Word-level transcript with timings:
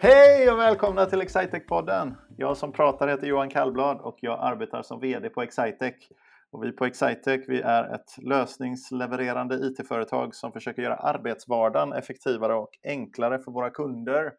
Hej 0.00 0.50
och 0.50 0.58
välkomna 0.58 1.06
till 1.06 1.22
Excitec-podden! 1.22 2.14
Jag 2.36 2.56
som 2.56 2.72
pratar 2.72 3.08
heter 3.08 3.26
Johan 3.26 3.50
Kallblad 3.50 4.00
och 4.00 4.18
jag 4.20 4.38
arbetar 4.40 4.82
som 4.82 5.00
VD 5.00 5.28
på 5.28 5.42
Excitec. 5.42 5.94
Och 6.50 6.64
vi 6.64 6.72
på 6.72 6.84
Excitec 6.84 7.44
vi 7.48 7.60
är 7.60 7.94
ett 7.94 8.18
lösningslevererande 8.18 9.54
IT-företag 9.54 10.34
som 10.34 10.52
försöker 10.52 10.82
göra 10.82 10.96
arbetsvardagen 10.96 11.92
effektivare 11.92 12.54
och 12.54 12.70
enklare 12.82 13.38
för 13.38 13.52
våra 13.52 13.70
kunder. 13.70 14.32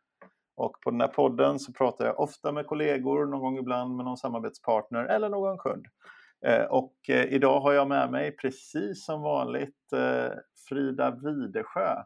Och 0.55 0.81
på 0.81 0.91
den 0.91 1.01
här 1.01 1.07
podden 1.07 1.59
så 1.59 1.73
pratar 1.73 2.05
jag 2.05 2.19
ofta 2.19 2.51
med 2.51 2.67
kollegor, 2.67 3.25
någon 3.25 3.39
gång 3.39 3.57
ibland 3.57 3.95
med 3.95 4.05
någon 4.05 4.17
samarbetspartner 4.17 5.05
eller 5.05 5.29
någon 5.29 5.57
kund. 5.57 5.85
Eh, 6.45 6.63
och 6.63 6.95
eh, 7.09 7.25
idag 7.25 7.59
har 7.59 7.73
jag 7.73 7.87
med 7.87 8.11
mig, 8.11 8.31
precis 8.31 9.05
som 9.05 9.21
vanligt, 9.21 9.93
eh, 9.93 10.31
Frida 10.69 11.11
Videsjö. 11.11 12.03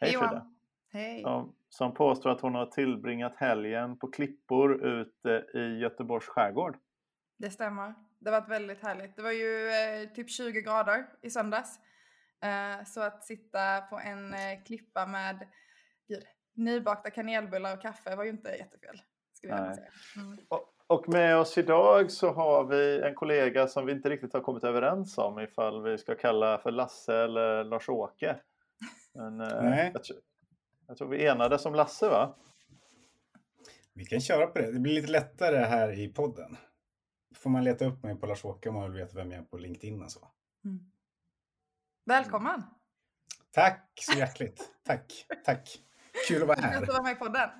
Hej 0.00 0.10
Frida! 0.10 0.46
Hej! 0.92 1.22
Som, 1.22 1.54
som 1.76 1.94
påstår 1.94 2.30
att 2.30 2.40
hon 2.40 2.54
har 2.54 2.66
tillbringat 2.66 3.36
helgen 3.36 3.98
på 3.98 4.10
klippor 4.10 4.86
ute 4.86 5.44
i 5.54 5.78
Göteborgs 5.78 6.26
skärgård. 6.26 6.76
Det 7.38 7.50
stämmer. 7.50 7.94
Det 8.18 8.30
varit 8.30 8.48
väldigt 8.48 8.82
härligt. 8.82 9.16
Det 9.16 9.22
var 9.22 9.30
ju 9.30 9.68
eh, 9.68 10.08
typ 10.14 10.30
20 10.30 10.62
grader 10.62 11.06
i 11.22 11.30
söndags. 11.30 11.80
Eh, 12.42 12.84
så 12.84 13.00
att 13.00 13.24
sitta 13.24 13.80
på 13.80 13.98
en 13.98 14.34
eh, 14.34 14.62
klippa 14.66 15.06
med 15.06 15.48
gud, 16.08 16.24
nybakta 16.54 17.10
kanelbullar 17.10 17.74
och 17.76 17.82
kaffe 17.82 18.16
var 18.16 18.24
ju 18.24 18.30
inte 18.30 18.50
jättefel. 18.50 19.02
Skulle 19.32 19.52
jag 19.52 19.74
säga. 19.74 19.88
Mm. 20.16 20.38
Och, 20.48 20.74
och 20.86 21.08
med 21.08 21.36
oss 21.36 21.58
idag 21.58 22.10
så 22.10 22.32
har 22.32 22.64
vi 22.64 23.02
en 23.02 23.14
kollega 23.14 23.66
som 23.66 23.86
vi 23.86 23.92
inte 23.92 24.10
riktigt 24.10 24.32
har 24.32 24.40
kommit 24.40 24.64
överens 24.64 25.18
om 25.18 25.40
ifall 25.40 25.82
vi 25.82 25.98
ska 25.98 26.14
kalla 26.14 26.58
för 26.58 26.70
Lasse 26.70 27.16
eller 27.16 27.64
Lars-Åke. 27.64 28.36
Men 29.14 29.40
eh, 29.40 29.62
Nej. 29.62 29.92
Jag, 29.94 30.02
jag 30.86 30.96
tror 30.96 31.08
vi 31.08 31.26
enades 31.26 31.66
om 31.66 31.74
Lasse 31.74 32.08
va? 32.08 32.36
Vi 33.92 34.04
kan 34.04 34.20
köra 34.20 34.46
på 34.46 34.58
det. 34.58 34.72
Det 34.72 34.78
blir 34.78 34.94
lite 34.94 35.12
lättare 35.12 35.56
här 35.56 36.00
i 36.00 36.08
podden. 36.08 36.56
Får 37.34 37.50
man 37.50 37.64
leta 37.64 37.84
upp 37.84 38.02
mig 38.02 38.16
på 38.16 38.26
Lars-Åke 38.26 38.68
om 38.68 38.74
man 38.74 38.92
vill 38.92 39.02
veta 39.02 39.16
vem 39.16 39.32
jag 39.32 39.40
är 39.40 39.44
på 39.44 39.58
LinkedIn 39.58 40.02
och 40.02 40.10
så. 40.10 40.28
Mm. 40.64 40.80
Välkommen! 42.06 42.62
Tack 43.50 43.92
så 44.00 44.18
hjärtligt. 44.18 44.70
Tack, 44.86 45.26
tack. 45.44 45.78
Kul 46.28 46.42
att 46.42 46.48
vara 46.48 46.60
här. 46.60 46.78
Kul 46.78 46.82
att 46.82 46.88
vara 46.88 47.02
med 47.02 47.12
i 47.12 47.14
podden. 47.14 47.50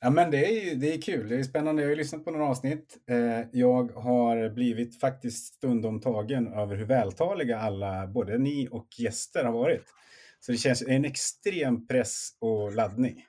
Ja, 0.00 0.10
men 0.10 0.30
det 0.30 0.70
är, 0.70 0.76
det 0.76 0.94
är 0.94 1.02
kul. 1.02 1.28
Det 1.28 1.36
är 1.36 1.42
spännande. 1.42 1.82
Jag 1.82 1.86
har 1.86 1.90
ju 1.90 1.96
lyssnat 1.96 2.24
på 2.24 2.30
några 2.30 2.46
avsnitt. 2.46 2.96
Eh, 3.10 3.40
jag 3.52 3.92
har 3.92 4.48
blivit 4.48 5.00
faktiskt 5.00 5.54
stundom 5.54 6.00
tagen 6.00 6.52
över 6.52 6.76
hur 6.76 6.84
vältaliga 6.84 7.58
alla, 7.58 8.06
både 8.06 8.38
ni 8.38 8.68
och 8.70 8.88
gäster 8.98 9.44
har 9.44 9.52
varit. 9.52 9.84
Så 10.46 10.52
det 10.52 10.58
känns 10.58 10.82
en 10.82 11.04
extrem 11.04 11.86
press 11.86 12.28
och 12.40 12.72
laddning. 12.72 13.24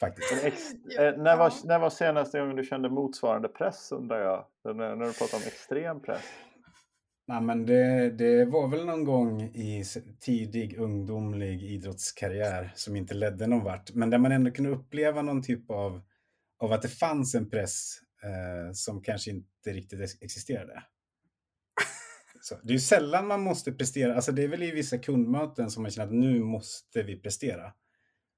Faktiskt. 0.00 0.44
Ex, 0.44 0.72
eh, 0.98 1.16
när, 1.16 1.36
var, 1.36 1.66
när 1.66 1.78
var 1.78 1.90
senaste 1.90 2.38
gången 2.38 2.56
du 2.56 2.64
kände 2.64 2.88
motsvarande 2.88 3.48
press 3.48 3.92
undrar 3.92 4.20
jag? 4.20 4.46
När, 4.64 4.96
när 4.96 5.06
du 5.06 5.12
pratar 5.12 5.36
om 5.36 5.42
extrem 5.46 6.02
press? 6.02 6.24
Nej, 7.28 7.40
men 7.40 7.66
det, 7.66 8.10
det 8.10 8.44
var 8.44 8.68
väl 8.68 8.86
någon 8.86 9.04
gång 9.04 9.42
i 9.42 9.84
tidig 10.20 10.78
ungdomlig 10.78 11.62
idrottskarriär 11.62 12.72
som 12.74 12.96
inte 12.96 13.14
ledde 13.14 13.46
någon 13.46 13.64
vart. 13.64 13.94
Men 13.94 14.10
där 14.10 14.18
man 14.18 14.32
ändå 14.32 14.50
kunde 14.50 14.70
uppleva 14.70 15.22
någon 15.22 15.42
typ 15.42 15.70
av, 15.70 16.00
av 16.62 16.72
att 16.72 16.82
det 16.82 16.88
fanns 16.88 17.34
en 17.34 17.50
press 17.50 17.98
eh, 18.22 18.72
som 18.72 19.02
kanske 19.02 19.30
inte 19.30 19.70
riktigt 19.70 20.22
existerade. 20.22 20.82
Så, 22.46 22.54
det 22.62 22.74
är 22.74 22.78
sällan 22.78 23.26
man 23.26 23.40
måste 23.40 23.72
prestera. 23.72 24.14
Alltså 24.14 24.32
det 24.32 24.44
är 24.44 24.48
väl 24.48 24.62
i 24.62 24.70
vissa 24.70 24.98
kundmöten 24.98 25.70
som 25.70 25.82
man 25.82 25.90
känner 25.90 26.06
att 26.06 26.14
nu 26.14 26.40
måste 26.40 27.02
vi 27.02 27.20
prestera. 27.20 27.72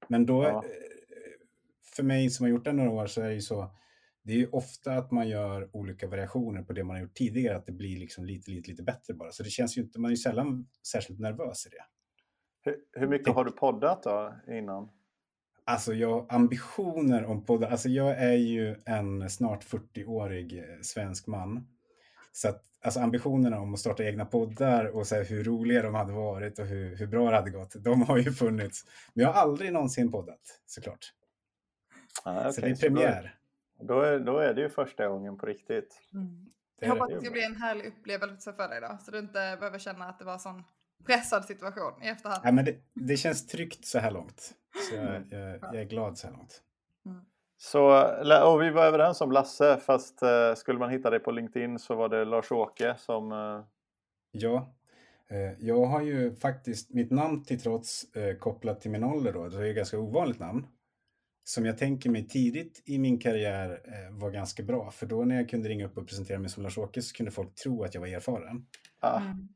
Men 0.09 0.27
då, 0.27 0.43
ja. 0.43 0.65
Eh, 0.65 0.71
för 1.97 2.03
mig 2.03 2.31
som 2.31 2.45
har 2.45 2.51
gjort 2.51 2.65
det 2.65 2.73
några 2.73 2.91
år 2.91 3.07
så 3.07 3.21
är 3.21 3.29
det 3.29 3.35
ju 3.35 3.41
så 3.41 3.71
det 4.23 4.33
är 4.33 4.37
ju 4.37 4.49
ofta 4.49 4.93
att 4.93 5.11
man 5.11 5.29
gör 5.29 5.77
olika 5.77 6.07
variationer 6.07 6.63
på 6.63 6.73
det 6.73 6.85
man 6.85 6.97
har 6.97 7.03
gjort 7.03 7.15
tidigare, 7.15 7.57
att 7.57 7.67
det 7.67 7.73
blir 7.73 7.99
liksom 7.99 8.25
lite, 8.25 8.51
lite, 8.51 8.71
lite 8.71 8.83
bättre 8.83 9.15
bara. 9.15 9.31
Så 9.31 9.43
det 9.43 9.51
känns 9.51 9.79
ju 9.79 9.83
inte, 9.83 10.01
man 10.01 10.09
är 10.09 10.13
ju 10.13 10.17
sällan 10.17 10.67
särskilt 10.87 11.21
nervös 11.21 11.67
i 11.67 11.69
det. 11.69 11.85
Hur, 12.65 12.77
hur 13.01 13.09
mycket 13.09 13.35
har 13.35 13.45
du 13.45 13.51
poddat 13.51 14.03
då 14.03 14.35
innan? 14.49 14.91
Alltså 15.65 15.95
jag, 15.95 16.27
ambitioner 16.29 17.25
om 17.25 17.45
poddar, 17.45 17.71
alltså 17.71 17.89
jag 17.89 18.19
är 18.19 18.37
ju 18.37 18.77
en 18.87 19.31
snart 19.31 19.65
40-årig 19.65 20.59
eh, 20.59 20.65
svensk 20.83 21.27
man. 21.27 21.67
Så 22.39 22.49
att 22.49 22.65
alltså 22.85 23.01
ambitionerna 23.01 23.61
om 23.61 23.75
att 23.75 23.81
starta 23.81 24.05
egna 24.05 24.25
poddar 24.25 24.85
och 24.85 25.07
så 25.07 25.15
hur 25.15 25.45
roliga 25.45 25.83
de 25.83 25.95
hade 25.95 26.13
varit 26.13 26.59
och 26.59 26.67
hur, 26.67 26.97
hur 26.97 27.07
bra 27.07 27.31
det 27.31 27.37
hade 27.37 27.51
gått, 27.51 27.75
de 27.85 28.03
har 28.03 28.19
ju 28.19 28.33
funnits. 28.33 28.85
Men 29.15 29.25
jag 29.25 29.33
har 29.33 29.43
aldrig 29.43 29.73
någonsin 29.73 30.11
poddat, 30.11 30.61
såklart. 30.67 31.13
Ah, 32.25 32.41
okay. 32.41 32.53
Så 32.53 32.61
det 32.61 32.69
är 32.69 32.77
premiär. 32.77 33.39
Då 33.81 34.01
är, 34.01 34.19
då 34.19 34.39
är 34.39 34.55
det 34.55 34.61
ju 34.61 34.69
första 34.69 35.09
gången 35.09 35.39
på 35.39 35.47
riktigt. 35.47 36.01
Mm. 36.15 36.47
Jag 36.81 36.89
hoppas 36.89 37.09
att 37.09 37.15
det 37.15 37.21
ska 37.21 37.31
bli 37.31 37.45
en 37.45 37.57
härlig 37.57 37.87
upplevelse 37.87 38.53
för 38.53 38.69
dig 38.69 38.81
då, 38.81 38.99
så 39.05 39.11
du 39.11 39.19
inte 39.19 39.57
behöver 39.61 39.79
känna 39.79 40.09
att 40.09 40.19
det 40.19 40.25
var 40.25 40.33
en 40.33 40.39
sån 40.39 40.65
pressad 41.07 41.45
situation 41.45 42.03
i 42.03 42.09
efterhand. 42.09 42.41
Ja, 42.45 42.53
men 42.53 42.65
det, 42.65 42.77
det 42.95 43.17
känns 43.17 43.47
tryggt 43.47 43.85
så 43.85 43.99
här 43.99 44.11
långt. 44.11 44.55
Så 44.91 44.95
jag, 44.95 45.17
mm. 45.17 45.29
jag, 45.31 45.59
jag 45.63 45.81
är 45.81 45.85
glad 45.85 46.19
så 46.19 46.27
här 46.27 46.35
långt. 46.35 46.63
Mm. 47.07 47.25
Så, 47.61 47.83
och 48.53 48.63
vi 48.63 48.71
var 48.71 48.85
överens 48.85 49.21
om 49.21 49.33
Lasse, 49.33 49.77
fast 49.77 50.23
uh, 50.23 50.55
skulle 50.55 50.79
man 50.79 50.91
hitta 50.91 51.11
dig 51.11 51.21
på 51.21 51.31
LinkedIn 51.31 51.79
så 51.79 51.95
var 51.95 52.09
det 52.09 52.25
Lars-Åke 52.25 52.95
som... 52.99 53.33
Uh... 53.33 53.65
Ja, 54.31 54.75
uh, 55.33 55.67
jag 55.67 55.87
har 55.87 56.03
ju 56.03 56.35
faktiskt 56.35 56.95
mitt 56.95 57.11
namn 57.11 57.45
till 57.45 57.61
trots 57.61 58.05
kopplat 58.41 58.81
till 58.81 58.91
min 58.91 59.05
ålder 59.05 59.33
då. 59.33 59.49
Det 59.49 59.57
är 59.57 59.71
ett 59.71 59.77
ganska 59.77 59.99
ovanligt 59.99 60.39
namn 60.39 60.67
som 61.49 61.67
jag 61.67 61.79
tänker 61.79 62.11
mig 62.11 62.29
tidigt 62.29 62.83
i 62.87 62.99
min 62.99 63.19
karriär 63.19 63.71
eh, 63.71 64.17
var 64.19 64.31
ganska 64.31 64.63
bra. 64.63 64.91
För 64.91 65.07
då 65.07 65.25
när 65.25 65.37
jag 65.37 65.49
kunde 65.49 65.69
ringa 65.69 65.87
upp 65.87 65.99
och 65.99 66.09
presentera 66.09 66.39
mig 66.39 66.51
som 66.51 66.63
Lars-Åke 66.63 67.03
så 67.03 67.17
kunde 67.17 67.33
folk 67.33 67.55
tro 67.55 67.85
att 67.85 67.95
jag 67.95 68.01
var 68.01 68.09
erfaren. 68.09 68.67
Ah. 69.01 69.21
Mm. 69.21 69.49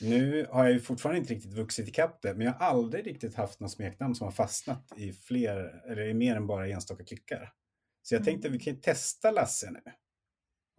Nu 0.00 0.46
har 0.50 0.64
jag 0.64 0.72
ju 0.72 0.80
fortfarande 0.80 1.20
inte 1.20 1.34
riktigt 1.34 1.54
vuxit 1.54 1.88
ikapp 1.88 2.22
det, 2.22 2.34
men 2.34 2.46
jag 2.46 2.52
har 2.52 2.66
aldrig 2.66 3.06
riktigt 3.06 3.34
haft 3.34 3.60
något 3.60 3.70
smeknamn 3.70 4.14
som 4.14 4.24
har 4.24 4.32
fastnat 4.32 4.92
i 4.96 5.12
fler, 5.12 5.82
eller 5.90 6.02
i 6.02 6.14
mer 6.14 6.36
än 6.36 6.46
bara 6.46 6.68
enstaka 6.68 7.04
klickar. 7.04 7.52
Så 8.02 8.14
jag 8.14 8.20
mm. 8.20 8.24
tänkte 8.24 8.48
att 8.48 8.54
vi 8.54 8.58
kan 8.58 8.80
testa 8.80 9.30
Lasse 9.30 9.70
nu. 9.70 9.80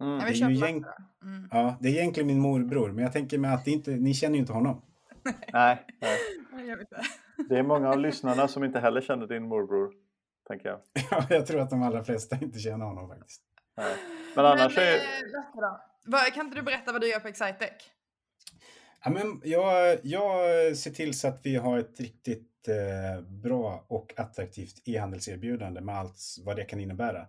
Mm. 0.02 0.18
Det, 0.18 0.24
är 0.24 0.50
ju 0.50 0.54
gäng... 0.54 0.84
mm. 1.22 1.48
ja, 1.50 1.78
det 1.80 1.88
är 1.88 1.92
egentligen 1.92 2.26
min 2.26 2.40
morbror, 2.40 2.92
men 2.92 3.04
jag 3.04 3.12
tänker 3.12 3.38
mig 3.38 3.54
att 3.54 3.66
inte, 3.66 3.90
ni 3.90 4.14
känner 4.14 4.34
ju 4.34 4.40
inte 4.40 4.52
honom. 4.52 4.82
nej, 5.52 5.86
nej. 6.00 6.18
Det 7.48 7.58
är 7.58 7.62
många 7.62 7.90
av 7.90 7.98
lyssnarna 7.98 8.48
som 8.48 8.64
inte 8.64 8.80
heller 8.80 9.00
känner 9.00 9.26
din 9.26 9.42
morbror 9.42 9.92
tänker 10.48 10.68
jag. 10.68 10.80
Ja, 11.10 11.26
jag 11.30 11.46
tror 11.46 11.60
att 11.60 11.70
de 11.70 11.82
allra 11.82 12.04
flesta 12.04 12.36
inte 12.42 12.58
känner 12.58 12.84
honom 12.84 13.08
faktiskt. 13.08 13.42
Nej. 13.76 13.96
Men 14.36 14.46
annars 14.46 14.76
men, 14.76 14.84
är... 14.84 14.94
Eh, 16.26 16.34
kan 16.34 16.46
inte 16.46 16.58
du 16.58 16.62
berätta 16.62 16.92
vad 16.92 17.00
du 17.00 17.10
gör 17.10 17.20
på 17.20 17.28
Excitec? 17.28 17.90
Ja, 19.04 19.10
men 19.10 19.40
jag, 19.44 19.98
jag 20.02 20.76
ser 20.76 20.90
till 20.90 21.18
så 21.18 21.28
att 21.28 21.40
vi 21.42 21.56
har 21.56 21.78
ett 21.78 22.00
riktigt 22.00 22.68
eh, 22.68 23.24
bra 23.24 23.84
och 23.88 24.12
attraktivt 24.16 24.82
e-handelserbjudande 24.84 25.80
med 25.80 25.94
allt 25.94 26.18
vad 26.44 26.56
det 26.56 26.64
kan 26.64 26.80
innebära. 26.80 27.28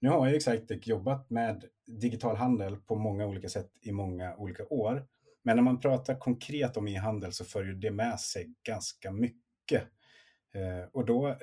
Nu 0.00 0.08
har 0.08 0.28
ju 0.28 0.36
Excitec 0.36 0.86
jobbat 0.86 1.30
med 1.30 1.64
digital 1.86 2.36
handel 2.36 2.76
på 2.76 2.96
många 2.96 3.26
olika 3.26 3.48
sätt 3.48 3.70
i 3.82 3.92
många 3.92 4.36
olika 4.36 4.64
år. 4.66 5.06
Men 5.42 5.56
när 5.56 5.62
man 5.62 5.80
pratar 5.80 6.14
konkret 6.14 6.76
om 6.76 6.88
e-handel 6.88 7.32
så 7.32 7.44
för 7.44 7.64
ju 7.64 7.74
det 7.74 7.90
med 7.90 8.20
sig 8.20 8.54
ganska 8.62 9.10
mycket. 9.10 9.82
Eh, 10.54 10.88
och 10.92 11.06
då, 11.06 11.28
eh, 11.28 11.36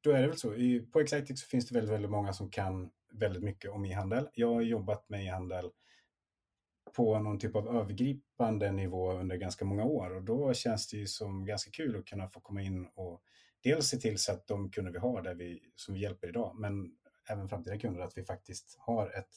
då 0.00 0.10
är 0.10 0.22
det 0.22 0.28
väl 0.28 0.36
så, 0.36 0.54
I, 0.54 0.80
på 0.80 1.00
Excitec 1.00 1.40
så 1.40 1.46
finns 1.46 1.68
det 1.68 1.74
väldigt, 1.74 1.94
väldigt 1.94 2.10
många 2.10 2.32
som 2.32 2.50
kan 2.50 2.90
väldigt 3.12 3.42
mycket 3.42 3.70
om 3.70 3.84
e-handel. 3.84 4.28
Jag 4.34 4.54
har 4.54 4.62
jobbat 4.62 5.08
med 5.08 5.24
e-handel 5.24 5.70
på 6.96 7.18
någon 7.18 7.38
typ 7.38 7.56
av 7.56 7.76
övergripande 7.76 8.72
nivå 8.72 9.12
under 9.12 9.36
ganska 9.36 9.64
många 9.64 9.84
år 9.84 10.14
och 10.14 10.22
då 10.22 10.54
känns 10.54 10.88
det 10.88 10.96
ju 10.96 11.06
som 11.06 11.44
ganska 11.44 11.70
kul 11.70 11.96
att 11.98 12.04
kunna 12.04 12.28
få 12.28 12.40
komma 12.40 12.62
in 12.62 12.86
och 12.94 13.22
dels 13.62 13.86
se 13.86 13.96
till 13.96 14.18
så 14.18 14.32
att 14.32 14.46
de 14.46 14.70
kunder 14.70 14.92
vi 14.92 14.98
har 14.98 15.22
där 15.22 15.34
vi, 15.34 15.62
som 15.76 15.94
vi 15.94 16.00
hjälper 16.00 16.28
idag, 16.28 16.56
men 16.58 16.92
även 17.30 17.48
framtida 17.48 17.78
kunder, 17.78 18.00
att 18.00 18.18
vi 18.18 18.24
faktiskt 18.24 18.76
har 18.78 19.10
ett, 19.18 19.30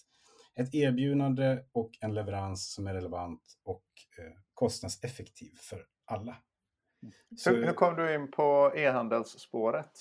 ett 0.55 0.75
erbjudande 0.75 1.63
och 1.71 1.91
en 2.01 2.13
leverans 2.13 2.73
som 2.73 2.87
är 2.87 2.93
relevant 2.93 3.41
och 3.63 3.85
eh, 4.17 4.33
kostnadseffektiv 4.53 5.51
för 5.55 5.85
alla. 6.05 6.37
Så, 7.37 7.49
hur, 7.49 7.65
hur 7.65 7.73
kom 7.73 7.95
du 7.95 8.15
in 8.15 8.31
på 8.31 8.73
e-handelsspåret? 8.75 9.91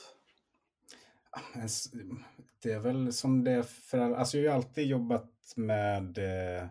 Det 2.63 2.73
är 2.73 2.79
väl 2.79 3.13
som 3.13 3.45
det 3.45 3.53
är 3.53 3.63
för 3.63 3.99
alla. 3.99 4.17
Alltså 4.17 4.39
jag 4.39 4.51
har 4.51 4.57
alltid 4.57 4.87
jobbat 4.87 5.53
med, 5.57 6.19
eh, 6.19 6.67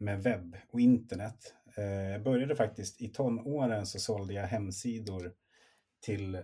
med 0.00 0.22
webb 0.22 0.56
och 0.72 0.80
internet. 0.80 1.54
Eh, 1.76 1.84
jag 1.84 2.22
började 2.22 2.56
faktiskt 2.56 3.02
i 3.02 3.08
tonåren 3.08 3.86
så 3.86 3.98
sålde 3.98 4.34
jag 4.34 4.46
hemsidor 4.46 5.32
till 6.00 6.34
eh, 6.34 6.42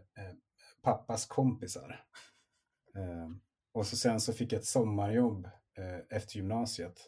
pappas 0.83 1.27
kompisar. 1.27 2.05
Eh, 2.97 3.31
och 3.73 3.87
så 3.87 3.97
sen 3.97 4.21
så 4.21 4.33
fick 4.33 4.53
jag 4.53 4.59
ett 4.59 4.67
sommarjobb 4.67 5.47
eh, 5.79 6.17
efter 6.19 6.37
gymnasiet. 6.37 7.01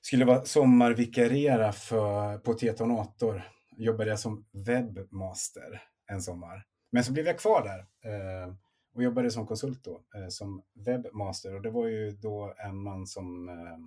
Skulle 0.00 0.24
vara 0.24 0.44
sommarvikariera 0.44 1.72
för, 1.72 2.38
på 2.38 2.54
Tetonator 2.54 3.42
jobbade 3.76 4.10
jag 4.10 4.18
som 4.20 4.46
webbmaster 4.52 5.82
en 6.06 6.22
sommar. 6.22 6.66
Men 6.92 7.04
så 7.04 7.12
blev 7.12 7.26
jag 7.26 7.38
kvar 7.38 7.62
där. 7.62 7.78
Eh, 8.12 8.54
och 8.94 9.02
jobbade 9.02 9.30
som 9.30 9.46
konsult 9.46 9.84
då, 9.84 10.02
eh, 10.14 10.28
som 10.28 10.62
webbmaster. 10.74 11.54
Och 11.54 11.62
det 11.62 11.70
var 11.70 11.86
ju 11.86 12.10
då 12.10 12.54
en 12.58 12.76
man 12.76 13.06
som, 13.06 13.48
eh, 13.48 13.78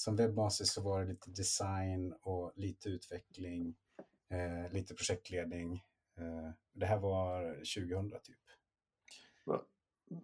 som 0.00 0.16
webbmaster 0.16 0.64
så 0.64 0.82
var 0.82 1.00
det 1.00 1.06
lite 1.06 1.30
design 1.30 2.14
och 2.22 2.52
lite 2.56 2.88
utveckling, 2.88 3.74
eh, 4.30 4.72
lite 4.72 4.94
projektledning. 4.94 5.72
Eh, 6.18 6.50
det 6.72 6.86
här 6.86 6.98
var 6.98 7.54
2000 7.54 8.10
typ. 8.10 8.36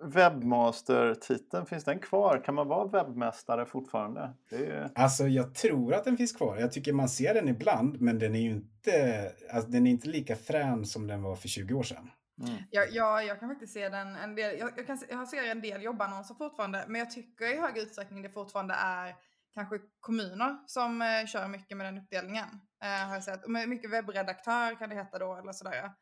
Webbmaster-titeln, 0.03 1.67
finns 1.67 1.85
den 1.85 1.99
kvar? 1.99 2.44
Kan 2.44 2.55
man 2.55 2.69
vara 2.69 2.87
webbmästare 2.87 3.67
fortfarande? 3.67 4.35
Är... 4.50 4.91
Alltså 4.94 5.26
jag 5.26 5.55
tror 5.55 5.94
att 5.94 6.05
den 6.05 6.17
finns 6.17 6.32
kvar. 6.32 6.56
Jag 6.56 6.73
tycker 6.73 6.93
man 6.93 7.09
ser 7.09 7.35
den 7.35 7.49
ibland, 7.49 8.00
men 8.00 8.19
den 8.19 8.35
är 8.35 8.41
ju 8.41 8.50
inte, 8.50 9.32
alltså, 9.50 9.71
den 9.71 9.87
är 9.87 9.91
inte 9.91 10.09
lika 10.09 10.37
frän 10.37 10.87
som 10.87 11.06
den 11.06 11.23
var 11.23 11.37
för 11.37 11.49
20 11.49 11.75
år 11.75 11.82
sedan. 11.82 12.11
Mm. 12.38 12.62
Ja, 12.71 12.85
ja, 12.91 13.23
jag 13.23 13.41
kan 13.41 13.49
faktiskt 13.49 13.73
se 13.73 13.88
den 13.88 14.17
en 14.17 14.35
del. 14.35 14.59
Jag, 14.59 14.71
jag, 14.76 14.87
kan, 14.87 14.99
jag 15.11 15.29
ser 15.29 15.50
en 15.50 15.61
del 15.61 15.82
jobbannonser 15.82 16.35
fortfarande, 16.35 16.85
men 16.88 16.99
jag 16.99 17.11
tycker 17.11 17.55
i 17.55 17.61
hög 17.61 17.79
utsträckning 17.79 18.23
det 18.23 18.31
fortfarande 18.31 18.75
är 18.75 19.15
kanske 19.54 19.78
kommuner 20.00 20.58
som 20.66 21.02
eh, 21.02 21.26
kör 21.26 21.48
mycket 21.48 21.76
med 21.76 21.86
den 21.86 21.98
uppdelningen. 21.98 22.48
Eh, 22.82 23.06
har 23.08 23.14
jag 23.14 23.24
sett. 23.24 23.48
Mycket 23.68 23.90
webbredaktör 23.90 24.78
kan 24.78 24.88
det 24.88 24.94
heta 24.94 25.18
då 25.18 25.36
eller 25.36 25.52
sådär. 25.52 25.74
Ja. 25.74 25.94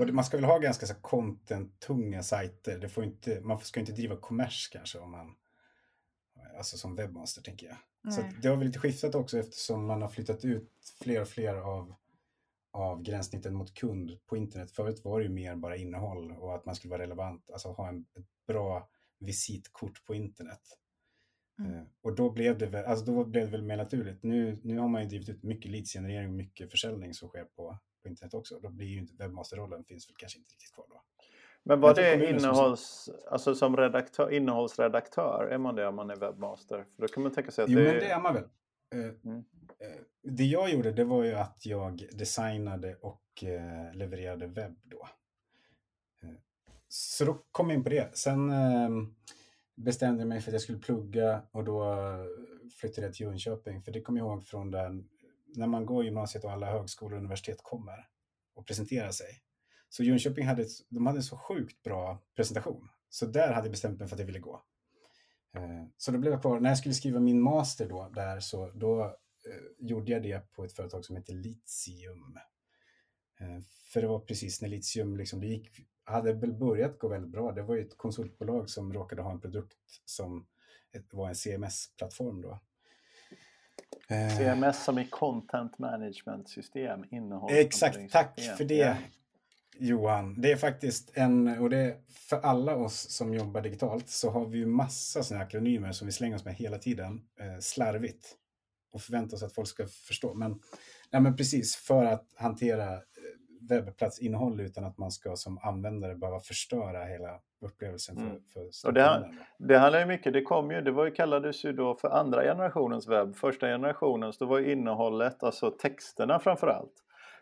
Um, 0.00 0.14
man 0.14 0.24
ska 0.24 0.36
väl 0.36 0.44
ha 0.44 0.58
ganska 0.58 0.86
så 0.86 0.94
content-tunga 0.94 2.22
sajter. 2.22 2.78
Det 2.78 2.88
får 2.88 3.04
inte, 3.04 3.40
man 3.40 3.60
ska 3.60 3.80
inte 3.80 3.92
driva 3.92 4.16
kommers 4.16 4.68
kanske 4.72 4.98
om 4.98 5.10
man, 5.10 5.34
alltså 6.58 6.76
som 6.76 6.96
webbmaster 6.96 7.42
tänker 7.42 7.66
jag. 7.66 7.76
Nej. 8.02 8.14
Så 8.14 8.22
det 8.42 8.48
har 8.48 8.56
väl 8.56 8.66
lite 8.66 8.78
skiftat 8.78 9.14
också 9.14 9.38
eftersom 9.38 9.86
man 9.86 10.02
har 10.02 10.08
flyttat 10.08 10.44
ut 10.44 10.72
fler 11.02 11.20
och 11.20 11.28
fler 11.28 11.54
av 11.54 11.94
av 12.74 13.02
gränssnitten 13.02 13.54
mot 13.54 13.74
kund 13.74 14.18
på 14.26 14.36
internet. 14.36 14.70
Förut 14.70 15.04
var 15.04 15.18
det 15.18 15.26
ju 15.26 15.32
mer 15.32 15.56
bara 15.56 15.76
innehåll 15.76 16.32
och 16.32 16.54
att 16.54 16.66
man 16.66 16.74
skulle 16.74 16.90
vara 16.90 17.02
relevant, 17.02 17.50
alltså 17.50 17.68
ha 17.68 17.88
en, 17.88 18.00
ett 18.00 18.46
bra 18.46 18.88
visitkort 19.18 20.04
på 20.04 20.14
internet. 20.14 20.60
Mm. 21.58 21.72
Uh, 21.72 21.82
och 22.02 22.14
då 22.14 22.30
blev, 22.30 22.58
det 22.58 22.66
väl, 22.66 22.84
alltså 22.84 23.04
då 23.04 23.24
blev 23.24 23.44
det 23.44 23.50
väl 23.50 23.62
mer 23.62 23.76
naturligt. 23.76 24.22
Nu, 24.22 24.58
nu 24.62 24.78
har 24.78 24.88
man 24.88 25.02
ju 25.02 25.08
drivit 25.08 25.28
ut 25.28 25.42
mycket 25.42 25.70
leadsgenerering 25.70 26.28
och 26.28 26.34
mycket 26.34 26.70
försäljning 26.70 27.14
som 27.14 27.28
sker 27.28 27.44
på, 27.44 27.78
på 28.02 28.08
internet 28.08 28.34
också. 28.34 28.58
Då 28.60 28.68
blir 28.68 28.86
ju 28.86 28.98
inte 28.98 29.14
webbmasterrollen 29.14 29.84
finns 29.84 30.08
väl 30.08 30.14
kanske 30.18 30.38
inte 30.38 30.50
riktigt 30.50 30.74
kvar 30.74 30.86
då. 30.88 31.02
Men 31.62 31.80
var 31.80 31.94
det 31.94 32.30
innehålls, 32.30 32.80
som... 32.80 33.14
alltså 33.30 33.54
som 33.54 33.76
redaktör, 33.76 34.30
innehållsredaktör, 34.30 35.48
är 35.50 35.58
man 35.58 35.74
det 35.74 35.86
om 35.86 35.96
man 35.96 36.10
är 36.10 36.16
webbmaster? 36.16 36.84
För 36.96 37.02
då 37.02 37.08
kan 37.08 37.22
man 37.22 37.32
tänka 37.32 37.50
sig 37.50 37.64
att 37.64 37.70
jo, 37.70 37.78
det... 37.78 37.84
men 37.84 37.94
det 37.94 38.10
är 38.10 38.20
man 38.20 38.34
väl. 38.34 38.44
Uh, 38.94 39.14
mm. 39.24 39.44
Eh, 39.78 40.00
det 40.22 40.44
jag 40.44 40.70
gjorde 40.70 40.92
det 40.92 41.04
var 41.04 41.24
ju 41.24 41.34
att 41.34 41.66
jag 41.66 42.08
designade 42.12 42.94
och 42.94 43.44
eh, 43.44 43.94
levererade 43.94 44.46
webb 44.46 44.76
då. 44.82 45.08
Eh, 46.22 46.28
så 46.88 47.24
då 47.24 47.34
kom 47.52 47.70
jag 47.70 47.76
in 47.76 47.84
på 47.84 47.90
det. 47.90 48.16
Sen 48.16 48.50
ehm, 48.50 49.14
bestämde 49.76 50.20
jag 50.20 50.28
mig 50.28 50.40
för 50.40 50.50
att 50.50 50.52
jag 50.52 50.62
skulle 50.62 50.78
plugga 50.78 51.42
och 51.52 51.64
då 51.64 51.96
flyttade 52.80 53.06
jag 53.06 53.14
till 53.14 53.26
Jönköping. 53.26 53.82
För 53.82 53.92
det 53.92 54.00
kommer 54.00 54.18
jag 54.20 54.28
ihåg 54.28 54.44
från 54.44 54.70
den, 54.70 55.08
när 55.56 55.66
man 55.66 55.86
går 55.86 56.02
i 56.02 56.06
gymnasiet 56.06 56.44
och 56.44 56.52
alla 56.52 56.66
högskolor 56.66 57.12
och 57.12 57.18
universitet 57.18 57.58
kommer 57.62 58.08
och 58.54 58.66
presenterar 58.66 59.10
sig. 59.10 59.40
Så 59.88 60.04
Jönköping 60.04 60.46
hade, 60.46 60.66
de 60.88 61.06
hade 61.06 61.18
en 61.18 61.22
så 61.22 61.36
sjukt 61.36 61.82
bra 61.82 62.22
presentation. 62.36 62.88
Så 63.08 63.26
där 63.26 63.52
hade 63.52 63.66
jag 63.66 63.72
bestämt 63.72 63.98
mig 63.98 64.08
för 64.08 64.16
att 64.16 64.20
jag 64.20 64.26
ville 64.26 64.38
gå. 64.38 64.62
Eh, 65.56 65.84
så 65.96 66.10
då 66.10 66.18
blev 66.18 66.32
jag 66.32 66.42
kvar. 66.42 66.60
När 66.60 66.68
jag 66.68 66.78
skulle 66.78 66.94
skriva 66.94 67.20
min 67.20 67.40
master 67.40 67.88
då, 67.88 68.08
där, 68.14 68.40
så 68.40 68.70
då 68.70 69.02
eh, 69.02 69.88
gjorde 69.88 70.12
jag 70.12 70.22
det 70.22 70.52
på 70.52 70.64
ett 70.64 70.72
företag 70.72 71.04
som 71.04 71.16
heter 71.16 71.34
Litium. 71.34 72.38
Eh, 73.44 73.62
för 73.92 74.00
det 74.00 74.06
var 74.06 74.18
precis 74.18 74.62
när 74.62 74.68
Litium 74.68 75.16
liksom, 75.16 75.40
det 75.40 75.46
gick, 75.46 75.70
hade 76.04 76.32
väl 76.32 76.52
börjat 76.52 76.98
gå 76.98 77.08
väldigt 77.08 77.30
bra. 77.30 77.52
Det 77.52 77.62
var 77.62 77.74
ju 77.74 77.82
ett 77.82 77.98
konsultbolag 77.98 78.70
som 78.70 78.92
råkade 78.92 79.22
ha 79.22 79.30
en 79.32 79.40
produkt 79.40 79.78
som 80.04 80.46
var 81.10 81.28
en 81.28 81.34
CMS-plattform 81.34 82.42
då. 82.42 82.60
Eh, 84.08 84.38
CMS 84.38 84.84
som 84.84 84.98
är 84.98 85.06
Content 85.10 85.78
Management 85.78 86.48
System, 86.48 87.04
innehåll. 87.10 87.52
Exakt, 87.52 88.12
tack 88.12 88.40
för 88.40 88.64
det 88.64 88.96
Johan. 89.78 90.40
Det 90.40 90.52
är 90.52 90.56
faktiskt 90.56 91.10
en, 91.14 91.58
och 91.58 91.70
det 91.70 91.76
är 91.76 91.96
för 92.08 92.40
alla 92.40 92.76
oss 92.76 93.10
som 93.10 93.34
jobbar 93.34 93.60
digitalt 93.60 94.08
så 94.08 94.30
har 94.30 94.46
vi 94.46 94.58
ju 94.58 94.66
massa 94.66 95.22
sådana 95.22 95.44
akronymer 95.44 95.92
som 95.92 96.06
vi 96.06 96.12
slänger 96.12 96.36
oss 96.36 96.44
med 96.44 96.54
hela 96.54 96.78
tiden, 96.78 97.22
eh, 97.40 97.60
slarvigt 97.60 98.36
och 98.92 99.02
förvänta 99.02 99.36
oss 99.36 99.42
att 99.42 99.52
folk 99.52 99.68
ska 99.68 99.86
förstå. 99.86 100.34
Men, 100.34 100.60
nej, 101.10 101.22
men 101.22 101.36
precis, 101.36 101.76
för 101.76 102.04
att 102.04 102.26
hantera 102.34 102.92
eh, 102.92 103.00
webbplatsinnehåll 103.68 104.60
utan 104.60 104.84
att 104.84 104.98
man 104.98 105.10
ska 105.10 105.36
som 105.36 105.58
användare 105.58 106.14
behöva 106.14 106.40
förstöra 106.40 107.04
hela 107.04 107.40
upplevelsen 107.60 108.16
för, 108.16 108.22
mm. 108.22 108.42
för 108.52 108.88
och 108.88 108.94
det, 108.94 109.30
det 109.58 109.78
handlar 109.78 110.00
ju 110.00 110.06
mycket, 110.06 110.32
det 110.32 110.42
kom 110.42 110.70
ju, 110.70 110.80
det 110.80 110.90
var 110.90 111.04
ju, 111.04 111.10
kallades 111.10 111.64
ju 111.64 111.72
då 111.72 111.94
för 111.94 112.08
andra 112.08 112.42
generationens 112.42 113.08
webb. 113.08 113.36
Första 113.36 113.66
generationens, 113.66 114.38
då 114.38 114.46
var 114.46 114.58
ju 114.58 114.72
innehållet, 114.72 115.42
alltså 115.42 115.70
texterna 115.70 116.38
framför 116.38 116.66
allt. 116.66 116.92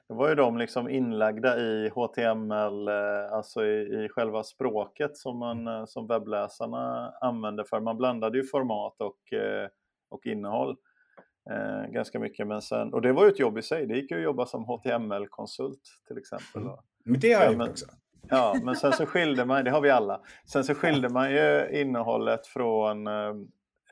Då 0.08 0.14
var 0.14 0.28
ju 0.28 0.34
de 0.34 0.58
liksom 0.58 0.88
inlagda 0.88 1.58
i 1.58 1.88
HTML, 1.88 2.88
eh, 2.88 3.32
alltså 3.32 3.64
i, 3.64 4.04
i 4.04 4.08
själva 4.08 4.42
språket 4.42 5.16
som, 5.16 5.38
man, 5.38 5.60
mm. 5.60 5.80
Eh, 5.80 5.84
som 5.84 6.06
webbläsarna 6.06 7.12
använde 7.20 7.64
för. 7.64 7.80
Man 7.80 7.96
blandade 7.96 8.38
ju 8.38 8.44
format 8.44 9.00
och, 9.00 9.19
och 10.10 10.26
innehåll 10.26 10.76
eh, 11.50 11.90
ganska 11.90 12.18
mycket. 12.18 12.46
Men 12.46 12.62
sen, 12.62 12.94
och 12.94 13.02
det 13.02 13.12
var 13.12 13.24
ju 13.24 13.30
ett 13.30 13.38
jobb 13.38 13.58
i 13.58 13.62
sig. 13.62 13.86
Det 13.86 13.94
gick 13.94 14.10
ju 14.10 14.16
att 14.16 14.22
jobba 14.22 14.46
som 14.46 14.64
HTML-konsult 14.64 15.82
till 16.06 16.18
exempel. 16.18 16.62
Mm. 16.62 16.76
Men 17.04 17.20
det 17.20 17.32
har 17.32 17.44
jag 17.44 17.52
gjort 17.52 17.68
också. 17.68 17.86
Ja, 18.28 18.56
men 18.62 18.76
sen 18.76 18.92
så 18.92 19.06
skilde 19.12 19.44
man, 19.44 19.64
det 19.64 19.70
har 19.70 19.80
vi 19.80 19.90
alla, 19.90 20.20
sen 20.46 20.64
så 20.64 20.74
skilde 20.74 21.08
man 21.08 21.30
ju 21.30 21.68
innehållet 21.80 22.46
från 22.46 23.06
eh, 23.06 23.34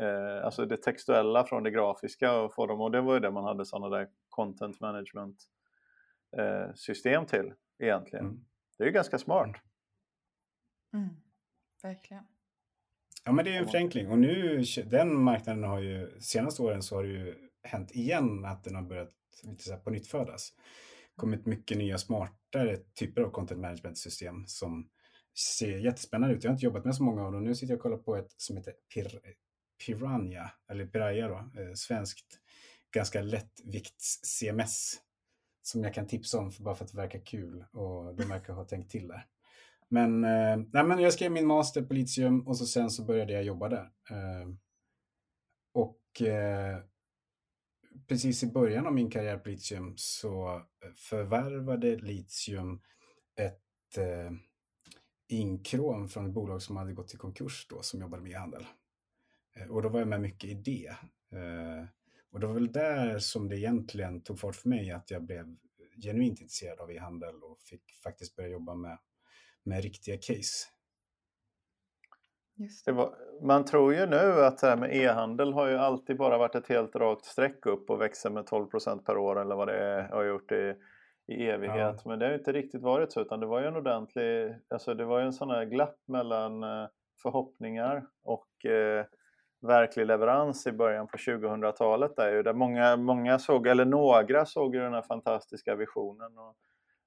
eh, 0.01 0.45
alltså 0.45 0.67
det 0.67 0.77
textuella 0.77 1.45
från 1.45 1.63
det 1.63 1.71
grafiska 1.71 2.33
och 2.33 2.55
få 2.55 2.67
dem, 2.67 2.81
och 2.81 2.91
det 2.91 3.01
var 3.01 3.15
ju 3.15 3.21
det 3.21 3.31
man 3.31 3.45
hade 3.45 3.67
sådana 3.67 3.97
där 3.97 4.09
content 4.29 4.81
management 4.81 5.37
eh, 6.39 6.75
system 6.75 7.27
till 7.27 7.53
egentligen. 7.79 8.25
Mm. 8.25 8.45
Det 8.79 8.85
är 8.85 8.87
ju 8.87 8.93
ganska 8.93 9.19
smart. 9.19 9.57
Mm. 10.95 11.09
Verkligen. 11.83 12.25
Ja, 13.25 13.33
men 13.33 13.45
det 13.45 13.55
är 13.55 13.59
en 13.59 13.69
förenkling 13.69 14.11
och 14.11 14.19
nu 14.19 14.65
den 14.87 15.23
marknaden 15.23 15.65
har 15.65 15.81
ju 15.81 16.21
senaste 16.21 16.63
åren 16.63 16.83
så 16.83 16.97
har 16.97 17.03
det 17.03 17.09
ju 17.09 17.35
hänt 17.63 17.91
igen 17.91 18.45
att 18.45 18.65
den 18.65 18.75
har 18.75 18.83
börjat 18.83 19.11
lite 19.43 19.65
så 19.65 19.73
här 19.73 19.79
på 19.79 19.91
nytt 19.91 20.07
födas. 20.07 20.53
kommit 21.17 21.47
mycket 21.47 21.79
nya 21.79 21.99
smartare 21.99 22.77
typer 22.77 23.23
av 23.23 23.31
content 23.31 23.61
management 23.61 23.99
system 23.99 24.47
som 24.47 24.89
ser 25.39 25.79
jättespännande 25.79 26.35
ut. 26.35 26.45
Jag 26.45 26.51
har 26.51 26.55
inte 26.55 26.65
jobbat 26.65 26.85
med 26.85 26.95
så 26.95 27.03
många 27.03 27.27
av 27.27 27.33
dem. 27.33 27.45
Nu 27.45 27.55
sitter 27.55 27.73
jag 27.73 27.79
och 27.79 27.83
kollar 27.83 27.97
på 27.99 28.17
ett 28.17 28.35
som 28.37 28.57
heter 28.57 28.75
Pir 28.95 29.21
Piranha, 29.87 30.51
eller 30.71 30.87
Piraya 30.87 31.29
då, 31.29 31.35
eh, 31.35 31.75
svenskt 31.75 32.39
ganska 32.95 33.23
lättvikts 33.23 34.21
CMS 34.23 35.01
som 35.63 35.85
jag 35.85 35.95
kan 35.95 36.07
tipsa 36.07 36.39
om 36.39 36.53
för 36.53 36.63
bara 36.63 36.75
för 36.75 36.85
att 36.85 36.91
det 36.91 36.97
verkar 36.97 37.21
kul 37.21 37.65
och 37.73 38.15
de 38.15 38.29
verkar 38.29 38.53
ha 38.53 38.65
tänkt 38.65 38.91
till 38.91 39.09
där. 39.09 39.27
Men, 39.93 40.25
eh, 40.25 40.57
nej, 40.73 40.85
men 40.85 40.99
jag 40.99 41.13
skrev 41.13 41.33
min 41.33 41.47
master 41.47 41.83
på 41.83 41.95
Litium 41.95 42.49
och 42.49 42.57
så 42.57 42.67
sen 42.67 42.91
så 42.91 43.05
började 43.05 43.33
jag 43.33 43.45
jobba 43.45 43.69
där. 43.69 43.91
Eh, 44.11 44.49
och 45.73 46.23
eh, 46.23 46.79
precis 48.09 48.43
i 48.43 48.47
början 48.47 48.87
av 48.87 48.95
min 48.95 49.11
karriär 49.11 49.39
på 49.39 49.49
Litium 49.49 49.95
så 49.97 50.63
förvärvade 50.97 51.97
Litium 51.97 52.81
ett 53.37 53.99
eh, 53.99 54.33
inkrom 55.29 56.09
från 56.09 56.27
ett 56.27 56.33
bolag 56.33 56.63
som 56.63 56.77
hade 56.77 56.93
gått 56.93 57.15
i 57.15 57.17
konkurs 57.17 57.67
då 57.71 57.83
som 57.83 58.01
jobbade 58.01 58.23
med 58.23 58.33
e-handel. 58.33 58.67
Eh, 59.57 59.71
och 59.71 59.83
då 59.83 59.89
var 59.89 59.99
jag 59.99 60.09
med 60.09 60.21
mycket 60.21 60.51
i 60.51 60.55
det. 60.55 60.89
Eh, 61.39 61.85
och 62.31 62.41
det 62.41 62.47
var 62.47 62.55
väl 62.55 62.73
där 62.73 63.19
som 63.19 63.49
det 63.49 63.59
egentligen 63.59 64.21
tog 64.21 64.41
fart 64.41 64.57
för 64.57 64.69
mig 64.69 64.91
att 64.91 65.11
jag 65.11 65.23
blev 65.23 65.57
genuint 66.03 66.41
intresserad 66.41 66.81
av 66.81 66.93
e-handel 66.93 67.43
och 67.43 67.61
fick 67.61 67.93
faktiskt 68.03 68.37
börja 68.37 68.49
jobba 68.49 68.75
med 68.75 68.99
med 69.71 69.83
riktiga 69.83 70.17
case. 70.17 70.69
Var, 72.87 73.15
man 73.43 73.65
tror 73.65 73.95
ju 73.95 74.07
nu 74.07 74.45
att 74.45 74.59
det 74.59 74.67
här 74.67 74.77
med 74.77 74.97
e-handel 74.97 75.53
har 75.53 75.69
ju 75.69 75.77
alltid 75.77 76.17
bara 76.17 76.39
varit 76.39 76.55
ett 76.55 76.69
helt 76.69 76.97
rakt 76.97 77.25
streck 77.25 77.67
upp 77.67 77.91
och 77.91 78.01
växer 78.01 78.31
med 78.31 78.45
12% 78.45 79.05
per 79.05 79.19
år 79.19 79.41
eller 79.41 79.57
vad 79.57 79.69
det 79.69 79.79
är, 79.79 80.09
har 80.09 80.25
gjort 80.25 80.53
i, 80.53 80.75
i 81.27 81.47
evighet. 81.47 82.01
Ja. 82.05 82.09
Men 82.09 82.19
det 82.19 82.25
har 82.25 82.33
ju 82.33 82.39
inte 82.39 82.53
riktigt 82.53 82.83
varit 82.83 83.13
så 83.13 83.21
utan 83.21 83.41
det 83.41 83.47
var 83.47 83.61
ju 83.61 83.67
en 83.67 83.77
ordentlig, 83.77 84.55
alltså 84.69 84.95
det 84.95 85.05
var 85.05 85.19
ju 85.19 85.27
en 85.27 85.33
sån 85.33 85.51
här 85.51 85.65
glapp 85.65 85.99
mellan 86.09 86.63
eh, 86.63 86.89
förhoppningar 87.23 88.07
och 88.23 88.67
eh, 88.67 89.07
verklig 89.61 90.07
leverans 90.07 90.67
i 90.67 90.73
början 90.73 91.07
på 91.07 91.17
2000-talet 91.17 92.17
där 92.17 92.33
ju 92.33 92.43
där 92.43 92.53
många, 92.53 92.97
många 92.97 93.39
såg, 93.39 93.67
eller 93.67 93.85
några 93.85 94.47
såg 94.47 94.75
ju 94.75 94.81
den 94.81 94.95
här 94.95 95.03
fantastiska 95.03 95.75
visionen 95.75 96.39
och 96.39 96.57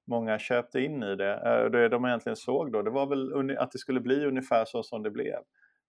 många 0.06 0.38
köpte 0.38 0.80
in 0.80 1.02
i 1.02 1.16
det. 1.16 1.34
Eh, 1.34 1.70
det 1.70 1.88
de 1.88 2.04
egentligen 2.04 2.36
såg 2.36 2.72
då, 2.72 2.82
det 2.82 2.90
var 2.90 3.06
väl 3.06 3.58
att 3.58 3.72
det 3.72 3.78
skulle 3.78 4.00
bli 4.00 4.26
ungefär 4.26 4.64
så 4.64 4.82
som 4.82 5.02
det 5.02 5.10
blev. 5.10 5.38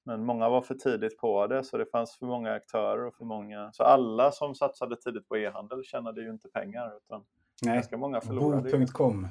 Men 0.03 0.25
många 0.25 0.49
var 0.49 0.61
för 0.61 0.75
tidigt 0.75 1.17
på 1.17 1.47
det 1.47 1.63
så 1.63 1.77
det 1.77 1.85
fanns 1.85 2.17
för 2.17 2.25
många 2.25 2.53
aktörer 2.53 3.05
och 3.05 3.15
för 3.15 3.25
många. 3.25 3.71
Så 3.73 3.83
alla 3.83 4.31
som 4.31 4.55
satsade 4.55 4.95
tidigt 4.95 5.27
på 5.27 5.37
e-handel 5.37 5.83
tjänade 5.83 6.21
ju 6.21 6.29
inte 6.29 6.47
pengar 6.47 6.97
utan 6.97 7.23
Nej. 7.63 7.75
ganska 7.75 7.97
många 7.97 8.21
förlorade. 8.21 8.77
Bo.com 8.77 9.27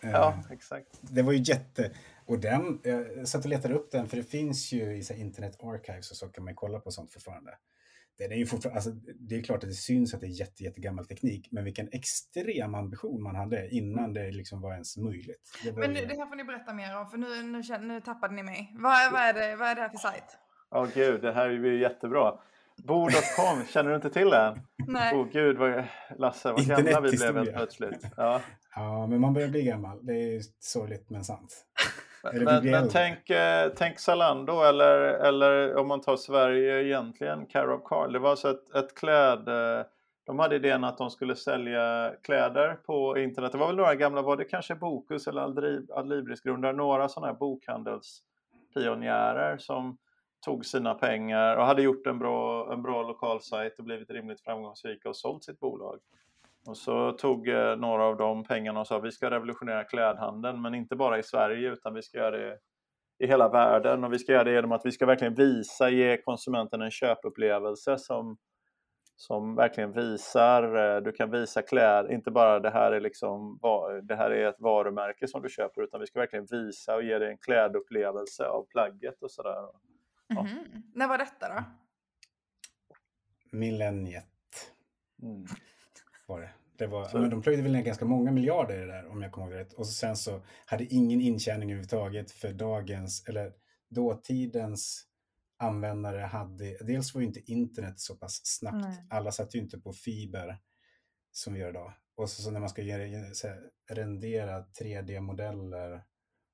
Ja, 0.00 0.42
exakt. 0.50 0.98
Det 1.00 1.22
var 1.22 1.32
ju 1.32 1.38
jätte... 1.38 1.90
Och 2.26 2.38
den, 2.38 2.80
jag 2.82 3.28
satt 3.28 3.44
och 3.44 3.50
letade 3.50 3.74
upp 3.74 3.90
den, 3.90 4.08
för 4.08 4.16
det 4.16 4.22
finns 4.22 4.72
ju 4.72 4.96
i 4.96 5.04
Internet 5.16 5.56
Archives 5.62 6.10
och 6.10 6.16
så 6.16 6.28
kan 6.28 6.44
man 6.44 6.54
kolla 6.54 6.80
på 6.80 6.90
sånt 6.90 7.12
fortfarande. 7.12 7.50
Den 8.20 8.32
är 8.32 8.36
ju 8.36 8.46
fortfarande, 8.46 8.76
alltså, 8.76 8.90
det 9.20 9.36
är 9.36 9.42
klart 9.42 9.64
att 9.64 9.70
det 9.70 9.74
syns 9.74 10.14
att 10.14 10.20
det 10.20 10.26
är 10.26 10.40
jätte, 10.40 10.64
jättegammal 10.64 11.06
teknik, 11.06 11.48
men 11.50 11.64
vilken 11.64 11.88
extrem 11.92 12.74
ambition 12.74 13.22
man 13.22 13.34
hade 13.34 13.68
innan 13.68 14.12
det 14.12 14.30
liksom 14.30 14.60
var 14.60 14.72
ens 14.72 14.96
möjligt. 14.96 15.58
Det 15.64 15.72
men 15.72 15.94
ju... 15.94 16.06
det 16.06 16.16
här 16.16 16.26
får 16.26 16.36
ni 16.36 16.44
berätta 16.44 16.74
mer 16.74 16.96
om, 16.96 17.10
för 17.10 17.18
nu, 17.18 17.42
nu, 17.42 17.86
nu 17.86 18.00
tappade 18.00 18.34
ni 18.34 18.42
mig. 18.42 18.72
Vad, 18.74 19.12
vad, 19.12 19.22
är, 19.22 19.34
det, 19.34 19.56
vad 19.56 19.68
är 19.68 19.74
det 19.74 19.80
här 19.80 19.88
för 19.88 19.98
sajt? 19.98 20.38
Åh 20.70 20.82
oh, 20.82 20.88
gud, 20.94 21.22
det 21.22 21.32
här 21.32 21.46
är 21.46 21.50
ju 21.50 21.80
jättebra. 21.80 22.34
Bo.com, 22.84 23.64
känner 23.72 23.90
du 23.90 23.96
inte 23.96 24.10
till 24.10 24.30
den? 24.30 24.60
Nej. 24.86 25.12
Åh 25.14 25.22
oh, 25.22 25.28
gud, 25.32 25.58
vad, 25.58 25.84
Lasse, 26.18 26.52
vad 26.52 26.66
gamla 26.66 27.00
vi 27.00 27.10
blev 27.10 27.36
helt 27.36 27.54
plötsligt. 27.54 28.06
Ja. 28.16 28.40
ja, 28.74 29.06
men 29.06 29.20
man 29.20 29.34
börjar 29.34 29.48
bli 29.48 29.62
gammal. 29.62 30.06
Det 30.06 30.12
är 30.12 30.42
sorgligt 30.58 31.10
men 31.10 31.24
sant. 31.24 31.66
men, 32.22 32.70
men 32.70 32.88
tänk, 32.88 33.30
eh, 33.30 33.72
tänk 33.76 33.98
Zalando 33.98 34.62
eller, 34.62 35.00
eller 35.00 35.76
om 35.76 35.88
man 35.88 36.00
tar 36.00 36.16
Sverige 36.16 36.82
egentligen, 36.82 37.46
Care 37.46 37.74
of 37.74 37.82
Carl. 37.84 38.12
Det 38.12 38.18
var 38.18 38.30
alltså 38.30 38.50
ett, 38.50 38.74
ett 38.74 38.94
kläd... 38.94 39.48
Eh, 39.48 39.82
de 40.26 40.38
hade 40.38 40.56
idén 40.56 40.84
att 40.84 40.98
de 40.98 41.10
skulle 41.10 41.36
sälja 41.36 42.14
kläder 42.22 42.78
på 42.86 43.18
internet. 43.18 43.52
Det 43.52 43.58
var 43.58 43.66
väl 43.66 43.76
några 43.76 43.94
gamla, 43.94 44.22
var 44.22 44.36
det 44.36 44.44
kanske 44.44 44.74
Bokus 44.74 45.26
eller 45.26 45.40
Adlibris-grundare, 45.98 46.72
några 46.72 47.08
sådana 47.08 47.32
här 47.32 47.38
bokhandelspionjärer 47.38 49.58
som 49.58 49.98
tog 50.44 50.66
sina 50.66 50.94
pengar 50.94 51.56
och 51.56 51.66
hade 51.66 51.82
gjort 51.82 52.06
en 52.06 52.18
bra, 52.18 52.72
en 52.72 52.82
bra 52.82 53.02
lokalsajt 53.02 53.78
och 53.78 53.84
blivit 53.84 54.10
rimligt 54.10 54.40
framgångsrika 54.40 55.08
och 55.08 55.16
sålt 55.16 55.44
sitt 55.44 55.60
bolag. 55.60 55.98
Och 56.66 56.76
så 56.76 57.12
tog 57.12 57.48
eh, 57.48 57.76
några 57.76 58.04
av 58.04 58.16
de 58.16 58.44
pengarna 58.44 58.80
och 58.80 58.86
sa 58.86 58.98
vi 58.98 59.12
ska 59.12 59.30
revolutionera 59.30 59.84
klädhandeln 59.84 60.62
men 60.62 60.74
inte 60.74 60.96
bara 60.96 61.18
i 61.18 61.22
Sverige 61.22 61.72
utan 61.72 61.94
vi 61.94 62.02
ska 62.02 62.18
göra 62.18 62.36
det 62.36 62.58
i 63.18 63.26
hela 63.26 63.48
världen 63.48 64.04
och 64.04 64.12
vi 64.12 64.18
ska 64.18 64.32
göra 64.32 64.44
det 64.44 64.52
genom 64.52 64.72
att 64.72 64.86
vi 64.86 64.92
ska 64.92 65.06
verkligen 65.06 65.34
visa, 65.34 65.90
ge 65.90 66.16
konsumenten 66.16 66.82
en 66.82 66.90
köpupplevelse 66.90 67.98
som, 67.98 68.36
som 69.16 69.54
verkligen 69.54 69.92
visar, 69.92 70.96
eh, 70.96 71.02
du 71.02 71.12
kan 71.12 71.30
visa 71.30 71.62
kläder, 71.62 72.12
inte 72.12 72.30
bara 72.30 72.60
det 72.60 72.70
här 72.70 72.92
är 72.92 73.00
liksom 73.00 73.58
det 74.02 74.16
här 74.16 74.30
är 74.30 74.48
ett 74.48 74.60
varumärke 74.60 75.28
som 75.28 75.42
du 75.42 75.48
köper 75.48 75.82
utan 75.82 76.00
vi 76.00 76.06
ska 76.06 76.20
verkligen 76.20 76.46
visa 76.50 76.94
och 76.94 77.02
ge 77.02 77.18
dig 77.18 77.30
en 77.30 77.38
klädupplevelse 77.38 78.46
av 78.46 78.66
plagget 78.66 79.22
och 79.22 79.30
sådär. 79.30 79.58
Mm 80.30 80.46
-hmm. 80.46 80.82
När 80.94 81.08
var 81.08 81.18
detta 81.18 81.48
då? 81.48 81.62
Millenniet. 83.52 84.26
Mm. 85.22 85.46
Var 86.30 86.40
det. 86.40 86.50
det 86.76 86.86
var, 86.86 87.20
men 87.20 87.30
de 87.30 87.42
plöjde 87.42 87.62
väl 87.62 87.72
ner 87.72 87.82
ganska 87.82 88.04
många 88.04 88.30
miljarder 88.30 88.76
i 88.76 88.80
det 88.80 88.86
där 88.86 89.06
om 89.06 89.22
jag 89.22 89.32
kommer 89.32 89.46
ihåg 89.46 89.56
rätt. 89.56 89.72
Och 89.72 89.86
så 89.86 89.92
sen 89.92 90.16
så 90.16 90.42
hade 90.66 90.84
ingen 90.84 91.20
intjäning 91.20 91.70
överhuvudtaget 91.70 92.30
för 92.30 92.52
dagens, 92.52 93.28
eller 93.28 93.52
dåtidens 93.90 95.06
användare 95.58 96.20
hade, 96.20 96.76
dels 96.80 97.14
var 97.14 97.20
ju 97.20 97.26
inte 97.26 97.52
internet 97.52 98.00
så 98.00 98.16
pass 98.16 98.40
snabbt. 98.44 98.84
Nej. 98.88 99.06
Alla 99.10 99.32
satt 99.32 99.54
ju 99.54 99.58
inte 99.58 99.78
på 99.78 99.92
fiber 99.92 100.58
som 101.32 101.52
vi 101.52 101.60
gör 101.60 101.68
idag. 101.70 101.92
Och 102.16 102.30
så, 102.30 102.42
så 102.42 102.50
när 102.50 102.60
man 102.60 102.68
ska 102.68 102.82
ge, 102.82 103.34
så 103.34 103.48
här, 103.48 103.60
rendera 103.90 104.64
3D-modeller 104.80 106.02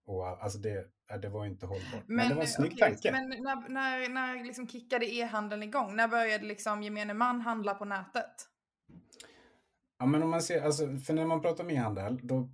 och 0.07 0.27
alltså 0.27 0.59
det, 0.59 0.87
det 1.23 1.29
var 1.29 1.47
inte 1.47 1.67
hållbart. 1.67 2.03
Men, 2.07 2.17
men 2.17 2.29
det 2.29 2.35
var 2.35 2.43
en 2.43 2.49
snygg 2.49 2.73
okay, 2.73 2.89
tanke. 2.89 3.13
Men 3.13 3.29
när, 3.29 3.69
när, 3.69 4.09
när 4.09 4.45
liksom 4.45 4.69
kickade 4.69 5.15
e-handeln 5.15 5.63
igång? 5.63 5.97
När 5.97 6.09
började 6.09 6.47
liksom 6.47 6.83
gemene 6.83 7.15
man 7.15 7.41
handla 7.41 7.75
på 7.75 7.85
nätet? 7.85 8.49
Ja, 9.99 10.07
men 10.07 10.23
om 10.23 10.31
man 10.31 10.43
ser, 10.43 10.63
alltså, 10.63 10.97
för 10.97 11.15
när 11.15 11.27
man 11.27 11.43
pratar 11.43 11.65
om 11.65 11.71
e-handel, 11.71 12.21
då 12.23 12.51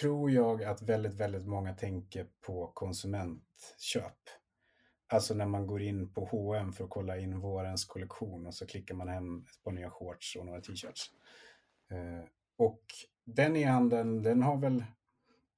tror 0.00 0.30
jag 0.30 0.64
att 0.64 0.82
väldigt, 0.82 1.14
väldigt 1.14 1.46
många 1.46 1.74
tänker 1.74 2.26
på 2.40 2.66
konsumentköp. 2.74 4.18
Alltså 5.12 5.34
när 5.34 5.46
man 5.46 5.66
går 5.66 5.82
in 5.82 6.12
på 6.12 6.24
H&M 6.24 6.72
för 6.72 6.84
att 6.84 6.90
kolla 6.90 7.18
in 7.18 7.40
vårens 7.40 7.84
kollektion 7.84 8.46
och 8.46 8.54
så 8.54 8.66
klickar 8.66 8.94
man 8.94 9.08
hem 9.08 9.38
ett 9.38 9.62
par 9.64 9.72
nya 9.72 9.90
shorts 9.90 10.36
och 10.36 10.46
några 10.46 10.60
t-shirts. 10.60 11.10
Eh, 11.90 12.24
och 12.56 12.82
den 13.24 13.56
e-handeln, 13.56 14.22
den 14.22 14.42
har 14.42 14.56
väl 14.56 14.84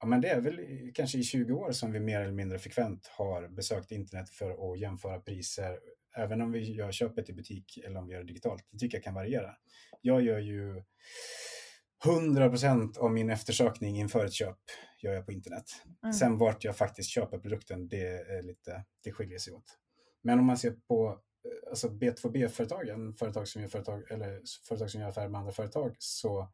Ja, 0.02 0.06
men 0.06 0.20
det 0.20 0.28
är 0.28 0.40
väl 0.40 0.60
kanske 0.94 1.18
i 1.18 1.22
20 1.22 1.52
år 1.52 1.72
som 1.72 1.92
vi 1.92 2.00
mer 2.00 2.20
eller 2.20 2.32
mindre 2.32 2.58
frekvent 2.58 3.06
har 3.06 3.48
besökt 3.48 3.90
internet 3.90 4.30
för 4.30 4.72
att 4.72 4.78
jämföra 4.78 5.20
priser. 5.20 5.78
Även 6.16 6.40
om 6.40 6.52
vi 6.52 6.72
gör 6.72 6.92
köpet 6.92 7.30
i 7.30 7.32
butik 7.32 7.78
eller 7.84 7.98
om 7.98 8.06
vi 8.06 8.12
gör 8.12 8.20
det 8.20 8.26
digitalt. 8.26 8.66
Det 8.70 8.78
tycker 8.78 8.96
jag 8.96 9.04
kan 9.04 9.14
variera. 9.14 9.54
Jag 10.00 10.22
gör 10.22 10.38
ju 10.38 10.82
100% 12.04 12.98
av 12.98 13.12
min 13.12 13.30
eftersökning 13.30 13.98
inför 13.98 14.24
ett 14.24 14.32
köp 14.32 14.58
gör 15.02 15.12
jag 15.12 15.26
på 15.26 15.32
internet. 15.32 15.64
Mm. 16.02 16.12
Sen 16.12 16.38
vart 16.38 16.64
jag 16.64 16.76
faktiskt 16.76 17.10
köper 17.10 17.38
produkten, 17.38 17.88
det, 17.88 18.06
är 18.06 18.42
lite, 18.42 18.84
det 19.04 19.12
skiljer 19.12 19.38
sig 19.38 19.52
åt. 19.52 19.78
Men 20.22 20.38
om 20.38 20.44
man 20.44 20.58
ser 20.58 20.70
på 20.70 21.20
alltså 21.70 21.88
B2B-företagen, 21.88 23.14
företag 23.14 23.48
som 23.48 23.62
gör, 23.62 23.68
företag, 23.68 24.10
eller 24.10 24.42
företag 24.68 24.90
som 24.90 25.00
gör 25.00 25.08
affärer 25.08 25.28
med 25.28 25.38
andra 25.38 25.52
företag, 25.52 25.96
så 25.98 26.52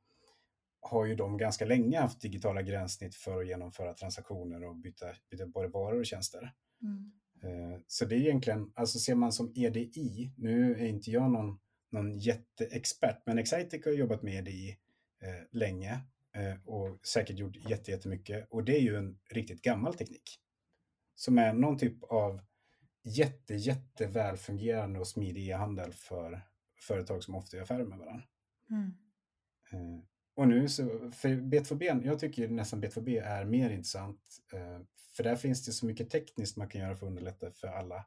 har 0.81 1.05
ju 1.05 1.15
de 1.15 1.39
ganska 1.39 1.65
länge 1.65 2.01
haft 2.01 2.21
digitala 2.21 2.63
gränssnitt 2.63 3.15
för 3.15 3.41
att 3.41 3.47
genomföra 3.47 3.95
transaktioner 3.95 4.65
och 4.65 4.77
byta, 4.77 5.07
byta 5.31 5.47
både 5.47 5.69
varor 5.69 5.99
och 5.99 6.07
tjänster. 6.07 6.53
Mm. 6.83 7.13
Eh, 7.43 7.81
så 7.87 8.05
det 8.05 8.15
är 8.15 8.21
egentligen, 8.21 8.73
alltså 8.75 8.99
ser 8.99 9.15
man 9.15 9.33
som 9.33 9.53
EDI, 9.55 10.33
nu 10.37 10.73
är 10.73 10.87
inte 10.87 11.11
jag 11.11 11.31
någon, 11.31 11.59
någon 11.91 12.19
jätteexpert, 12.19 13.23
men 13.27 13.39
Excitec 13.39 13.85
har 13.85 13.93
jobbat 13.93 14.23
med 14.23 14.35
EDI 14.35 14.79
eh, 15.23 15.47
länge 15.51 16.01
eh, 16.35 16.65
och 16.65 17.07
säkert 17.07 17.39
gjort 17.39 17.57
jättemycket 17.89 18.47
och 18.51 18.65
det 18.65 18.77
är 18.77 18.81
ju 18.81 18.97
en 18.97 19.19
riktigt 19.31 19.63
gammal 19.63 19.95
teknik 19.95 20.41
som 21.15 21.39
är 21.39 21.53
någon 21.53 21.79
typ 21.79 22.03
av 22.03 22.41
jätte, 23.03 23.55
jätte 23.55 24.07
välfungerande 24.07 25.01
och 25.01 25.09
smidig 25.09 25.49
e-handel 25.49 25.93
för 25.93 26.41
företag 26.81 27.25
som 27.25 27.35
ofta 27.35 27.57
gör 27.57 27.65
affärer 27.65 27.85
med 27.85 27.99
varandra. 27.99 28.27
Mm. 28.71 28.95
Eh, 29.71 30.05
och 30.39 30.49
nu 30.49 30.69
så, 30.69 31.11
för 31.13 31.29
B2B, 31.29 32.07
jag 32.07 32.19
tycker 32.19 32.49
nästan 32.49 32.85
B2B 32.85 33.23
är 33.23 33.45
mer 33.45 33.71
intressant. 33.71 34.21
Eh, 34.53 34.81
för 35.17 35.23
där 35.23 35.37
finns 35.37 35.67
det 35.67 35.73
så 35.73 35.87
mycket 35.87 36.11
tekniskt 36.11 36.57
man 36.57 36.69
kan 36.69 36.81
göra 36.81 36.97
för 36.97 37.07
att 37.07 37.11
underlätta 37.11 37.51
för 37.53 37.69
alla. 37.69 38.05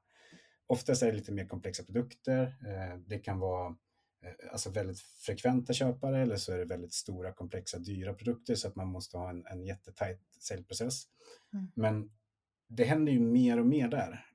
Oftast 0.68 1.04
är 1.04 1.08
det 1.08 1.18
lite 1.18 1.32
mer 1.32 1.48
komplexa 1.48 1.84
produkter. 1.84 2.42
Eh, 2.42 2.98
det 2.98 3.20
kan 3.20 3.40
vara 3.40 3.68
eh, 4.24 4.52
alltså 4.52 4.70
väldigt 4.70 5.00
frekventa 5.00 5.74
köpare 5.74 6.22
eller 6.22 6.36
så 6.36 6.54
är 6.54 6.58
det 6.58 6.66
väldigt 6.66 6.94
stora, 6.94 7.34
komplexa, 7.34 7.80
dyra 7.80 8.14
produkter 8.14 8.56
så 8.56 8.68
att 8.68 8.76
man 8.76 8.88
måste 8.88 9.18
ha 9.18 9.30
en, 9.30 9.46
en 9.46 9.66
jättetajt 9.66 10.22
säljprocess. 10.42 11.04
Mm. 11.54 11.72
Men 11.76 12.12
det 12.68 12.84
händer 12.84 13.12
ju 13.12 13.20
mer 13.20 13.60
och 13.60 13.66
mer 13.66 13.88
där. 13.88 14.26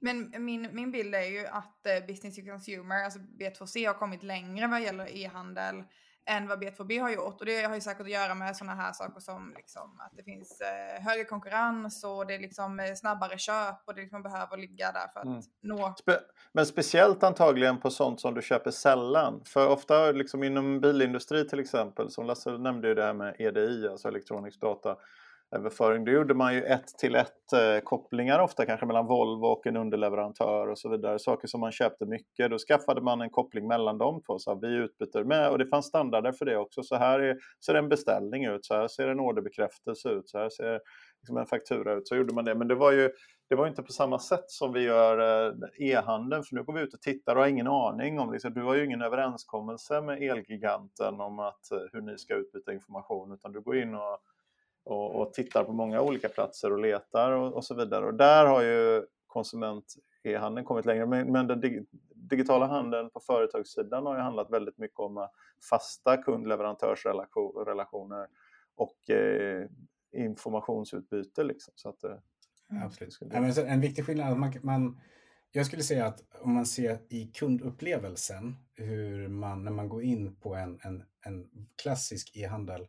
Men 0.00 0.44
min, 0.44 0.68
min 0.72 0.90
bild 0.90 1.14
är 1.14 1.30
ju 1.30 1.46
att 1.46 2.06
business 2.06 2.36
to 2.36 2.42
consumer, 2.42 3.04
alltså 3.04 3.18
B2C 3.18 3.86
har 3.86 3.94
kommit 3.94 4.22
längre 4.22 4.66
vad 4.66 4.82
gäller 4.82 5.16
e-handel 5.16 5.84
än 6.30 6.48
vad 6.48 6.64
B2B 6.64 7.00
har 7.00 7.10
gjort. 7.10 7.40
Och 7.40 7.46
det 7.46 7.62
har 7.62 7.74
ju 7.74 7.80
säkert 7.80 8.00
att 8.00 8.10
göra 8.10 8.34
med 8.34 8.56
sådana 8.56 8.82
här 8.82 8.92
saker 8.92 9.20
som 9.20 9.52
liksom 9.56 10.00
att 10.00 10.16
det 10.16 10.22
finns 10.22 10.60
eh, 10.60 11.02
högre 11.02 11.24
konkurrens 11.24 12.04
och 12.04 12.26
det 12.26 12.34
är 12.34 12.38
liksom 12.38 12.80
eh, 12.80 12.94
snabbare 12.94 13.38
köp 13.38 13.76
och 13.86 13.94
det 13.94 14.00
liksom 14.00 14.22
behöver 14.22 14.56
ligga 14.56 14.92
där 14.92 15.08
för 15.12 15.20
att 15.20 15.26
mm. 15.26 15.42
nå. 15.62 15.94
Spe 15.98 16.18
men 16.52 16.66
speciellt 16.66 17.22
antagligen 17.22 17.80
på 17.80 17.90
sånt 17.90 18.20
som 18.20 18.34
du 18.34 18.42
köper 18.42 18.70
sällan. 18.70 19.42
För 19.44 19.68
ofta 19.68 20.12
liksom 20.12 20.42
inom 20.42 20.80
bilindustri 20.80 21.48
till 21.48 21.60
exempel, 21.60 22.10
som 22.10 22.26
Lasse 22.26 22.58
nämnde 22.58 22.88
ju 22.88 22.94
det 22.94 23.04
här 23.04 23.14
med 23.14 23.36
EDI, 23.38 23.88
alltså 23.88 24.08
elektronisk 24.08 24.60
data 24.60 24.96
överföring. 25.56 26.04
Då 26.04 26.12
gjorde 26.12 26.34
man 26.34 26.54
ju 26.54 26.62
ett 26.62 26.86
till 26.98 27.14
ett 27.14 27.52
eh, 27.52 27.80
kopplingar 27.84 28.38
ofta 28.38 28.66
kanske 28.66 28.86
mellan 28.86 29.06
Volvo 29.06 29.46
och 29.46 29.66
en 29.66 29.76
underleverantör 29.76 30.68
och 30.68 30.78
så 30.78 30.88
vidare. 30.88 31.18
Saker 31.18 31.48
som 31.48 31.60
man 31.60 31.72
köpte 31.72 32.06
mycket. 32.06 32.50
Då 32.50 32.58
skaffade 32.58 33.00
man 33.00 33.20
en 33.20 33.30
koppling 33.30 33.68
mellan 33.68 33.98
dem. 33.98 34.22
två. 34.26 34.38
Så 34.38 34.54
vi 34.54 34.74
utbyter 34.74 35.24
med 35.24 35.50
och 35.50 35.58
det 35.58 35.66
fanns 35.66 35.86
standarder 35.86 36.32
för 36.32 36.44
det 36.44 36.56
också. 36.56 36.82
Så 36.82 36.96
här 36.96 37.20
är, 37.20 37.36
ser 37.66 37.74
en 37.74 37.88
beställning 37.88 38.44
ut, 38.44 38.64
så 38.64 38.74
här 38.74 38.88
ser 38.88 39.08
en 39.08 39.20
orderbekräftelse 39.20 40.08
ut, 40.08 40.28
så 40.28 40.38
här 40.38 40.48
ser 40.48 40.80
liksom 41.20 41.36
en 41.36 41.46
faktura 41.46 41.94
ut. 41.94 42.08
Så 42.08 42.16
gjorde 42.16 42.34
man 42.34 42.44
det. 42.44 42.54
Men 42.54 42.68
det 42.68 42.74
var 42.74 42.92
ju 42.92 43.10
det 43.50 43.56
var 43.56 43.66
inte 43.66 43.82
på 43.82 43.92
samma 43.92 44.18
sätt 44.18 44.50
som 44.50 44.72
vi 44.72 44.80
gör 44.80 45.46
eh, 45.48 45.54
e-handeln, 45.78 46.42
för 46.42 46.54
nu 46.54 46.62
går 46.62 46.72
vi 46.72 46.80
ut 46.80 46.94
och 46.94 47.00
tittar 47.00 47.36
och 47.36 47.42
har 47.42 47.48
ingen 47.48 47.66
aning 47.66 48.20
om, 48.20 48.32
liksom, 48.32 48.54
du 48.54 48.62
har 48.62 48.74
ju 48.74 48.84
ingen 48.84 49.02
överenskommelse 49.02 50.00
med 50.00 50.22
Elgiganten 50.22 51.20
om 51.20 51.38
att, 51.38 51.70
eh, 51.72 51.78
hur 51.92 52.00
ni 52.00 52.18
ska 52.18 52.34
utbyta 52.34 52.72
information, 52.72 53.32
utan 53.32 53.52
du 53.52 53.60
går 53.60 53.76
in 53.76 53.94
och 53.94 54.18
och, 54.84 55.20
och 55.20 55.32
tittar 55.32 55.64
på 55.64 55.72
många 55.72 56.02
olika 56.02 56.28
platser 56.28 56.72
och 56.72 56.78
letar 56.78 57.32
och, 57.32 57.52
och 57.52 57.64
så 57.64 57.74
vidare. 57.74 58.06
Och 58.06 58.14
där 58.14 58.46
har 58.46 58.62
ju 58.62 59.06
konsument 59.26 59.94
e-handeln 60.22 60.66
kommit 60.66 60.86
längre. 60.86 61.06
Men, 61.06 61.32
men 61.32 61.46
den 61.46 61.60
dig, 61.60 61.86
digitala 62.14 62.66
handeln 62.66 63.10
på 63.10 63.20
företagssidan 63.20 64.06
har 64.06 64.16
ju 64.16 64.20
handlat 64.20 64.50
väldigt 64.50 64.78
mycket 64.78 64.98
om 64.98 65.28
fasta 65.70 66.16
kund-leverantörsrelationer 66.16 68.26
och 68.74 69.10
eh, 69.10 69.66
informationsutbyte. 70.12 71.44
Liksom. 71.44 71.72
Så 71.76 71.88
att, 71.88 72.04
eh, 72.04 72.16
Absolut. 72.84 73.12
Skulle... 73.12 73.36
en 73.66 73.80
viktig 73.80 74.06
skillnad, 74.06 74.38
man, 74.38 74.52
man, 74.62 75.00
jag 75.52 75.66
skulle 75.66 75.82
säga 75.82 76.06
att 76.06 76.20
om 76.40 76.54
man 76.54 76.66
ser 76.66 76.98
i 77.08 77.26
kundupplevelsen 77.26 78.56
hur 78.74 79.28
man, 79.28 79.64
när 79.64 79.72
man 79.72 79.88
går 79.88 80.02
in 80.02 80.36
på 80.36 80.54
en, 80.54 80.78
en, 80.82 81.04
en 81.20 81.50
klassisk 81.82 82.36
e-handel 82.36 82.86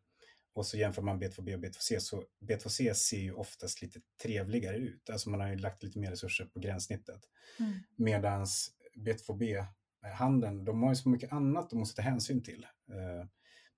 och 0.53 0.65
så 0.65 0.77
jämför 0.77 1.01
man 1.01 1.21
B2B 1.21 1.55
och 1.55 1.63
B2C 1.63 1.99
så 1.99 2.23
B2C 2.41 2.93
ser 2.93 3.17
ju 3.17 3.33
oftast 3.33 3.81
lite 3.81 3.99
trevligare 4.23 4.77
ut. 4.77 5.09
Alltså 5.09 5.29
man 5.29 5.39
har 5.39 5.47
ju 5.47 5.55
lagt 5.55 5.83
lite 5.83 5.99
mer 5.99 6.11
resurser 6.11 6.45
på 6.45 6.59
gränssnittet. 6.59 7.21
Mm. 7.59 7.73
Medan 7.95 8.45
B2B-handeln, 8.95 10.65
de 10.65 10.83
har 10.83 10.89
ju 10.89 10.95
så 10.95 11.09
mycket 11.09 11.31
annat 11.31 11.69
de 11.69 11.79
måste 11.79 11.95
ta 11.95 12.01
hänsyn 12.01 12.43
till. 12.43 12.65
Eh, 12.89 13.27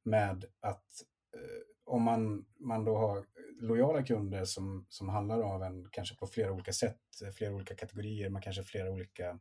med 0.03 0.45
att 0.59 0.87
eh, 1.35 1.61
om 1.85 2.03
man, 2.03 2.45
man 2.59 2.85
då 2.85 2.97
har 2.97 3.25
lojala 3.61 4.03
kunder 4.03 4.45
som, 4.45 4.85
som 4.89 5.09
handlar 5.09 5.41
av 5.41 5.63
en 5.63 5.89
kanske 5.91 6.15
på 6.15 6.27
flera 6.27 6.51
olika 6.51 6.73
sätt, 6.73 6.99
flera 7.37 7.53
olika 7.53 7.75
kategorier, 7.75 8.29
man 8.29 8.41
kanske 8.41 8.61
har 8.61 8.65
flera 8.65 8.91
olika 8.91 9.39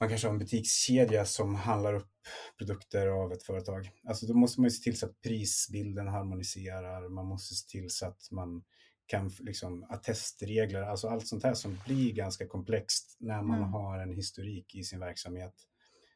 man 0.00 0.08
kanske 0.08 0.26
har 0.26 0.32
en 0.32 0.38
butikskedja 0.38 1.24
som 1.24 1.54
handlar 1.54 1.94
upp 1.94 2.10
produkter 2.58 3.06
av 3.06 3.32
ett 3.32 3.42
företag. 3.42 3.90
Alltså 4.04 4.26
då 4.26 4.34
måste 4.34 4.60
man 4.60 4.70
se 4.70 4.82
till 4.82 4.98
så 4.98 5.06
att 5.06 5.20
prisbilden 5.20 6.08
harmoniserar, 6.08 7.08
man 7.08 7.26
måste 7.26 7.54
se 7.54 7.68
till 7.68 7.90
så 7.90 8.06
att 8.06 8.30
man 8.30 8.64
kan 9.06 9.28
liksom 9.40 9.86
attestregler, 9.88 10.82
alltså 10.82 11.08
allt 11.08 11.26
sånt 11.26 11.44
här 11.44 11.54
som 11.54 11.78
blir 11.86 12.12
ganska 12.12 12.46
komplext 12.46 13.16
när 13.20 13.42
man 13.42 13.58
mm. 13.58 13.70
har 13.70 13.98
en 13.98 14.12
historik 14.12 14.74
i 14.74 14.84
sin 14.84 15.00
verksamhet 15.00 15.54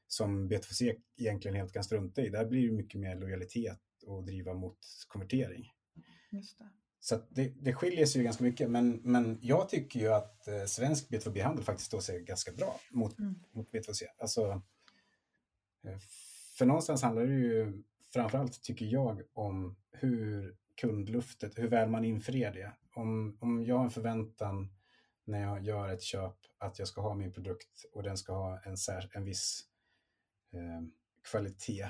som 0.07 0.51
B2C 0.51 0.95
egentligen 1.17 1.57
helt 1.57 1.73
kan 1.73 1.85
strunta 1.85 2.23
i. 2.23 2.29
Där 2.29 2.47
blir 2.47 2.69
det 2.69 2.77
mycket 2.77 3.01
mer 3.01 3.17
lojalitet 3.17 3.81
och 4.07 4.25
driva 4.25 4.55
mot 4.55 4.79
konvertering. 5.09 5.71
Just 6.31 6.59
det. 6.59 6.69
Så 7.05 7.21
det, 7.29 7.53
det 7.61 7.75
skiljer 7.75 8.07
sig 8.07 8.21
ju 8.21 8.25
ganska 8.25 8.45
mycket, 8.45 8.71
men, 8.71 9.01
men 9.03 9.39
jag 9.43 9.69
tycker 9.69 10.01
ju 10.01 10.09
att 10.09 10.49
eh, 10.49 10.65
svensk 10.65 11.09
B2B-handel 11.09 11.65
faktiskt 11.65 11.87
står 11.87 12.01
sig 12.01 12.21
ganska 12.21 12.53
bra 12.53 12.81
mot, 12.91 13.19
mm. 13.19 13.35
mot 13.53 13.71
B2C. 13.71 14.03
Alltså, 14.19 14.63
eh, 15.85 15.99
för 16.59 16.67
någonstans 16.67 17.03
handlar 17.03 17.27
det 17.27 17.33
ju 17.33 17.83
framförallt, 18.13 18.63
tycker 18.63 18.87
jag, 18.87 19.23
om 19.33 19.77
hur 19.93 20.57
kundluftet, 20.75 21.59
hur 21.59 21.69
väl 21.69 21.89
man 21.89 22.05
infriar 22.05 22.53
det. 22.53 22.73
Om, 22.95 23.39
om 23.41 23.65
jag 23.65 23.77
har 23.77 23.85
en 23.85 23.91
förväntan 23.91 24.69
när 25.25 25.43
jag 25.43 25.63
gör 25.63 25.89
ett 25.89 26.03
köp 26.03 26.37
att 26.59 26.79
jag 26.79 26.89
ska 26.89 27.01
ha 27.01 27.15
min 27.15 27.33
produkt 27.33 27.85
och 27.93 28.03
den 28.03 28.19
ska 28.19 28.33
ha 28.33 28.61
en, 28.65 28.77
en 29.15 29.25
viss 29.25 29.65
eh, 30.53 30.83
kvalitet 31.31 31.85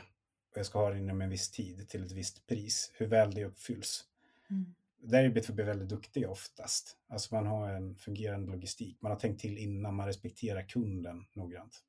och 0.50 0.58
jag 0.58 0.66
ska 0.66 0.78
ha 0.78 0.90
den 0.90 0.98
inom 0.98 1.20
en 1.20 1.30
viss 1.30 1.50
tid 1.50 1.88
till 1.88 2.04
ett 2.04 2.12
visst 2.12 2.46
pris, 2.46 2.92
hur 2.94 3.06
väl 3.06 3.34
det 3.34 3.44
uppfylls. 3.44 4.04
Mm 4.50 4.74
där 5.04 5.24
är 5.24 5.30
B2B 5.30 5.64
väldigt 5.64 5.88
duktiga 5.88 6.30
oftast. 6.30 6.96
Alltså 7.08 7.34
man 7.34 7.46
har 7.46 7.68
en 7.68 7.96
fungerande 7.96 8.52
logistik. 8.52 9.02
Man 9.02 9.12
har 9.12 9.18
tänkt 9.18 9.40
till 9.40 9.58
innan, 9.58 9.94
man 9.94 10.06
respekterar 10.06 10.62
kunden 10.62 11.26
noggrant. 11.32 11.82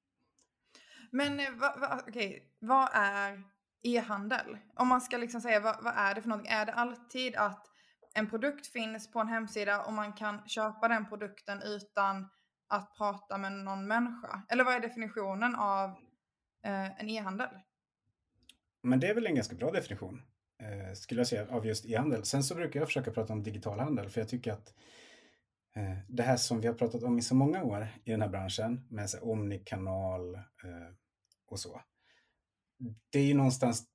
Men 1.11 1.39
eh, 1.39 1.51
va, 1.51 1.75
va, 1.79 2.03
okay. 2.07 2.39
vad 2.59 2.89
är 2.93 3.43
e-handel? 3.83 4.57
Om 4.75 4.87
man 4.87 5.01
ska 5.01 5.17
liksom 5.17 5.41
säga 5.41 5.59
vad, 5.59 5.83
vad, 5.83 5.93
är 5.97 6.15
det 6.15 6.21
för 6.21 6.29
någonting? 6.29 6.51
Är 6.51 6.65
det 6.65 6.73
alltid 6.73 7.35
att 7.35 7.67
en 8.13 8.29
produkt 8.29 8.67
finns 8.67 9.11
på 9.11 9.19
en 9.19 9.27
hemsida 9.27 9.81
och 9.81 9.93
man 9.93 10.13
kan 10.13 10.47
köpa 10.47 10.87
den 10.87 11.09
produkten 11.09 11.61
utan 11.61 12.29
att 12.67 12.95
prata 12.97 13.37
med 13.37 13.51
någon 13.51 13.87
människa? 13.87 14.41
Eller 14.49 14.63
vad 14.63 14.75
är 14.75 14.79
definitionen 14.79 15.55
av 15.55 15.89
eh, 16.65 17.01
en 17.01 17.09
e-handel? 17.09 17.49
Men 18.81 18.99
det 18.99 19.07
är 19.07 19.15
väl 19.15 19.27
en 19.27 19.35
ganska 19.35 19.55
bra 19.55 19.71
definition 19.71 20.21
eh, 20.61 20.93
skulle 20.93 21.19
jag 21.19 21.27
säga, 21.27 21.47
av 21.49 21.65
just 21.65 21.85
e-handel. 21.85 22.25
Sen 22.25 22.43
så 22.43 22.55
brukar 22.55 22.79
jag 22.79 22.87
försöka 22.87 23.11
prata 23.11 23.33
om 23.33 23.43
digital 23.43 23.79
handel 23.79 24.09
för 24.09 24.21
jag 24.21 24.29
tycker 24.29 24.51
att 24.51 24.73
eh, 25.75 25.97
det 26.07 26.23
här 26.23 26.37
som 26.37 26.61
vi 26.61 26.67
har 26.67 26.73
pratat 26.73 27.03
om 27.03 27.19
i 27.19 27.21
så 27.21 27.35
många 27.35 27.63
år 27.63 27.87
i 28.03 28.11
den 28.11 28.21
här 28.21 28.29
branschen 28.29 28.87
med 28.89 29.09
så 29.09 29.19
omnikanal 29.19 30.35
eh, 30.35 30.41
och 31.47 31.59
så. 31.59 31.81
Det 33.11 33.19
är 33.19 33.25
ju 33.25 33.33
någonstans 33.33 33.85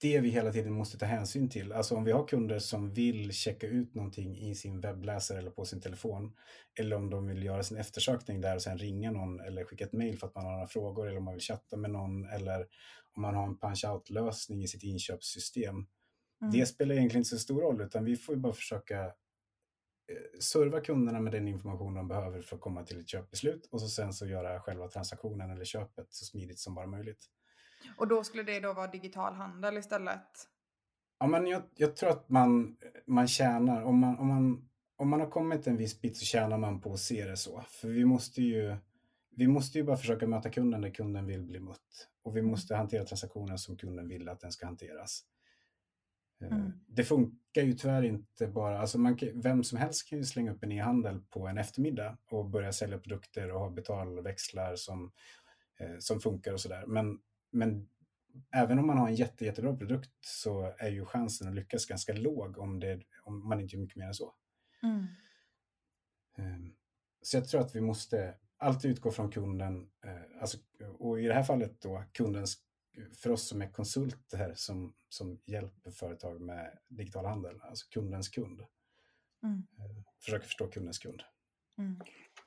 det 0.00 0.20
vi 0.20 0.28
hela 0.28 0.52
tiden 0.52 0.72
måste 0.72 0.98
ta 0.98 1.06
hänsyn 1.06 1.48
till. 1.48 1.72
Alltså 1.72 1.96
om 1.96 2.04
vi 2.04 2.12
har 2.12 2.26
kunder 2.26 2.58
som 2.58 2.92
vill 2.92 3.32
checka 3.32 3.66
ut 3.66 3.94
någonting 3.94 4.36
i 4.36 4.54
sin 4.54 4.80
webbläsare 4.80 5.38
eller 5.38 5.50
på 5.50 5.64
sin 5.64 5.80
telefon 5.80 6.32
eller 6.80 6.96
om 6.96 7.10
de 7.10 7.26
vill 7.26 7.42
göra 7.42 7.62
sin 7.62 7.76
eftersökning 7.76 8.40
där 8.40 8.54
och 8.54 8.62
sen 8.62 8.78
ringa 8.78 9.10
någon 9.10 9.40
eller 9.40 9.64
skicka 9.64 9.84
ett 9.84 9.92
mejl 9.92 10.18
för 10.18 10.26
att 10.26 10.34
man 10.34 10.44
har 10.44 10.52
några 10.52 10.66
frågor 10.66 11.08
eller 11.08 11.18
om 11.18 11.24
man 11.24 11.34
vill 11.34 11.42
chatta 11.42 11.76
med 11.76 11.90
någon 11.90 12.24
eller 12.24 12.66
om 13.18 13.22
man 13.22 13.34
har 13.34 13.46
en 13.46 13.58
punch-out-lösning 13.58 14.62
i 14.62 14.68
sitt 14.68 14.82
inköpssystem. 14.82 15.74
Mm. 15.74 16.52
Det 16.52 16.66
spelar 16.66 16.94
egentligen 16.94 17.20
inte 17.20 17.30
så 17.30 17.38
stor 17.38 17.60
roll 17.60 17.80
utan 17.80 18.04
vi 18.04 18.16
får 18.16 18.36
bara 18.36 18.52
försöka 18.52 19.04
eh, 19.04 20.40
serva 20.40 20.80
kunderna 20.80 21.20
med 21.20 21.32
den 21.32 21.48
information 21.48 21.94
de 21.94 22.08
behöver 22.08 22.42
för 22.42 22.56
att 22.56 22.62
komma 22.62 22.84
till 22.84 23.00
ett 23.00 23.08
köpbeslut 23.08 23.66
och 23.66 23.80
så 23.80 23.88
sen 23.88 24.12
så 24.12 24.26
göra 24.26 24.60
själva 24.60 24.88
transaktionen 24.88 25.50
eller 25.50 25.64
köpet 25.64 26.06
så 26.10 26.24
smidigt 26.24 26.58
som 26.58 26.74
bara 26.74 26.86
möjligt. 26.86 27.26
Och 27.96 28.08
då 28.08 28.24
skulle 28.24 28.42
det 28.42 28.60
då 28.60 28.72
vara 28.72 28.86
digital 28.86 29.34
handel 29.34 29.78
istället? 29.78 30.28
Ja, 31.18 31.26
men 31.26 31.46
jag, 31.46 31.62
jag 31.74 31.96
tror 31.96 32.10
att 32.10 32.28
man, 32.28 32.76
man 33.06 33.28
tjänar, 33.28 33.82
om 33.82 33.98
man, 33.98 34.18
om, 34.18 34.26
man, 34.26 34.68
om 34.96 35.08
man 35.08 35.20
har 35.20 35.30
kommit 35.30 35.66
en 35.66 35.76
viss 35.76 36.00
bit 36.00 36.16
så 36.16 36.24
tjänar 36.24 36.58
man 36.58 36.80
på 36.80 36.92
att 36.92 37.00
se 37.00 37.24
det 37.24 37.36
så. 37.36 37.64
För 37.68 37.88
vi 37.88 38.04
måste 38.04 38.42
ju, 38.42 38.76
vi 39.30 39.48
måste 39.48 39.78
ju 39.78 39.84
bara 39.84 39.96
försöka 39.96 40.26
möta 40.26 40.50
kunden 40.50 40.80
där 40.80 40.90
kunden 40.90 41.26
vill 41.26 41.42
bli 41.42 41.60
mött. 41.60 42.08
Och 42.28 42.36
vi 42.36 42.42
måste 42.42 42.76
hantera 42.76 43.04
transaktionen 43.04 43.58
som 43.58 43.76
kunden 43.76 44.08
vill 44.08 44.28
att 44.28 44.40
den 44.40 44.52
ska 44.52 44.66
hanteras. 44.66 45.24
Eh, 46.40 46.52
mm. 46.52 46.72
Det 46.86 47.04
funkar 47.04 47.62
ju 47.62 47.72
tyvärr 47.72 48.02
inte 48.02 48.46
bara, 48.46 48.80
alltså 48.80 48.98
man, 48.98 49.18
vem 49.34 49.64
som 49.64 49.78
helst 49.78 50.08
kan 50.08 50.18
ju 50.18 50.24
slänga 50.24 50.52
upp 50.52 50.64
en 50.64 50.72
e-handel 50.72 51.20
på 51.30 51.46
en 51.46 51.58
eftermiddag 51.58 52.18
och 52.30 52.50
börja 52.50 52.72
sälja 52.72 52.98
produkter 52.98 53.50
och 53.50 53.60
ha 53.60 53.70
betalväxlar 53.70 54.76
som, 54.76 55.12
eh, 55.80 55.98
som 55.98 56.20
funkar 56.20 56.52
och 56.52 56.60
sådär. 56.60 56.86
Men 56.86 57.18
men 57.50 57.88
även 58.50 58.78
om 58.78 58.86
man 58.86 58.98
har 58.98 59.08
en 59.08 59.14
jätte, 59.14 59.44
jättebra 59.44 59.76
produkt 59.76 60.10
så 60.20 60.74
är 60.78 60.90
ju 60.90 61.04
chansen 61.04 61.48
att 61.48 61.54
lyckas 61.54 61.86
ganska 61.86 62.12
låg 62.12 62.58
om, 62.58 62.80
det, 62.80 63.02
om 63.22 63.48
man 63.48 63.60
inte 63.60 63.76
gör 63.76 63.82
mycket 63.82 63.96
mer 63.96 64.06
än 64.06 64.14
så. 64.14 64.34
Mm. 64.82 65.06
Ehm, 66.36 66.74
så 67.22 67.36
jag 67.36 67.48
tror 67.48 67.60
att 67.60 67.74
vi 67.74 67.80
måste 67.80 68.34
alltid 68.58 68.90
utgå 68.90 69.10
från 69.10 69.30
kunden, 69.30 69.90
eh, 70.04 70.40
alltså, 70.40 70.58
och 70.98 71.20
i 71.20 71.26
det 71.26 71.34
här 71.34 71.42
fallet 71.42 71.80
då 71.80 72.04
kundens, 72.12 72.58
för 73.16 73.30
oss 73.30 73.48
som 73.48 73.62
är 73.62 73.68
konsulter 73.68 74.52
som, 74.54 74.94
som 75.08 75.40
hjälper 75.44 75.90
företag 75.90 76.40
med 76.40 76.78
digital 76.88 77.24
handel, 77.24 77.60
alltså 77.62 77.86
kundens 77.90 78.28
kund. 78.28 78.60
Mm. 79.42 79.56
Ehm, 79.56 80.04
försöka 80.24 80.44
förstå 80.44 80.66
kundens 80.66 80.98
kund. 80.98 81.22
Mm. 81.78 82.00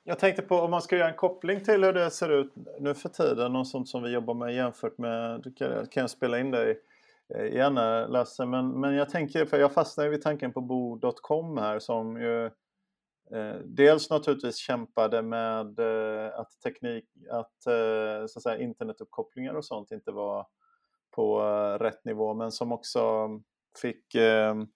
Jag 0.04 0.18
tänkte 0.18 0.42
på 0.42 0.56
om 0.56 0.70
man 0.70 0.82
ska 0.82 0.96
göra 0.96 1.10
en 1.10 1.16
koppling 1.16 1.64
till 1.64 1.84
hur 1.84 1.92
det 1.92 2.10
ser 2.10 2.28
ut 2.28 2.52
nu 2.80 2.94
för 2.94 3.08
tiden 3.08 3.56
och 3.56 3.66
sånt 3.66 3.88
som 3.88 4.02
vi 4.02 4.10
jobbar 4.10 4.34
med 4.34 4.54
jämfört 4.54 4.98
med, 4.98 5.42
du 5.42 5.52
kan, 5.52 5.86
kan 5.86 6.00
jag 6.00 6.10
spela 6.10 6.38
in 6.38 6.50
dig 6.50 6.80
eh, 7.34 7.54
gärna 7.54 8.06
Lasse, 8.06 8.46
men, 8.46 8.80
men 8.80 8.94
jag 8.94 9.10
tänker, 9.10 9.44
för 9.44 9.58
jag 9.58 9.72
fastnar 9.72 10.08
vid 10.08 10.22
tanken 10.22 10.52
på 10.52 10.60
bo.com 10.60 11.58
här 11.58 11.78
som 11.78 12.20
ju 12.20 12.46
eh, 12.46 12.52
Eh, 13.30 13.56
dels 13.64 14.10
naturligtvis 14.10 14.56
kämpade 14.56 15.22
med 15.22 15.78
eh, 15.78 16.38
att 16.38 16.60
teknik, 16.64 17.04
att 17.30 17.66
eh, 17.66 18.26
så 18.26 18.38
att 18.38 18.42
säga, 18.42 18.58
internetuppkopplingar 18.58 19.54
och 19.54 19.64
sånt 19.64 19.90
inte 19.90 20.12
var 20.12 20.46
på 21.16 21.40
eh, 21.42 21.82
rätt 21.82 22.04
nivå, 22.04 22.34
men 22.34 22.52
som 22.52 22.72
också 22.72 23.28
fick 23.82 24.14
ehm, 24.14 24.66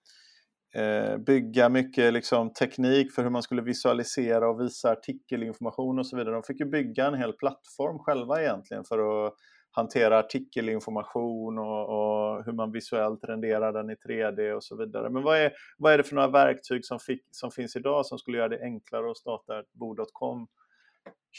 eh, 0.75 1.17
bygga 1.17 1.69
mycket 1.69 2.13
liksom, 2.13 2.53
teknik 2.53 3.13
för 3.13 3.23
hur 3.23 3.31
man 3.31 3.43
skulle 3.43 3.63
visualisera 3.63 4.49
och 4.51 4.61
visa 4.61 4.91
artikelinformation 4.93 5.99
och 5.99 6.07
så 6.07 6.17
vidare. 6.17 6.35
De 6.35 6.43
fick 6.43 6.61
ju 6.61 6.67
bygga 6.67 7.07
en 7.07 7.15
hel 7.15 7.33
plattform 7.33 7.99
själva 7.99 8.43
egentligen 8.43 8.85
för 8.85 9.27
att 9.27 9.35
hantera 9.77 10.19
artikelinformation 10.19 11.59
och, 11.59 11.89
och, 11.89 12.45
hur 12.45 12.53
man 12.53 12.73
visuellt 12.73 13.25
renderar 13.25 13.73
den 13.73 13.91
i 13.91 13.95
3D 13.95 14.53
och 14.53 14.65
så 14.65 14.77
vidare. 14.77 15.11
Men 15.11 15.23
vad 15.23 15.39
är, 15.39 15.53
vad 15.79 15.93
är 15.93 15.99
det 15.99 16.05
för 16.05 16.15
några 16.15 16.29
verktyg 16.29 16.85
som, 16.85 16.99
fick, 16.99 17.23
som 17.31 17.51
finns 17.51 17.77
idag 17.77 18.07
som 18.07 18.19
skulle 18.19 18.39
göra 18.39 18.49
det 18.49 18.63
enklare 18.63 19.11
att 19.11 19.17
starta 19.17 19.61
ett 19.61 19.73
bo.com 19.73 20.47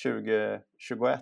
2021? 0.03 1.21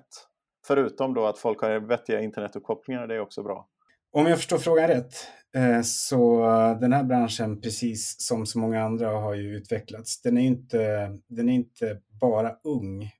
Förutom 0.67 1.13
då 1.13 1.25
att 1.25 1.39
folk 1.39 1.61
har 1.61 1.79
vettiga 1.79 2.21
internetuppkopplingar, 2.21 3.07
det 3.07 3.15
är 3.15 3.19
också 3.19 3.43
bra. 3.43 3.67
Om 4.11 4.25
jag 4.25 4.37
förstår 4.37 4.57
frågan 4.57 4.87
rätt, 4.87 5.13
eh, 5.55 5.81
så 5.81 6.45
den 6.81 6.93
här 6.93 7.03
branschen, 7.03 7.61
precis 7.61 8.15
som 8.19 8.45
så 8.45 8.59
många 8.59 8.83
andra, 8.83 9.09
har 9.09 9.33
ju 9.33 9.57
utvecklats. 9.57 10.21
Den 10.21 10.37
är 10.37 10.41
inte, 10.41 11.11
den 11.27 11.49
är 11.49 11.53
inte 11.53 12.01
bara 12.21 12.55
ung 12.63 13.11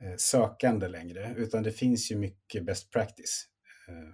Eh, 0.00 0.16
sökande 0.16 0.88
längre, 0.88 1.34
utan 1.36 1.62
det 1.62 1.72
finns 1.72 2.10
ju 2.10 2.16
mycket 2.16 2.64
best 2.64 2.90
practice. 2.90 3.46
Eh, 3.88 4.08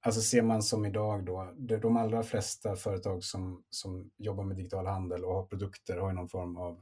alltså 0.00 0.20
ser 0.20 0.42
man 0.42 0.62
som 0.62 0.86
idag 0.86 1.24
då, 1.24 1.54
de 1.56 1.96
allra 1.96 2.22
flesta 2.22 2.76
företag 2.76 3.24
som, 3.24 3.64
som 3.70 4.10
jobbar 4.18 4.44
med 4.44 4.56
digital 4.56 4.86
handel 4.86 5.24
och 5.24 5.34
har 5.34 5.46
produkter 5.46 5.96
har 5.96 6.12
någon 6.12 6.28
form 6.28 6.56
av 6.56 6.80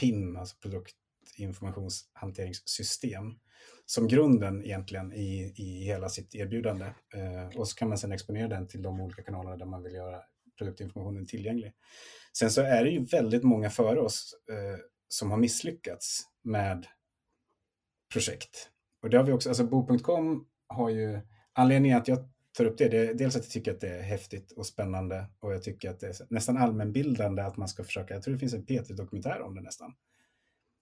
PIM, 0.00 0.36
alltså 0.36 0.56
produktinformationshanteringssystem 0.56 3.38
som 3.86 4.08
grunden 4.08 4.64
egentligen 4.64 5.12
i, 5.12 5.52
i 5.56 5.84
hela 5.84 6.08
sitt 6.08 6.34
erbjudande. 6.34 6.84
Eh, 7.14 7.58
och 7.58 7.68
så 7.68 7.76
kan 7.76 7.88
man 7.88 7.98
sedan 7.98 8.12
exponera 8.12 8.48
den 8.48 8.68
till 8.68 8.82
de 8.82 9.00
olika 9.00 9.22
kanalerna 9.22 9.56
där 9.56 9.66
man 9.66 9.82
vill 9.82 9.94
göra 9.94 10.22
produktinformationen 10.58 11.26
tillgänglig. 11.26 11.72
Sen 12.38 12.50
så 12.50 12.60
är 12.60 12.84
det 12.84 12.90
ju 12.90 13.04
väldigt 13.04 13.42
många 13.42 13.70
före 13.70 14.00
oss 14.00 14.34
eh, 14.50 14.78
som 15.08 15.30
har 15.30 15.38
misslyckats 15.38 16.22
med 16.42 16.86
projekt. 18.12 18.70
Och 19.02 19.10
det 19.10 19.16
har 19.16 19.24
vi 19.24 19.32
också, 19.32 19.48
alltså 19.48 19.64
Bo.com 19.64 20.46
har 20.68 20.90
ju, 20.90 21.20
anledningen 21.52 21.98
att 21.98 22.08
jag 22.08 22.18
tar 22.56 22.64
upp 22.64 22.78
det. 22.78 22.88
det. 22.88 23.14
Dels 23.14 23.36
att 23.36 23.42
jag 23.42 23.50
tycker 23.50 23.72
att 23.72 23.80
det 23.80 23.88
är 23.88 24.02
häftigt 24.02 24.52
och 24.52 24.66
spännande 24.66 25.26
och 25.40 25.52
jag 25.54 25.62
tycker 25.62 25.90
att 25.90 26.00
det 26.00 26.06
är 26.06 26.14
nästan 26.30 26.56
allmänbildande 26.56 27.42
att 27.42 27.56
man 27.56 27.68
ska 27.68 27.84
försöka, 27.84 28.14
jag 28.14 28.22
tror 28.22 28.34
det 28.34 28.40
finns 28.40 28.54
en 28.54 28.66
P3-dokumentär 28.66 29.42
om 29.42 29.54
det 29.54 29.60
nästan. 29.60 29.94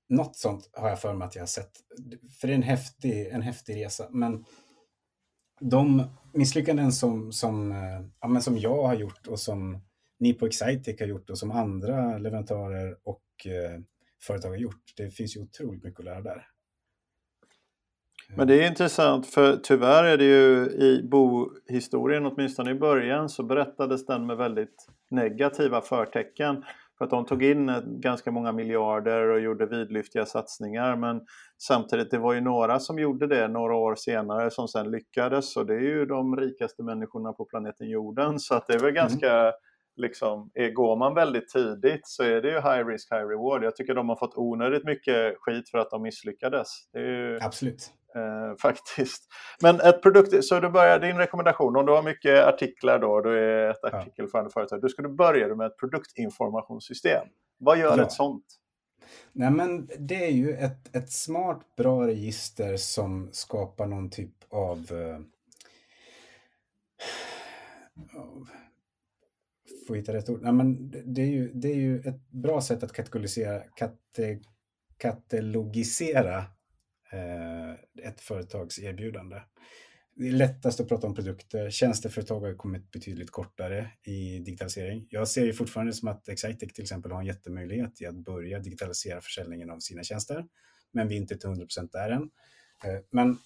Något 0.08 0.36
sånt 0.36 0.70
har 0.72 0.88
jag 0.88 1.00
för 1.00 1.14
mig 1.14 1.26
att 1.26 1.34
jag 1.34 1.42
har 1.42 1.46
sett. 1.46 1.70
För 2.40 2.48
det 2.48 2.52
är 2.52 2.56
en 2.56 2.62
häftig, 2.62 3.26
en 3.26 3.42
häftig 3.42 3.76
resa. 3.76 4.08
Men 4.10 4.44
de 5.60 6.02
misslyckanden 6.32 6.92
som, 6.92 7.32
som, 7.32 7.72
eh, 7.72 8.06
ja, 8.20 8.28
men 8.28 8.42
som 8.42 8.58
jag 8.58 8.82
har 8.82 8.94
gjort 8.94 9.26
och 9.26 9.40
som 9.40 9.80
ni 10.18 10.34
på 10.34 10.46
Excitec 10.46 11.00
har 11.00 11.06
gjort 11.06 11.30
och 11.30 11.38
som 11.38 11.50
andra 11.50 12.18
leverantörer 12.18 12.98
och 13.02 13.46
eh, 13.46 13.80
företag 14.22 14.48
har 14.48 14.56
gjort. 14.56 14.92
Det 14.96 15.10
finns 15.10 15.36
ju 15.36 15.40
otroligt 15.40 15.84
mycket 15.84 16.00
att 16.00 16.04
lära 16.04 16.20
där. 16.20 16.46
Men 18.34 18.46
det 18.46 18.64
är 18.64 18.68
intressant 18.68 19.26
för 19.26 19.56
tyvärr 19.56 20.04
är 20.04 20.16
det 20.16 20.24
ju 20.24 20.66
i 20.66 21.08
bohistorien, 21.10 22.26
åtminstone 22.26 22.70
i 22.70 22.74
början, 22.74 23.28
så 23.28 23.42
berättades 23.42 24.06
den 24.06 24.26
med 24.26 24.36
väldigt 24.36 24.86
negativa 25.10 25.80
förtecken. 25.80 26.64
För 26.98 27.04
att 27.04 27.10
de 27.10 27.26
tog 27.26 27.42
in 27.42 27.72
ganska 27.86 28.30
många 28.30 28.52
miljarder 28.52 29.28
och 29.28 29.40
gjorde 29.40 29.66
vidlyftiga 29.66 30.26
satsningar. 30.26 30.96
Men 30.96 31.20
samtidigt, 31.58 32.10
det 32.10 32.18
var 32.18 32.32
ju 32.32 32.40
några 32.40 32.78
som 32.78 32.98
gjorde 32.98 33.26
det 33.26 33.48
några 33.48 33.74
år 33.74 33.94
senare 33.94 34.50
som 34.50 34.68
sen 34.68 34.90
lyckades. 34.90 35.56
Och 35.56 35.66
det 35.66 35.74
är 35.74 35.80
ju 35.80 36.06
de 36.06 36.36
rikaste 36.36 36.82
människorna 36.82 37.32
på 37.32 37.44
planeten 37.44 37.88
jorden. 37.88 38.38
Så 38.38 38.54
att 38.54 38.66
det 38.66 38.74
är 38.74 38.78
väl 38.78 38.90
mm. 38.90 38.94
ganska 38.94 39.40
mm 39.40 39.52
liksom, 39.96 40.50
är, 40.54 40.70
går 40.70 40.96
man 40.96 41.14
väldigt 41.14 41.48
tidigt 41.48 42.06
så 42.06 42.22
är 42.22 42.42
det 42.42 42.48
ju 42.48 42.54
high 42.54 42.86
risk, 42.86 43.12
high 43.12 43.26
reward. 43.26 43.64
Jag 43.64 43.76
tycker 43.76 43.94
de 43.94 44.08
har 44.08 44.16
fått 44.16 44.36
onödigt 44.36 44.84
mycket 44.84 45.34
skit 45.38 45.70
för 45.70 45.78
att 45.78 45.90
de 45.90 46.02
misslyckades. 46.02 46.68
Ju, 46.94 47.38
Absolut. 47.42 47.92
Eh, 48.16 48.56
faktiskt. 48.62 49.22
Men 49.62 49.80
ett 49.80 50.02
produkt, 50.02 50.44
så 50.44 50.60
du 50.60 50.68
börjar 50.68 50.98
din 50.98 51.16
rekommendation, 51.16 51.76
om 51.76 51.86
du 51.86 51.92
har 51.92 52.02
mycket 52.02 52.44
artiklar 52.44 52.98
då, 52.98 53.20
du 53.20 53.38
är 53.38 53.70
ett 53.70 53.84
artikelförande 53.84 54.50
företag, 54.50 54.82
då 54.82 54.88
ska 54.88 55.02
du 55.02 55.08
börja 55.08 55.54
med 55.54 55.66
ett 55.66 55.78
produktinformationssystem. 55.78 57.26
Vad 57.58 57.78
gör 57.78 57.98
ja. 57.98 58.04
ett 58.04 58.12
sånt? 58.12 58.44
Nej 59.32 59.50
men 59.50 59.90
det 59.98 60.24
är 60.24 60.30
ju 60.30 60.52
ett, 60.52 60.96
ett 60.96 61.12
smart, 61.12 61.60
bra 61.76 62.06
register 62.06 62.76
som 62.76 63.28
skapar 63.32 63.86
någon 63.86 64.10
typ 64.10 64.34
av 64.50 64.92
uh, 64.92 65.18
få 69.86 69.94
hitta 69.94 70.12
rätt 70.12 70.28
ord. 70.28 70.42
Nej, 70.42 70.52
men 70.52 70.90
det, 71.04 71.22
är 71.22 71.26
ju, 71.26 71.52
det 71.54 71.68
är 71.68 71.76
ju 71.76 72.00
ett 72.00 72.30
bra 72.30 72.60
sätt 72.60 72.82
att 72.82 72.92
kategorisera, 72.92 73.60
kate, 73.60 74.40
katalogisera 74.96 76.38
eh, 76.38 76.44
ett 78.02 78.20
företags 78.20 78.78
erbjudande. 78.78 79.40
Det 80.18 80.28
är 80.28 80.32
lättast 80.32 80.80
att 80.80 80.88
prata 80.88 81.06
om 81.06 81.14
produkter. 81.14 81.70
Tjänsteföretag 81.70 82.40
har 82.40 82.54
kommit 82.54 82.90
betydligt 82.90 83.30
kortare 83.30 83.90
i 84.02 84.38
digitalisering. 84.38 85.06
Jag 85.10 85.28
ser 85.28 85.44
ju 85.44 85.52
fortfarande 85.52 85.92
som 85.92 86.08
att 86.08 86.28
Excitec 86.28 86.72
till 86.72 86.82
exempel 86.82 87.12
har 87.12 87.20
en 87.20 87.26
jättemöjlighet 87.26 88.00
i 88.00 88.06
att 88.06 88.24
börja 88.24 88.58
digitalisera 88.58 89.20
försäljningen 89.20 89.70
av 89.70 89.78
sina 89.78 90.02
tjänster. 90.02 90.46
Men 90.92 91.08
vi 91.08 91.16
är 91.16 91.20
inte 91.20 91.36
till 91.36 91.48
100% 91.48 91.88
där 91.92 92.10
än. 92.10 92.22
Eh, 92.84 93.00
men 93.10 93.38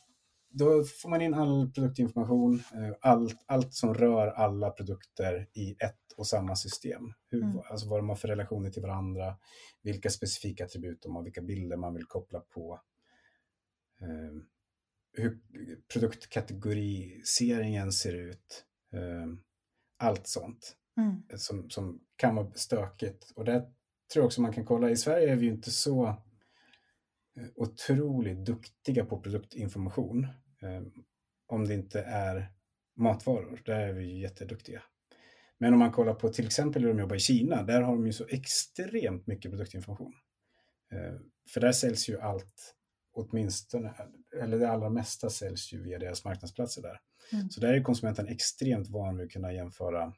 då 0.51 0.85
får 0.85 1.09
man 1.09 1.23
in 1.23 1.35
all 1.35 1.70
produktinformation, 1.73 2.55
eh, 2.55 2.96
allt, 3.01 3.44
allt 3.46 3.75
som 3.75 3.94
rör 3.94 4.27
alla 4.27 4.70
produkter 4.70 5.49
i 5.53 5.70
ett 5.70 6.12
och 6.16 6.27
samma 6.27 6.57
system. 6.57 7.12
Hur, 7.31 7.42
mm. 7.42 7.59
Alltså 7.70 7.88
vad 7.88 7.99
de 7.99 8.09
har 8.09 8.16
för 8.16 8.29
relationer 8.29 8.70
till 8.70 8.83
varandra, 8.83 9.37
vilka 9.83 10.11
specifika 10.11 10.64
attribut 10.64 11.03
de 11.03 11.16
har, 11.16 11.23
vilka 11.23 11.42
bilder 11.42 11.77
man 11.77 11.94
vill 11.94 12.05
koppla 12.05 12.40
på. 12.40 12.81
Eh, 14.01 14.33
hur 15.13 15.39
produktkategoriseringen 15.93 17.93
ser 17.93 18.15
ut. 18.15 18.65
Eh, 18.93 19.27
allt 19.99 20.27
sånt 20.27 20.77
mm. 20.97 21.23
som, 21.37 21.71
som 21.71 22.01
kan 22.17 22.35
vara 22.35 22.53
stökigt. 22.55 23.33
Och 23.37 23.45
det 23.45 23.61
tror 24.13 24.23
jag 24.23 24.25
också 24.25 24.41
man 24.41 24.53
kan 24.53 24.65
kolla. 24.65 24.91
I 24.91 24.97
Sverige 24.97 25.33
är 25.33 25.37
vi 25.37 25.47
ju 25.47 25.53
inte 25.53 25.71
så 25.71 26.23
otroligt 27.55 28.45
duktiga 28.45 29.05
på 29.05 29.21
produktinformation. 29.21 30.25
Eh, 30.63 30.83
om 31.47 31.69
det 31.69 31.75
inte 31.75 32.01
är 32.01 32.53
matvaror, 32.97 33.63
där 33.65 33.89
är 33.89 33.93
vi 33.93 34.21
jätteduktiga. 34.21 34.83
Men 35.59 35.73
om 35.73 35.79
man 35.79 35.93
kollar 35.93 36.15
på 36.15 36.29
till 36.29 36.47
exempel 36.47 36.83
hur 36.83 36.89
de 36.89 36.99
jobbar 36.99 37.17
i 37.17 37.21
Kina, 37.21 37.63
där 37.63 37.83
har 37.83 37.93
de 37.93 38.07
ju 38.07 38.13
så 38.13 38.27
extremt 38.29 39.27
mycket 39.27 39.51
produktinformation. 39.51 40.15
Eh, 40.93 41.15
för 41.53 41.61
där 41.61 41.73
säljs 41.73 42.09
ju 42.09 42.21
allt, 42.21 42.75
åtminstone, 43.20 43.94
eller 44.42 44.59
det 44.59 44.70
allra 44.70 44.90
mesta 44.90 45.30
säljs 45.30 45.72
ju 45.72 45.83
via 45.83 45.98
deras 45.98 46.24
marknadsplatser 46.24 46.83
där. 46.83 47.00
Mm. 47.33 47.50
Så 47.50 47.61
där 47.61 47.72
är 47.72 47.83
konsumenten 47.83 48.28
extremt 48.28 48.88
van 48.88 49.16
vid 49.16 49.26
att 49.26 49.33
kunna 49.33 49.52
jämföra 49.52 50.12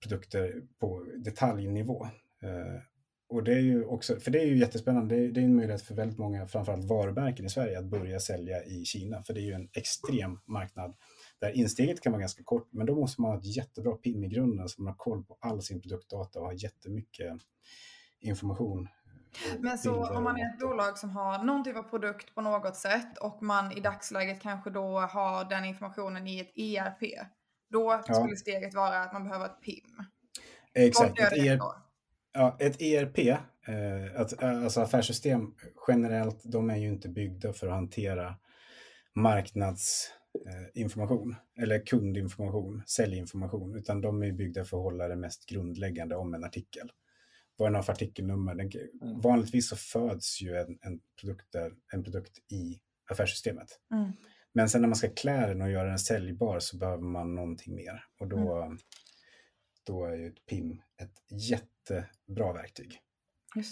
produkter 0.00 0.62
på 0.78 1.06
detaljnivå. 1.24 2.04
Eh, 2.42 2.82
och 3.28 3.44
det 3.44 3.52
är 3.52 3.60
ju 3.60 3.84
också, 3.84 4.20
för 4.20 4.30
det 4.30 4.40
är 4.40 4.46
ju 4.46 4.58
jättespännande, 4.58 5.14
det 5.14 5.24
är, 5.24 5.28
det 5.28 5.40
är 5.40 5.44
en 5.44 5.56
möjlighet 5.56 5.82
för 5.82 5.94
väldigt 5.94 6.18
många, 6.18 6.46
framförallt 6.46 6.84
varumärken 6.84 7.46
i 7.46 7.50
Sverige, 7.50 7.78
att 7.78 7.84
börja 7.84 8.20
sälja 8.20 8.64
i 8.64 8.84
Kina. 8.84 9.22
För 9.22 9.34
det 9.34 9.40
är 9.40 9.44
ju 9.44 9.52
en 9.52 9.68
extrem 9.72 10.40
marknad 10.46 10.94
där 11.40 11.50
insteget 11.50 12.00
kan 12.00 12.12
vara 12.12 12.20
ganska 12.20 12.42
kort, 12.42 12.68
men 12.72 12.86
då 12.86 12.94
måste 12.94 13.20
man 13.20 13.30
ha 13.30 13.38
ett 13.38 13.56
jättebra 13.56 13.96
PIM 13.96 14.24
i 14.24 14.28
grunden 14.28 14.68
så 14.68 14.82
man 14.82 14.92
har 14.92 14.96
koll 14.98 15.24
på 15.24 15.38
all 15.40 15.62
sin 15.62 15.80
produktdata 15.80 16.40
och 16.40 16.46
har 16.46 16.64
jättemycket 16.64 17.32
information. 18.20 18.88
Men 19.58 19.78
så 19.78 20.16
om 20.16 20.24
man 20.24 20.36
är 20.36 20.54
ett 20.54 20.58
bolag 20.58 20.98
som 20.98 21.10
har 21.10 21.44
någon 21.44 21.64
typ 21.64 21.76
av 21.76 21.82
produkt 21.82 22.34
på 22.34 22.40
något 22.40 22.76
sätt 22.76 23.18
och 23.18 23.42
man 23.42 23.72
i 23.72 23.80
dagsläget 23.80 24.42
kanske 24.42 24.70
då 24.70 25.00
har 25.00 25.44
den 25.44 25.64
informationen 25.64 26.26
i 26.26 26.38
ett 26.38 26.58
ERP, 26.58 27.00
då 27.70 28.02
ja. 28.06 28.14
skulle 28.14 28.36
steget 28.36 28.74
vara 28.74 29.00
att 29.00 29.12
man 29.12 29.24
behöver 29.24 29.46
ett 29.46 29.60
PIM. 29.60 30.04
Exakt. 30.74 31.20
Ett 31.20 31.32
ERP, 31.32 31.62
Ja, 32.32 32.56
ett 32.60 32.82
ERP, 32.82 33.18
eh, 33.18 34.20
att, 34.20 34.42
alltså 34.42 34.80
affärssystem 34.80 35.54
generellt, 35.88 36.40
de 36.44 36.70
är 36.70 36.76
ju 36.76 36.88
inte 36.88 37.08
byggda 37.08 37.52
för 37.52 37.66
att 37.66 37.72
hantera 37.72 38.34
marknadsinformation 39.14 41.30
eh, 41.30 41.36
eller 41.62 41.86
kundinformation, 41.86 42.82
säljinformation, 42.86 43.76
utan 43.76 44.00
de 44.00 44.22
är 44.22 44.32
byggda 44.32 44.64
för 44.64 44.76
att 44.76 44.82
hålla 44.82 45.08
det 45.08 45.16
mest 45.16 45.46
grundläggande 45.46 46.16
om 46.16 46.34
en 46.34 46.44
artikel. 46.44 46.92
Vad 47.60 47.76
är 47.76 47.82
för 47.82 47.92
artikelnummer? 47.92 48.54
Den, 48.54 48.70
mm. 49.02 49.20
Vanligtvis 49.20 49.68
så 49.68 49.76
föds 49.76 50.42
ju 50.42 50.56
en, 50.56 50.78
en, 50.82 51.00
produkt 51.20 51.52
där, 51.52 51.72
en 51.92 52.04
produkt 52.04 52.38
i 52.52 52.80
affärssystemet. 53.10 53.68
Mm. 53.94 54.12
Men 54.52 54.68
sen 54.68 54.80
när 54.80 54.88
man 54.88 54.96
ska 54.96 55.08
klä 55.08 55.46
den 55.46 55.62
och 55.62 55.70
göra 55.70 55.88
den 55.88 55.98
säljbar 55.98 56.58
så 56.60 56.76
behöver 56.76 57.02
man 57.02 57.34
någonting 57.34 57.74
mer. 57.74 58.04
Och 58.20 58.28
då, 58.28 58.62
mm. 58.62 58.78
då 59.86 60.04
är 60.04 60.16
ju 60.16 60.26
ett 60.26 60.46
PIM 60.46 60.82
ett 61.02 61.40
jätte 61.50 61.66
jättebra 61.90 62.52
verktyg. 62.52 63.00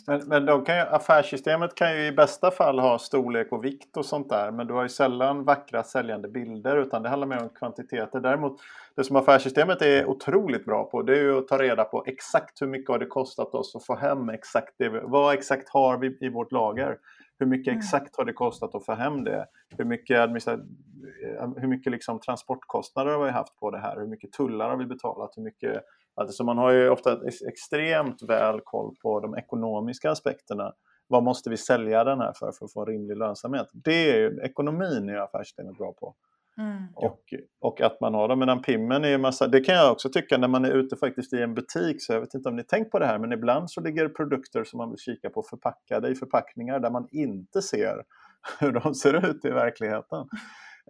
Men, 0.07 0.21
men 0.27 0.47
de 0.47 0.65
kan 0.65 0.77
ju, 0.77 0.83
affärssystemet 0.83 1.75
kan 1.75 1.97
ju 1.97 2.07
i 2.07 2.13
bästa 2.13 2.51
fall 2.51 2.79
ha 2.79 2.99
storlek 2.99 3.53
och 3.53 3.65
vikt 3.65 3.97
och 3.97 4.05
sånt 4.05 4.29
där. 4.29 4.51
Men 4.51 4.67
du 4.67 4.75
har 4.75 4.83
ju 4.83 4.89
sällan 4.89 5.45
vackra 5.45 5.83
säljande 5.83 6.29
bilder 6.29 6.77
utan 6.77 7.03
det 7.03 7.09
handlar 7.09 7.29
mer 7.29 7.43
om 7.43 7.49
kvantiteter. 7.49 8.21
Däremot 8.21 8.61
det 8.95 9.05
som 9.05 9.17
affärssystemet 9.17 9.83
är 9.83 10.07
otroligt 10.07 10.65
bra 10.65 10.85
på 10.85 11.03
det 11.03 11.19
är 11.19 11.23
ju 11.23 11.39
att 11.39 11.49
ta 11.49 11.59
reda 11.59 11.85
på 11.85 12.05
exakt 12.07 12.63
hur 12.63 12.67
mycket 12.67 12.89
har 12.89 12.99
det 12.99 13.07
kostat 13.07 13.55
oss 13.55 13.77
att 13.77 13.87
få 13.87 13.97
hem 13.97 14.29
exakt 14.29 14.75
det. 14.79 14.89
Vad 14.89 15.35
exakt 15.35 15.69
har 15.69 15.99
vi 15.99 16.19
i 16.21 16.29
vårt 16.29 16.53
lager? 16.53 16.99
Hur 17.39 17.47
mycket 17.47 17.73
mm. 17.73 17.79
exakt 17.79 18.17
har 18.17 18.25
det 18.25 18.33
kostat 18.33 18.75
att 18.75 18.85
få 18.85 18.95
hem 18.95 19.25
det? 19.25 19.47
Hur 19.79 19.85
mycket, 19.85 20.31
hur 21.57 21.67
mycket 21.67 21.93
liksom 21.93 22.21
transportkostnader 22.21 23.13
har 23.13 23.25
vi 23.25 23.31
haft 23.31 23.57
på 23.61 23.71
det 23.71 23.79
här? 23.79 24.01
Hur 24.01 24.07
mycket 24.07 24.33
tullar 24.33 24.71
har 24.71 24.77
vi 24.77 24.87
betalat? 24.87 25.37
Hur 25.37 25.43
mycket 25.43 25.83
Alltså 26.21 26.45
man 26.45 26.59
har 26.59 26.71
ju 26.71 26.89
ofta 26.89 27.21
extremt 27.49 28.23
väl 28.23 28.61
koll 28.65 28.95
på 29.03 29.21
de 29.21 29.37
ekonomiska 29.37 30.11
aspekterna. 30.11 30.73
Vad 31.07 31.23
måste 31.23 31.51
vi 31.51 31.57
sälja 31.57 32.05
den 32.05 32.21
här 32.21 32.33
för 32.33 32.53
för 32.53 32.65
att 32.65 32.73
få 32.73 32.81
en 32.81 32.87
rimlig 32.87 33.17
lönsamhet? 33.17 33.67
Det 33.73 34.11
är 34.11 34.19
ju, 34.19 34.41
ekonomin 34.43 35.09
är 35.09 35.17
affärssystemet 35.17 35.79
bra 35.79 35.93
på. 35.93 36.15
Mm. 36.59 36.83
Och, 36.95 37.35
och 37.61 37.81
att 37.81 38.01
man 38.01 38.15
har 38.15 38.29
dem. 38.29 38.39
Medan 38.39 38.63
pimmen 38.63 39.05
är 39.05 39.09
ju 39.09 39.19
massa, 39.19 39.47
det 39.47 39.61
kan 39.61 39.75
jag 39.75 39.93
också 39.93 40.09
tycka 40.09 40.39
när 40.39 40.49
man 40.49 40.65
är 40.65 40.71
ute 40.71 40.97
faktiskt 40.97 41.33
i 41.33 41.43
en 41.43 41.55
butik, 41.55 41.97
så 42.03 42.13
jag 42.13 42.21
vet 42.21 42.35
inte 42.35 42.49
om 42.49 42.57
ni 42.57 42.65
tänkt 42.65 42.91
på 42.91 42.99
det 42.99 43.07
här, 43.07 43.19
men 43.19 43.33
ibland 43.33 43.71
så 43.71 43.81
ligger 43.81 44.09
produkter 44.09 44.65
som 44.65 44.79
man 44.79 44.91
vill 44.91 44.99
kika 44.99 45.31
på 45.31 45.43
förpackade 45.43 46.09
i 46.09 46.15
förpackningar 46.15 46.81
där 46.81 46.91
man 46.91 47.09
inte 47.11 47.63
ser 47.63 48.03
hur 48.61 48.73
de 48.73 48.95
ser 48.95 49.31
ut 49.31 49.45
i 49.45 49.51
verkligheten. 49.51 50.29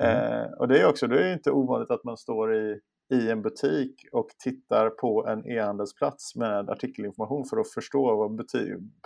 Mm. 0.00 0.42
Eh, 0.42 0.52
och 0.52 0.68
det 0.68 0.80
är 0.80 0.86
också, 0.86 1.06
det 1.06 1.28
är 1.28 1.32
inte 1.32 1.50
ovanligt 1.50 1.90
att 1.90 2.04
man 2.04 2.16
står 2.16 2.56
i 2.56 2.80
i 3.10 3.30
en 3.30 3.42
butik 3.42 4.06
och 4.12 4.28
tittar 4.38 4.90
på 4.90 5.26
en 5.26 5.46
e-handelsplats 5.46 6.36
med 6.36 6.70
artikelinformation 6.70 7.44
för 7.44 7.56
att 7.56 7.70
förstå 7.70 8.16
vad 8.16 8.46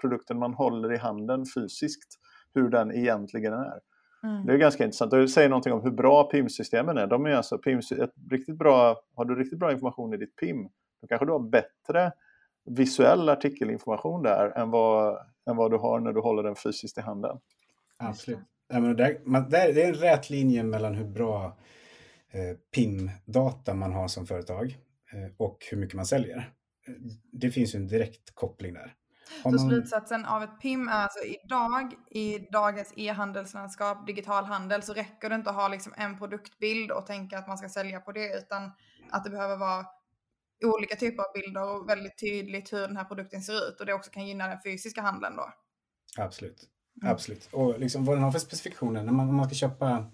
produkten 0.01 0.39
man 0.39 0.55
håller 0.55 0.93
i 0.95 0.97
handen 0.97 1.45
fysiskt, 1.55 2.19
hur 2.55 2.69
den 2.69 2.93
egentligen 2.93 3.53
är. 3.53 3.81
Mm. 4.23 4.47
Det 4.47 4.53
är 4.53 4.57
ganska 4.57 4.85
intressant. 4.85 5.11
Det 5.11 5.29
säger 5.29 5.49
någonting 5.49 5.73
om 5.73 5.83
hur 5.83 5.91
bra 5.91 6.25
PIM-systemen 6.25 6.99
är. 6.99 7.07
De 7.07 7.27
är 7.27 7.31
alltså 7.31 7.59
PIM, 7.59 7.79
ett 7.79 8.13
riktigt 8.31 8.59
bra, 8.59 9.03
har 9.15 9.25
du 9.25 9.35
riktigt 9.35 9.59
bra 9.59 9.73
information 9.73 10.15
i 10.15 10.17
ditt 10.17 10.37
PIM, 10.37 10.69
då 11.01 11.07
kanske 11.07 11.27
du 11.27 11.33
har 11.33 11.51
bättre 11.51 12.13
visuell 12.65 13.29
artikelinformation 13.29 14.23
där 14.23 14.59
än 14.59 14.71
vad, 14.71 15.19
än 15.51 15.57
vad 15.57 15.71
du 15.71 15.77
har 15.77 16.01
när 16.01 16.13
du 16.13 16.21
håller 16.21 16.43
den 16.43 16.57
fysiskt 16.57 16.99
i 16.99 17.01
handen. 17.01 17.39
Absolut. 17.99 18.39
Ja, 18.69 18.81
men 18.81 18.97
där, 18.97 19.19
man, 19.25 19.51
där, 19.51 19.73
det 19.73 19.83
är 19.83 19.89
en 19.89 19.95
rät 19.95 20.31
linje 20.31 20.63
mellan 20.63 20.95
hur 20.95 21.05
bra 21.05 21.57
PIM-data 22.75 23.75
man 23.75 23.93
har 23.93 24.09
som 24.09 24.27
företag 24.27 24.79
eh, 25.13 25.35
och 25.37 25.59
hur 25.71 25.79
mycket 25.79 25.97
man 25.97 26.07
säljer. 26.07 26.53
Det 27.33 27.51
finns 27.51 27.75
ju 27.75 27.77
en 27.77 27.89
direkt 27.89 28.35
koppling 28.35 28.75
där. 28.75 28.95
Så 29.43 29.51
man... 29.51 29.59
slutsatsen 29.59 30.25
av 30.25 30.43
ett 30.43 30.61
PIM 30.61 30.89
är 30.89 30.93
alltså 30.93 31.25
idag 31.25 31.95
i 32.11 32.39
dagens 32.39 32.93
e-handelslandskap, 32.97 34.07
digital 34.07 34.45
handel, 34.45 34.83
så 34.83 34.93
räcker 34.93 35.29
det 35.29 35.35
inte 35.35 35.51
att 35.51 35.57
ha 35.57 35.69
liksom 35.69 35.95
en 35.97 36.19
produktbild 36.19 36.91
och 36.91 37.07
tänka 37.07 37.39
att 37.39 37.49
man 37.49 37.59
ska 37.59 37.69
sälja 37.69 38.01
på 38.01 38.13
det, 38.13 38.39
utan 38.39 38.73
att 39.11 39.25
det 39.25 39.31
behöver 39.31 39.57
vara 39.57 39.87
olika 40.65 40.97
typer 40.97 41.23
av 41.23 41.33
bilder 41.35 41.69
och 41.69 41.89
väldigt 41.89 42.19
tydligt 42.19 42.73
hur 42.73 42.81
den 42.81 42.97
här 42.97 43.05
produkten 43.05 43.43
ser 43.43 43.69
ut 43.69 43.81
och 43.81 43.87
det 43.87 43.93
också 43.95 44.11
kan 44.11 44.27
gynna 44.27 44.49
den 44.49 44.59
fysiska 44.65 45.03
handeln 45.03 45.37
då. 45.37 45.53
Absolut. 46.19 46.69
Mm. 47.03 47.13
Absolut. 47.13 47.49
Och 47.53 47.79
liksom 47.79 48.05
vad 48.05 48.17
den 48.17 48.25
har 48.25 48.33
för 48.33 48.39
specifikationer 48.39 49.03
när 49.03 49.13
man, 49.13 49.35
man 49.35 49.47
ska 49.47 49.55
köpa 49.55 50.11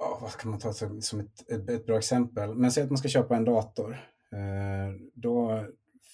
oh, 0.00 0.22
vad 0.22 0.32
kan 0.32 0.50
man 0.50 0.60
ta 0.60 0.72
som 0.72 1.20
ett, 1.20 1.50
ett, 1.50 1.70
ett, 1.70 1.86
bra 1.86 1.98
exempel? 1.98 2.54
Men 2.54 2.72
säg 2.72 2.84
att 2.84 2.90
man 2.90 2.98
ska 2.98 3.08
köpa 3.08 3.36
en 3.36 3.44
dator. 3.44 3.92
Eh, 4.32 5.00
då, 5.14 5.66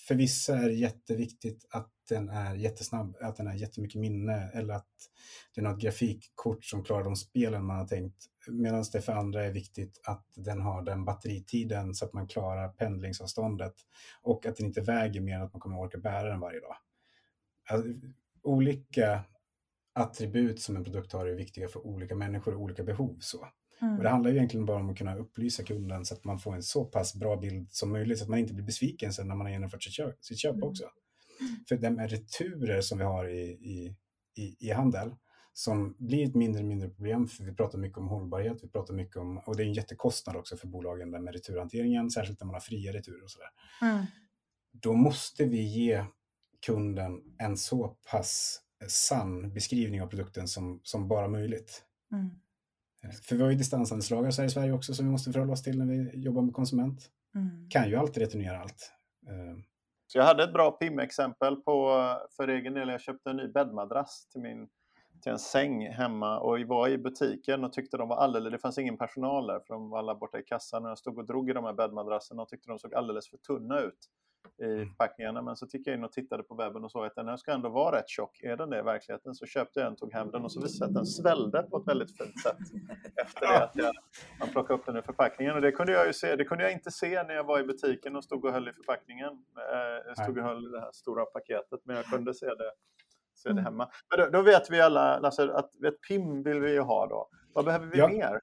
för 0.09 0.15
vissa 0.15 0.57
är 0.57 0.69
det 0.69 0.75
jätteviktigt 0.75 1.67
att 1.71 1.93
den 2.09 2.29
är 2.29 2.55
jättesnabb, 2.55 3.17
att 3.21 3.37
den 3.37 3.47
har 3.47 3.55
jättemycket 3.55 4.01
minne 4.01 4.51
eller 4.55 4.75
att 4.75 5.11
den 5.55 5.67
har 5.67 5.73
ett 5.73 5.81
grafikkort 5.81 6.65
som 6.65 6.85
klarar 6.85 7.05
de 7.05 7.17
spelen 7.17 7.65
man 7.65 7.77
har 7.77 7.87
tänkt. 7.87 8.27
Medan 8.49 8.85
det 8.93 9.01
för 9.01 9.13
andra 9.13 9.45
är 9.45 9.53
viktigt 9.53 10.01
att 10.05 10.27
den 10.35 10.61
har 10.61 10.83
den 10.83 11.05
batteritiden 11.05 11.95
så 11.95 12.05
att 12.05 12.13
man 12.13 12.29
klarar 12.29 12.69
pendlingsavståndet 12.69 13.75
och 14.23 14.47
att 14.47 14.57
den 14.57 14.67
inte 14.67 14.81
väger 14.81 15.21
mer 15.21 15.35
än 15.35 15.43
att 15.43 15.53
man 15.53 15.61
kommer 15.61 15.79
orka 15.79 15.99
bära 15.99 16.29
den 16.29 16.41
varje 16.41 16.61
dag. 16.61 16.77
Alltså, 17.71 17.89
olika 18.43 19.25
attribut 19.93 20.61
som 20.61 20.77
en 20.77 20.85
produkt 20.85 21.13
har 21.13 21.27
är 21.27 21.35
viktiga 21.35 21.69
för 21.69 21.87
olika 21.87 22.15
människor 22.15 22.55
och 22.55 22.61
olika 22.61 22.83
behov. 22.83 23.17
Så. 23.21 23.49
Mm. 23.83 23.97
Och 23.97 24.03
det 24.03 24.09
handlar 24.09 24.31
ju 24.31 24.37
egentligen 24.37 24.67
bara 24.67 24.81
om 24.81 24.91
att 24.91 24.99
kunna 24.99 25.17
upplysa 25.17 25.63
kunden 25.63 26.05
så 26.05 26.15
att 26.15 26.25
man 26.25 26.39
får 26.39 26.55
en 26.55 26.63
så 26.63 26.85
pass 26.85 27.15
bra 27.15 27.37
bild 27.37 27.73
som 27.73 27.93
möjligt 27.93 28.19
så 28.19 28.25
att 28.25 28.31
man 28.31 28.39
inte 28.39 28.55
blir 28.55 28.65
besviken 28.65 29.13
sen 29.13 29.29
när 29.29 29.35
man 29.35 29.47
har 29.47 29.53
genomfört 29.53 29.83
sitt 29.83 29.93
köp, 29.93 30.25
sitt 30.25 30.39
köp 30.39 30.55
mm. 30.55 30.69
också. 30.69 30.85
För 31.69 31.77
de 31.77 31.99
returer 31.99 32.81
som 32.81 32.99
vi 32.99 33.05
har 33.05 33.29
i, 33.29 33.43
i, 33.43 33.97
i, 34.37 34.57
i 34.59 34.71
handel 34.71 35.15
som 35.53 35.97
blir 35.99 36.29
ett 36.29 36.35
mindre 36.35 36.63
och 36.63 36.69
mindre 36.69 36.89
problem 36.89 37.29
för 37.29 37.45
vi 37.45 37.55
pratar 37.55 37.79
mycket 37.79 37.99
om 37.99 38.09
hållbarhet, 38.09 38.59
vi 38.63 38.69
pratar 38.69 38.95
mycket 38.95 39.17
om, 39.17 39.39
och 39.39 39.57
det 39.57 39.63
är 39.63 39.67
en 39.67 39.73
jättekostnad 39.73 40.37
också 40.37 40.57
för 40.57 40.67
bolagen 40.67 41.11
där 41.11 41.21
med 41.21 41.35
returhanteringen, 41.35 42.11
särskilt 42.11 42.41
när 42.41 42.47
man 42.47 42.55
har 42.55 42.61
fria 42.61 42.93
returer 42.93 43.25
och 43.25 43.31
sådär. 43.31 43.49
Mm. 43.83 44.05
Då 44.73 44.93
måste 44.93 45.45
vi 45.45 45.63
ge 45.63 46.05
kunden 46.67 47.23
en 47.39 47.57
så 47.57 47.97
pass 48.11 48.61
sann 48.89 49.53
beskrivning 49.53 50.03
av 50.03 50.07
produkten 50.07 50.49
som, 50.49 50.81
som 50.83 51.09
bara 51.09 51.29
möjligt. 51.29 51.85
Mm. 52.13 52.31
För 53.13 53.37
vi 53.37 53.43
har 53.43 53.51
ju 53.51 53.57
distansanslagar 53.57 54.45
i 54.45 54.51
Sverige 54.51 54.73
också 54.73 54.95
som 54.95 55.07
vi 55.07 55.13
måste 55.13 55.33
förhålla 55.33 55.53
oss 55.53 55.63
till 55.63 55.79
när 55.79 55.87
vi 55.87 56.11
jobbar 56.21 56.43
med 56.43 56.55
konsument. 56.55 57.11
Mm. 57.35 57.69
Kan 57.71 57.89
ju 57.89 57.97
alltid 57.97 58.23
returnera 58.23 58.61
allt. 58.61 58.93
Eh, 59.27 59.59
Så 60.07 60.19
jag 60.19 60.25
hade 60.25 60.45
ett 60.45 60.53
bra 60.53 60.71
PIM-exempel 60.71 61.57
på, 61.57 62.03
för 62.37 62.49
egen 62.49 62.75
del. 62.75 62.89
Jag 62.89 63.01
köpte 63.01 63.31
en 63.31 63.37
ny 63.37 63.49
bäddmadrass 63.49 64.29
till, 64.29 64.41
min, 64.41 64.69
till 65.23 65.33
en 65.33 65.39
säng 65.39 65.89
hemma 65.89 66.39
och 66.39 66.61
var 66.61 66.89
i 66.89 66.99
butiken 66.99 67.65
och 67.65 67.73
tyckte 67.73 67.97
de 67.97 68.09
var 68.09 68.17
alldeles, 68.17 68.53
det 68.53 68.59
fanns 68.59 68.79
ingen 68.79 68.97
personal 68.99 69.47
där 69.47 69.61
för 69.61 69.75
de 69.75 69.91
var 69.91 69.99
alla 69.99 70.15
borta 70.15 70.39
i 70.39 70.43
kassan 70.43 70.85
och 70.85 70.91
jag 70.91 70.99
stod 70.99 71.19
och 71.19 71.27
drog 71.27 71.51
i 71.51 71.53
de 71.53 71.65
här 71.65 71.73
bäddmadrasserna 71.73 72.43
och 72.43 72.49
tyckte 72.49 72.69
de 72.69 72.79
såg 72.79 72.95
alldeles 72.95 73.29
för 73.29 73.37
tunna 73.37 73.81
ut 73.81 73.99
i 74.59 74.65
mm. 74.65 74.89
förpackningarna. 74.89 75.43
Men 75.43 75.57
så 75.57 75.67
gick 75.73 75.87
jag 75.87 75.95
in 75.95 76.05
och 76.05 76.13
tittade 76.13 76.43
på 76.43 76.55
webben 76.55 76.85
och 76.85 76.91
såg 76.91 77.07
att 77.07 77.15
den 77.15 77.29
här 77.29 77.37
ska 77.37 77.53
ändå 77.53 77.69
vara 77.69 77.97
rätt 77.97 78.09
tjock. 78.09 78.41
Är 78.43 78.57
den 78.57 78.71
det 78.71 78.79
i 78.79 78.83
verkligheten? 78.83 79.35
Så 79.35 79.47
köpte 79.47 79.81
jag 79.81 79.87
en, 79.87 79.97
tog 79.97 80.13
hem 80.13 80.31
den 80.31 80.45
och 80.45 80.53
så 80.53 80.61
visade 80.61 80.79
sig 80.79 80.85
att 80.85 80.95
den 80.95 81.07
svällde 81.07 81.63
på 81.63 81.77
ett 81.77 81.89
väldigt 81.89 82.19
fint 82.19 82.43
sätt 82.43 82.59
efter 83.25 83.47
det 83.47 83.65
att 83.65 83.77
jag, 83.77 83.95
man 84.41 84.49
plockade 84.49 84.79
upp 84.79 84.87
den 84.87 84.97
ur 84.97 85.03
förpackningen. 85.03 85.55
Och 85.55 85.61
det 85.61 85.73
kunde 85.73 85.93
jag 85.93 86.07
ju 86.07 86.13
se. 86.13 86.37
Det 86.37 86.45
kunde 86.45 86.65
jag 86.65 86.73
inte 86.73 86.91
se 86.91 87.23
när 87.23 87.35
jag 87.35 87.45
var 87.45 87.61
i 87.61 87.65
butiken 87.65 88.17
och 88.17 88.25
stod 88.25 88.45
och 88.45 88.53
höll 88.53 88.69
i 88.69 88.73
förpackningen. 88.73 89.33
Eh, 89.73 90.07
jag 90.07 90.19
stod 90.19 90.39
och 90.39 90.45
höll 90.45 90.67
i 90.67 90.71
det 90.71 90.81
här 90.81 90.93
stora 90.93 91.25
paketet, 91.25 91.81
men 91.85 91.97
jag 91.97 92.05
kunde 92.05 92.35
se 92.35 92.47
det 92.47 92.73
se 93.37 93.49
det 93.49 93.53
mm. 93.53 93.65
hemma. 93.65 93.89
Men 94.11 94.25
då, 94.25 94.39
då 94.39 94.43
vet 94.43 94.71
vi 94.71 94.81
alla, 94.81 95.19
Lasse, 95.19 95.53
att 95.53 95.83
ett 95.85 96.01
PIM 96.09 96.43
vill 96.43 96.61
vi 96.61 96.73
ju 96.73 96.81
ha 96.81 97.07
då. 97.07 97.29
Vad 97.53 97.65
behöver 97.65 97.87
vi 97.87 97.99
ja. 97.99 98.09
mer? 98.09 98.41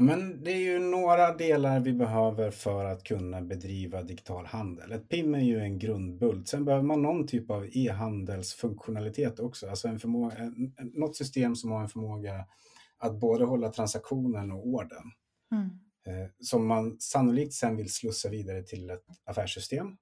Men 0.00 0.44
det 0.44 0.52
är 0.52 0.58
ju 0.58 0.78
några 0.78 1.36
delar 1.36 1.80
vi 1.80 1.92
behöver 1.92 2.50
för 2.50 2.84
att 2.84 3.04
kunna 3.04 3.42
bedriva 3.42 4.02
digital 4.02 4.46
handel. 4.46 4.92
Ett 4.92 5.08
PIM 5.08 5.34
är 5.34 5.40
ju 5.40 5.60
en 5.60 5.78
grundbult. 5.78 6.48
Sen 6.48 6.64
behöver 6.64 6.84
man 6.84 7.02
någon 7.02 7.26
typ 7.26 7.50
av 7.50 7.68
e-handelsfunktionalitet 7.72 9.40
också. 9.40 9.68
Alltså 9.68 9.88
en 9.88 9.98
förmåga, 9.98 10.52
något 10.94 11.16
system 11.16 11.56
som 11.56 11.70
har 11.70 11.80
en 11.80 11.88
förmåga 11.88 12.46
att 12.98 13.20
både 13.20 13.44
hålla 13.44 13.72
transaktionen 13.72 14.52
och 14.52 14.66
orden. 14.66 15.12
Mm. 15.52 15.70
Eh, 16.06 16.30
som 16.40 16.66
man 16.66 16.96
sannolikt 17.00 17.54
sen 17.54 17.76
vill 17.76 17.92
slussa 17.92 18.28
vidare 18.28 18.62
till 18.62 18.90
ett 18.90 19.04
affärssystem. 19.24 19.96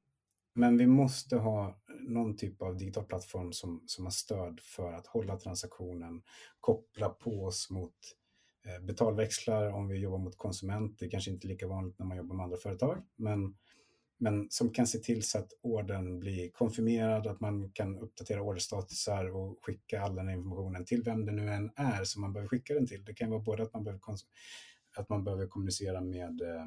Men 0.55 0.79
vi 0.79 0.87
måste 0.87 1.37
ha 1.37 1.81
någon 2.09 2.37
typ 2.37 2.63
av 2.63 2.77
digital 2.77 3.05
plattform 3.05 3.53
som, 3.53 3.83
som 3.87 4.05
har 4.05 4.11
stöd 4.11 4.61
för 4.61 4.93
att 4.93 5.07
hålla 5.07 5.37
transaktionen, 5.37 6.23
koppla 6.61 7.09
på 7.09 7.45
oss 7.45 7.71
mot 7.71 7.95
betalväxlar 8.81 9.71
om 9.71 9.89
vi 9.89 9.99
jobbar 9.99 10.19
mot 10.19 10.39
konsument. 10.39 10.99
Det 10.99 11.07
är 11.07 11.11
kanske 11.11 11.31
inte 11.31 11.47
lika 11.47 11.67
vanligt 11.67 11.99
när 11.99 12.07
man 12.07 12.17
jobbar 12.17 12.37
med 12.37 12.45
andra 12.45 12.57
företag, 12.57 13.03
men, 13.17 13.57
men 14.19 14.51
som 14.51 14.71
kan 14.71 14.87
se 14.87 14.99
till 14.99 15.23
så 15.23 15.39
att 15.39 15.53
ordern 15.63 16.19
blir 16.19 16.51
konfirmerad, 16.51 17.27
att 17.27 17.41
man 17.41 17.71
kan 17.71 17.99
uppdatera 17.99 18.43
orderstatusar 18.43 19.37
och 19.37 19.59
skicka 19.65 20.03
all 20.03 20.15
den 20.15 20.31
informationen 20.31 20.85
till 20.85 21.03
vem 21.03 21.27
det 21.27 21.33
nu 21.33 21.51
än 21.51 21.71
är 21.77 22.05
som 22.05 22.23
man 22.23 22.33
behöver 22.33 22.49
skicka 22.49 22.75
den 22.75 22.87
till. 22.87 23.05
Det 23.05 23.15
kan 23.15 23.31
vara 23.31 23.41
både 23.41 23.63
att 23.63 23.73
man 23.73 23.85
behöver, 23.85 24.01
att 24.97 25.09
man 25.09 25.25
behöver 25.25 25.47
kommunicera 25.47 26.01
med, 26.01 26.41
eh, 26.41 26.67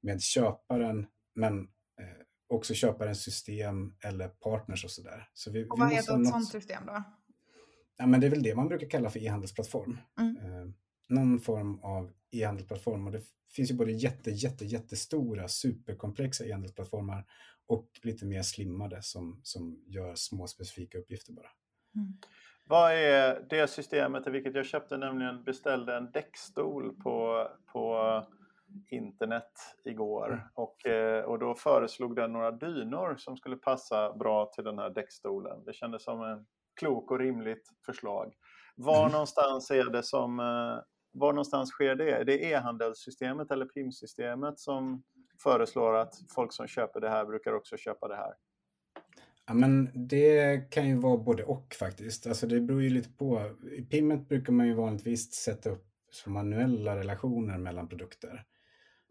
med 0.00 0.22
köparen, 0.22 1.06
men 1.34 1.58
eh, 2.00 2.22
också 2.46 2.74
köparens 2.74 3.22
system 3.22 3.94
eller 4.04 4.28
partners 4.28 4.84
och 4.84 4.90
sådär. 4.90 5.28
Så 5.34 5.50
vi, 5.50 5.64
och 5.70 5.78
vad 5.78 5.88
vi 5.88 5.94
heter 5.94 6.20
ett 6.20 6.26
sådant 6.26 6.48
system 6.48 6.86
då? 6.86 7.02
Ja, 7.96 8.06
men 8.06 8.20
det 8.20 8.26
är 8.26 8.30
väl 8.30 8.42
det 8.42 8.54
man 8.54 8.68
brukar 8.68 8.90
kalla 8.90 9.10
för 9.10 9.20
e-handelsplattform. 9.20 9.98
Mm 10.20 10.74
någon 11.08 11.40
form 11.40 11.80
av 11.82 12.12
e-handelsplattform. 12.30 13.06
Och 13.06 13.12
det 13.12 13.22
finns 13.56 13.70
ju 13.70 13.74
både 13.74 13.92
jätte, 13.92 14.30
jätte, 14.30 14.64
jättestora, 14.64 15.48
superkomplexa 15.48 16.44
e-handelsplattformar 16.44 17.24
och 17.66 17.90
lite 18.02 18.26
mer 18.26 18.42
slimmade 18.42 19.02
som, 19.02 19.40
som 19.42 19.84
gör 19.86 20.14
små 20.14 20.46
specifika 20.46 20.98
uppgifter 20.98 21.32
bara. 21.32 21.50
Mm. 21.96 22.12
Vad 22.66 22.92
är 22.92 23.46
det 23.50 23.66
systemet 23.66 24.26
i 24.26 24.30
vilket 24.30 24.54
jag 24.54 24.66
köpte 24.66 24.96
nämligen 24.96 25.44
beställde 25.44 25.96
en 25.96 26.10
däckstol 26.12 26.96
på, 26.96 27.48
på 27.72 28.22
internet 28.90 29.52
igår 29.84 30.32
mm. 30.32 30.44
och, 30.54 30.86
eh, 30.86 31.24
och 31.24 31.38
då 31.38 31.54
föreslog 31.54 32.16
den 32.16 32.32
några 32.32 32.50
dynor 32.50 33.16
som 33.18 33.36
skulle 33.36 33.56
passa 33.56 34.12
bra 34.12 34.46
till 34.46 34.64
den 34.64 34.78
här 34.78 34.90
däckstolen. 34.90 35.64
Det 35.64 35.72
kändes 35.72 36.04
som 36.04 36.22
en 36.22 36.46
klok 36.80 37.10
och 37.10 37.18
rimligt 37.18 37.68
förslag. 37.86 38.34
Var 38.76 39.00
mm. 39.00 39.12
någonstans 39.12 39.70
är 39.70 39.90
det 39.90 40.02
som 40.02 40.40
eh, 40.40 40.78
var 41.14 41.32
någonstans 41.32 41.70
sker 41.70 41.94
det? 41.94 42.10
Är 42.10 42.24
det 42.24 42.44
e-handelssystemet 42.44 43.50
eller 43.50 43.66
PIM-systemet 43.66 44.58
som 44.58 45.02
föreslår 45.42 45.94
att 45.94 46.14
folk 46.34 46.52
som 46.52 46.66
köper 46.66 47.00
det 47.00 47.08
här 47.08 47.24
brukar 47.24 47.52
också 47.52 47.76
köpa 47.76 48.08
det 48.08 48.16
här? 48.16 48.34
Ja, 49.46 49.54
men 49.54 49.90
det 50.08 50.70
kan 50.70 50.88
ju 50.88 50.96
vara 50.96 51.16
både 51.16 51.44
och 51.44 51.74
faktiskt. 51.78 52.26
Alltså 52.26 52.46
det 52.46 52.60
beror 52.60 52.82
ju 52.82 52.90
lite 52.90 53.10
på. 53.10 53.50
I 53.72 53.82
PIMet 53.82 54.28
brukar 54.28 54.52
man 54.52 54.66
ju 54.66 54.74
vanligtvis 54.74 55.34
sätta 55.34 55.70
upp 55.70 55.86
manuella 56.26 56.96
relationer 56.96 57.58
mellan 57.58 57.88
produkter. 57.88 58.44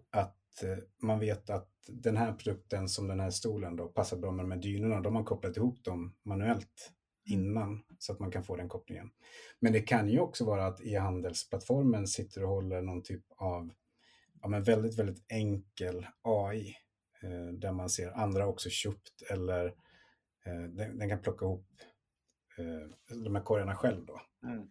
Att 0.09 0.63
eh, 0.63 0.77
man 1.01 1.19
vet 1.19 1.49
att 1.49 1.69
den 1.87 2.17
här 2.17 2.33
produkten 2.33 2.89
som 2.89 3.07
den 3.07 3.19
här 3.19 3.29
stolen 3.29 3.75
då 3.75 3.87
passar 3.87 4.17
bra 4.17 4.31
med 4.31 4.45
de 4.45 4.51
här 4.51 4.59
dynorna. 4.59 5.01
De 5.01 5.15
har 5.15 5.23
kopplat 5.23 5.57
ihop 5.57 5.83
dem 5.83 6.15
manuellt 6.23 6.91
innan 7.25 7.83
så 7.99 8.11
att 8.11 8.19
man 8.19 8.31
kan 8.31 8.43
få 8.43 8.55
den 8.55 8.69
kopplingen. 8.69 9.11
Men 9.59 9.73
det 9.73 9.81
kan 9.81 10.09
ju 10.09 10.19
också 10.19 10.45
vara 10.45 10.65
att 10.65 10.81
e-handelsplattformen 10.81 12.07
sitter 12.07 12.43
och 12.43 12.49
håller 12.49 12.81
någon 12.81 13.03
typ 13.03 13.23
av 13.37 13.73
ja, 14.41 14.47
men 14.47 14.63
väldigt, 14.63 14.99
väldigt 14.99 15.25
enkel 15.29 16.07
AI 16.21 16.75
eh, 17.23 17.53
där 17.53 17.71
man 17.71 17.89
ser 17.89 18.11
andra 18.11 18.47
också 18.47 18.69
köpt 18.69 19.21
eller 19.29 19.65
eh, 20.45 20.61
den, 20.69 20.97
den, 20.97 21.09
kan 21.09 21.21
plocka 21.21 21.45
ihop 21.45 21.67
eh, 22.57 23.15
de 23.23 23.35
här 23.35 23.43
korgarna 23.43 23.75
själv 23.75 24.05
då. 24.05 24.21
Mm. 24.43 24.67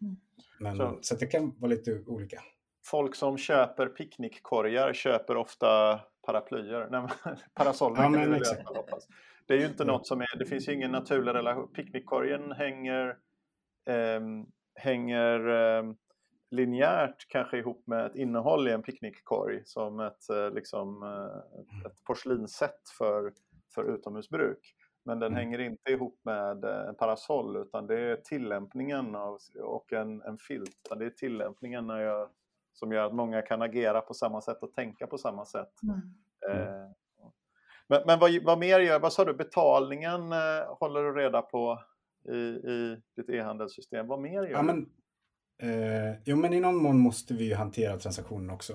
Men, 0.60 0.76
så, 0.76 0.98
så 1.02 1.14
det 1.14 1.26
kan 1.26 1.54
vara 1.58 1.70
lite 1.70 2.02
olika. 2.06 2.42
Folk 2.84 3.14
som 3.14 3.38
köper 3.38 3.86
picknickkorgar 3.86 4.92
köper 4.92 5.36
ofta 5.36 6.00
paraplyer, 6.26 6.88
nej, 6.90 7.08
parasoller. 7.54 8.02
Ja, 8.02 8.08
men, 8.08 8.34
exakt. 8.34 8.68
Det 9.46 9.54
är 9.54 9.58
ju 9.58 9.66
inte 9.66 9.84
något 9.84 10.06
som 10.06 10.20
är, 10.20 10.38
det 10.38 10.46
finns 10.46 10.68
ju 10.68 10.72
ingen 10.72 10.90
naturlig 10.90 11.34
relation. 11.34 11.72
Picknickkorgen 11.72 12.52
hänger, 12.52 13.08
eh, 13.86 14.20
hänger 14.74 15.48
eh, 15.48 15.92
linjärt 16.50 17.28
kanske 17.28 17.58
ihop 17.58 17.86
med 17.86 18.06
ett 18.06 18.16
innehåll 18.16 18.68
i 18.68 18.72
en 18.72 18.82
picknickkorg 18.82 19.62
som 19.64 20.00
ett, 20.00 20.30
eh, 20.30 20.50
liksom, 20.50 21.02
eh, 21.02 21.86
ett 21.86 22.04
porslinsset 22.04 22.80
för, 22.98 23.32
för 23.74 23.94
utomhusbruk. 23.94 24.74
Men 25.04 25.18
den 25.18 25.32
mm. 25.32 25.36
hänger 25.36 25.58
inte 25.58 25.92
ihop 25.92 26.20
med 26.24 26.64
eh, 26.64 26.88
en 26.88 26.94
parasoll 26.94 27.56
utan 27.56 27.86
det 27.86 28.00
är 28.00 28.16
tillämpningen 28.16 29.14
av, 29.14 29.38
och 29.62 29.92
en, 29.92 30.22
en 30.22 30.38
filt. 30.38 30.88
Det 30.98 31.04
är 31.04 31.10
tillämpningen 31.10 31.86
när 31.86 32.00
jag 32.00 32.28
som 32.72 32.92
gör 32.92 33.06
att 33.06 33.14
många 33.14 33.42
kan 33.42 33.62
agera 33.62 34.00
på 34.00 34.14
samma 34.14 34.40
sätt 34.40 34.62
och 34.62 34.74
tänka 34.74 35.06
på 35.06 35.18
samma 35.18 35.44
sätt. 35.44 35.72
Mm. 35.82 35.96
Eh, 36.50 36.90
men, 37.92 38.02
men 38.06 38.18
vad, 38.18 38.42
vad, 38.42 38.58
mer 38.58 38.80
gör, 38.80 39.00
vad 39.00 39.12
sa 39.12 39.24
du, 39.24 39.34
betalningen 39.34 40.32
eh, 40.32 40.76
håller 40.80 41.02
du 41.02 41.12
reda 41.12 41.42
på 41.42 41.82
i, 42.28 42.36
i 42.70 42.96
ditt 43.16 43.30
e-handelssystem? 43.30 44.06
Vad 44.06 44.20
mer 44.20 44.42
gör 44.42 44.50
ja, 44.50 44.62
men, 44.62 44.86
eh, 45.62 46.16
Jo, 46.24 46.36
men 46.36 46.52
i 46.52 46.60
någon 46.60 46.76
mån 46.76 46.98
måste 46.98 47.34
vi 47.34 47.44
ju 47.44 47.54
hantera 47.54 47.98
transaktionen 47.98 48.50
också. 48.50 48.72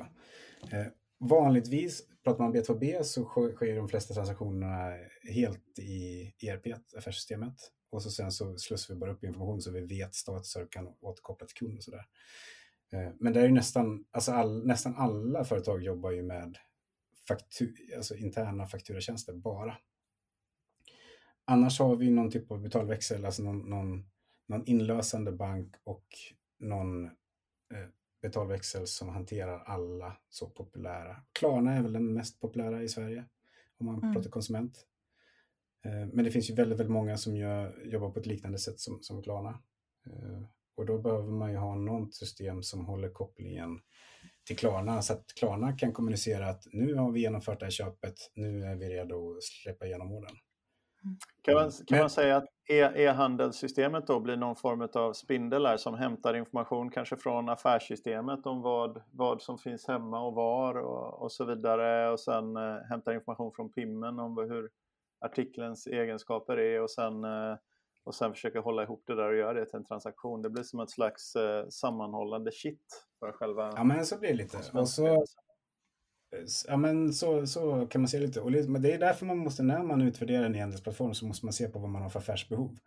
Eh, 0.72 0.86
vanligtvis, 1.20 2.04
pratar 2.24 2.44
man 2.44 2.56
B2B 2.56 3.04
så 3.04 3.26
sker 3.26 3.76
de 3.76 3.88
flesta 3.88 4.14
transaktionerna 4.14 4.94
helt 5.34 5.80
i 5.80 6.34
ERP, 6.42 6.66
affärssystemet. 6.98 7.56
Och 7.90 8.04
så 8.04 8.10
sen 8.10 8.32
så 8.32 8.58
slussar 8.58 8.94
vi 8.94 9.00
bara 9.00 9.12
upp 9.12 9.24
information 9.24 9.62
så 9.62 9.72
vi 9.72 9.82
vet 9.82 10.16
statusar 10.16 10.64
och 10.64 10.72
kan 10.72 10.88
återkoppla 11.02 11.48
till 11.48 11.58
kund 11.58 11.78
och 11.78 11.84
sådär. 11.84 12.06
Eh, 12.94 13.12
men 13.20 13.34
det 13.34 13.40
är 13.40 13.46
ju 13.46 13.52
nästan, 13.52 14.06
alltså 14.12 14.32
all, 14.32 14.68
nästan 14.68 14.96
alla 14.96 15.44
företag 15.44 15.84
jobbar 15.84 16.12
ju 16.12 16.24
med 16.24 16.58
faktur, 17.28 17.76
alltså 17.96 18.16
interna 18.16 18.66
fakturatjänster 18.66 19.34
bara. 19.34 19.78
Annars 21.46 21.80
har 21.80 21.96
vi 21.96 22.10
någon 22.10 22.32
typ 22.32 22.52
av 22.52 22.62
betalväxel, 22.62 23.26
alltså 23.26 23.44
någon, 23.44 23.70
någon, 23.70 24.10
någon 24.46 24.66
inlösande 24.66 25.32
bank 25.32 25.76
och 25.84 26.06
någon 26.60 27.06
eh, 27.06 27.88
betalväxel 28.22 28.88
som 28.88 29.10
hanterar 29.10 29.60
alla 29.60 30.18
så 30.30 30.50
populära. 30.50 31.24
Klarna 31.32 31.74
är 31.74 31.82
väl 31.82 31.94
den 31.94 32.14
mest 32.14 32.40
populära 32.40 32.84
i 32.84 32.90
Sverige 32.90 33.26
om 33.78 33.86
man 33.86 33.96
mm. 33.96 34.14
pratar 34.14 34.30
konsument. 34.30 34.86
Eh, 35.86 36.08
men 36.14 36.26
det 36.26 36.32
finns 36.32 36.50
ju 36.50 36.54
väldigt, 36.54 36.80
väldigt 36.80 36.94
många 36.94 37.18
som 37.18 37.36
gör, 37.36 37.84
jobbar 37.86 38.12
på 38.12 38.20
ett 38.20 38.26
liknande 38.26 38.58
sätt 38.58 38.80
som, 38.80 39.02
som 39.02 39.24
Klarna. 39.24 39.60
Eh, 40.06 40.44
och 40.76 40.86
då 40.86 40.98
behöver 40.98 41.32
man 41.32 41.52
ju 41.52 41.58
ha 41.58 41.76
något 41.76 42.14
system 42.16 42.64
som 42.64 42.86
håller 42.86 43.10
kopplingen 43.10 43.80
till 44.48 44.58
Klarna 44.58 45.02
så 45.02 45.14
att 45.14 45.26
Klarna 45.40 45.78
kan 45.78 45.94
kommunicera 45.94 46.50
att 46.50 46.64
nu 46.72 46.96
har 46.96 47.12
vi 47.12 47.20
genomfört 47.20 47.60
det 47.60 47.66
här 47.66 47.72
köpet, 47.72 48.14
nu 48.36 48.64
är 48.64 48.76
vi 48.76 48.90
redo 48.90 49.38
att 49.38 49.44
släppa 49.44 49.86
igenom 49.86 50.12
orden. 50.12 50.36
Kan 51.42 51.56
man, 51.56 51.72
kan 51.72 51.86
Men, 51.90 52.00
man 52.00 52.10
säga 52.10 52.38
att 52.38 52.46
e- 52.70 52.92
e-handelssystemet 52.96 54.08
då 54.08 54.20
blir 54.20 54.38
någon 54.38 54.56
form 54.56 54.90
av 54.94 55.14
spindel 55.14 55.80
som 55.80 55.94
hämtar 55.94 56.34
information 56.34 56.92
kanske 56.92 57.18
från 57.18 57.50
affärssystemet 57.50 58.46
om 58.46 58.62
vad, 58.62 59.02
vad 59.12 59.42
som 59.42 59.58
finns 59.58 59.88
hemma 59.88 60.22
och 60.22 60.34
var 60.34 60.76
och, 60.76 61.22
och 61.22 61.32
så 61.32 61.46
vidare 61.46 62.12
och 62.12 62.20
sen 62.20 62.58
eh, 62.58 62.78
hämtar 62.90 63.14
information 63.14 63.52
från 63.56 63.72
PIMmen 63.72 64.20
om 64.20 64.38
hur 64.38 64.70
artikelns 65.26 65.88
egenskaper 65.88 66.60
är 66.60 66.82
och 66.82 66.92
sen 66.92 67.24
eh, 67.24 67.56
och 68.08 68.16
sen 68.16 68.34
försöka 68.34 68.60
hålla 68.60 68.84
ihop 68.84 69.04
det 69.08 69.16
där 69.16 69.30
och 69.30 69.36
göra 69.36 69.54
det 69.54 69.66
till 69.66 69.76
en 69.76 69.86
transaktion. 69.86 70.42
Det 70.42 70.50
blir 70.50 70.64
som 70.64 70.80
ett 70.80 70.90
slags 70.90 71.36
eh, 71.36 71.68
sammanhållande 71.70 72.52
shit 72.52 73.06
för 73.20 73.32
själva... 73.32 73.74
Ja, 73.76 73.84
men 73.84 74.06
så 74.06 74.20
blir 74.20 74.30
det 74.30 74.36
lite. 74.36 74.58
Och 74.74 74.90
så, 74.90 75.26
ja, 76.68 76.78
men 76.78 77.14
så, 77.14 77.48
så 77.48 77.88
kan 77.88 78.02
man 78.02 78.08
se 78.08 78.20
lite. 78.20 78.42
Och 78.42 78.52
det 78.52 78.94
är 78.94 79.00
därför 79.00 79.26
man 79.26 79.38
måste, 79.38 79.64
när 79.64 79.84
man 79.84 80.02
utvärderar 80.02 80.44
en 80.44 80.56
e-handelsplattform, 80.56 81.14
så 81.14 81.26
måste 81.26 81.46
man 81.46 81.54
se 81.54 81.68
på 81.68 81.80
vad 81.80 81.90
man 81.90 82.02
har 82.02 82.10
för 82.10 82.20
affärsbehov. 82.20 82.78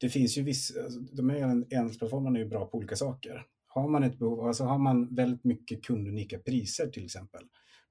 Det 0.00 0.08
finns 0.08 0.38
ju 0.38 0.42
vissa, 0.42 0.82
alltså, 0.82 1.00
de 1.00 1.30
här 1.30 1.64
e-handelsplattformarna 1.72 2.38
är 2.38 2.42
ju 2.42 2.48
bra 2.48 2.66
på 2.66 2.78
olika 2.78 2.96
saker. 2.96 3.46
Har 3.66 3.88
man 3.88 4.02
ett 4.02 4.18
behov, 4.18 4.46
alltså 4.46 4.64
har 4.64 4.78
man 4.78 5.14
väldigt 5.14 5.44
mycket 5.44 5.84
kundunika 5.84 6.38
priser 6.38 6.86
till 6.86 7.04
exempel, 7.04 7.42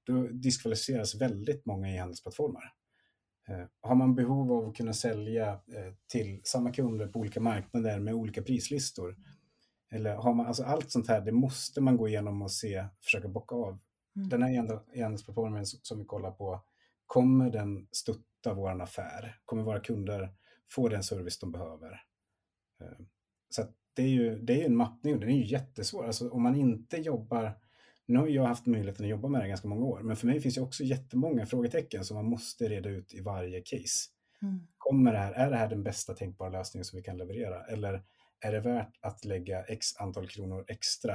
då 0.05 0.27
diskvalificeras 0.27 1.21
väldigt 1.21 1.65
många 1.65 1.89
e-handelsplattformar. 1.89 2.73
Eh, 3.49 3.65
har 3.81 3.95
man 3.95 4.15
behov 4.15 4.51
av 4.51 4.69
att 4.69 4.75
kunna 4.75 4.93
sälja 4.93 5.49
eh, 5.51 5.93
till 6.07 6.41
samma 6.43 6.71
kunder 6.71 7.07
på 7.07 7.19
olika 7.19 7.39
marknader 7.39 7.99
med 7.99 8.13
olika 8.13 8.41
prislistor, 8.41 9.15
eller 9.91 10.15
har 10.15 10.33
man, 10.33 10.45
alltså 10.45 10.63
allt 10.63 10.91
sånt 10.91 11.07
här, 11.07 11.21
det 11.21 11.31
måste 11.31 11.81
man 11.81 11.97
gå 11.97 12.07
igenom 12.07 12.41
och 12.41 12.51
se, 12.51 12.85
försöka 13.03 13.27
bocka 13.27 13.55
av. 13.55 13.79
Mm. 14.15 14.29
Den 14.29 14.43
här 14.43 14.81
e-handelsplattformen 14.93 15.65
som 15.65 15.99
vi 15.99 16.05
kollar 16.05 16.31
på, 16.31 16.63
kommer 17.05 17.49
den 17.49 17.88
stötta 17.91 18.53
vår 18.53 18.81
affär? 18.81 19.39
Kommer 19.45 19.63
våra 19.63 19.79
kunder 19.79 20.33
få 20.71 20.89
den 20.89 21.03
service 21.03 21.39
de 21.39 21.51
behöver? 21.51 21.91
Eh, 22.81 23.05
så 23.49 23.63
det 23.93 24.01
är 24.01 24.07
ju 24.07 24.39
det 24.39 24.62
är 24.62 24.65
en 24.65 24.75
mappning 24.75 25.13
och 25.13 25.19
den 25.19 25.29
är 25.29 25.38
ju 25.38 25.45
jättesvår. 25.45 26.05
Alltså 26.05 26.29
om 26.29 26.43
man 26.43 26.55
inte 26.55 26.97
jobbar 26.97 27.59
nu 28.10 28.19
har 28.19 28.28
jag 28.28 28.43
haft 28.43 28.65
möjligheten 28.65 29.06
att 29.06 29.10
jobba 29.10 29.28
med 29.28 29.41
det 29.41 29.48
ganska 29.48 29.67
många 29.67 29.86
år, 29.86 30.00
men 30.04 30.15
för 30.15 30.28
mig 30.28 30.39
finns 30.39 30.56
det 30.56 30.62
också 30.62 30.84
jättemånga 30.84 31.45
frågetecken 31.45 32.06
som 32.06 32.15
man 32.15 32.26
måste 32.26 32.69
reda 32.69 32.89
ut 32.89 33.13
i 33.13 33.22
varje 33.22 33.62
case. 33.62 34.10
Mm. 34.41 34.67
Kommer 34.78 35.13
det 35.13 35.19
här, 35.19 35.34
är 35.34 35.50
det 35.50 35.56
här 35.56 35.67
den 35.67 35.84
bästa 35.84 36.13
tänkbara 36.13 36.50
lösningen 36.50 36.86
som 36.86 36.98
vi 36.98 37.04
kan 37.04 37.17
leverera? 37.17 37.65
Eller 37.65 38.04
är 38.41 38.52
det 38.52 38.60
värt 38.60 38.93
att 39.02 39.26
lägga 39.26 39.63
x 39.63 39.86
antal 40.00 40.28
kronor 40.28 40.65
extra 40.67 41.13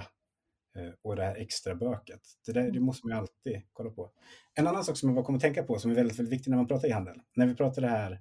eh, 0.77 0.93
och 1.03 1.17
det 1.17 1.23
här 1.25 1.37
extra 1.37 1.75
böket? 1.75 2.21
Det, 2.47 2.53
där, 2.53 2.63
det 2.63 2.69
mm. 2.69 2.83
måste 2.83 3.07
man 3.07 3.17
ju 3.17 3.21
alltid 3.21 3.63
kolla 3.73 3.91
på. 3.91 4.13
En 4.55 4.67
annan 4.67 4.85
sak 4.85 4.97
som 4.97 5.09
jag 5.09 5.17
bara 5.17 5.25
kommer 5.25 5.37
att 5.37 5.43
tänka 5.43 5.63
på 5.63 5.79
som 5.79 5.91
är 5.91 5.95
väldigt, 5.95 6.19
väldigt 6.19 6.33
viktig 6.33 6.51
när 6.51 6.57
man 6.57 6.69
pratar 6.69 6.89
e-handel. 6.89 7.21
När 7.37 7.47
vi 7.47 7.55
pratar 7.55 7.83
det 7.83 7.89
här, 7.89 8.13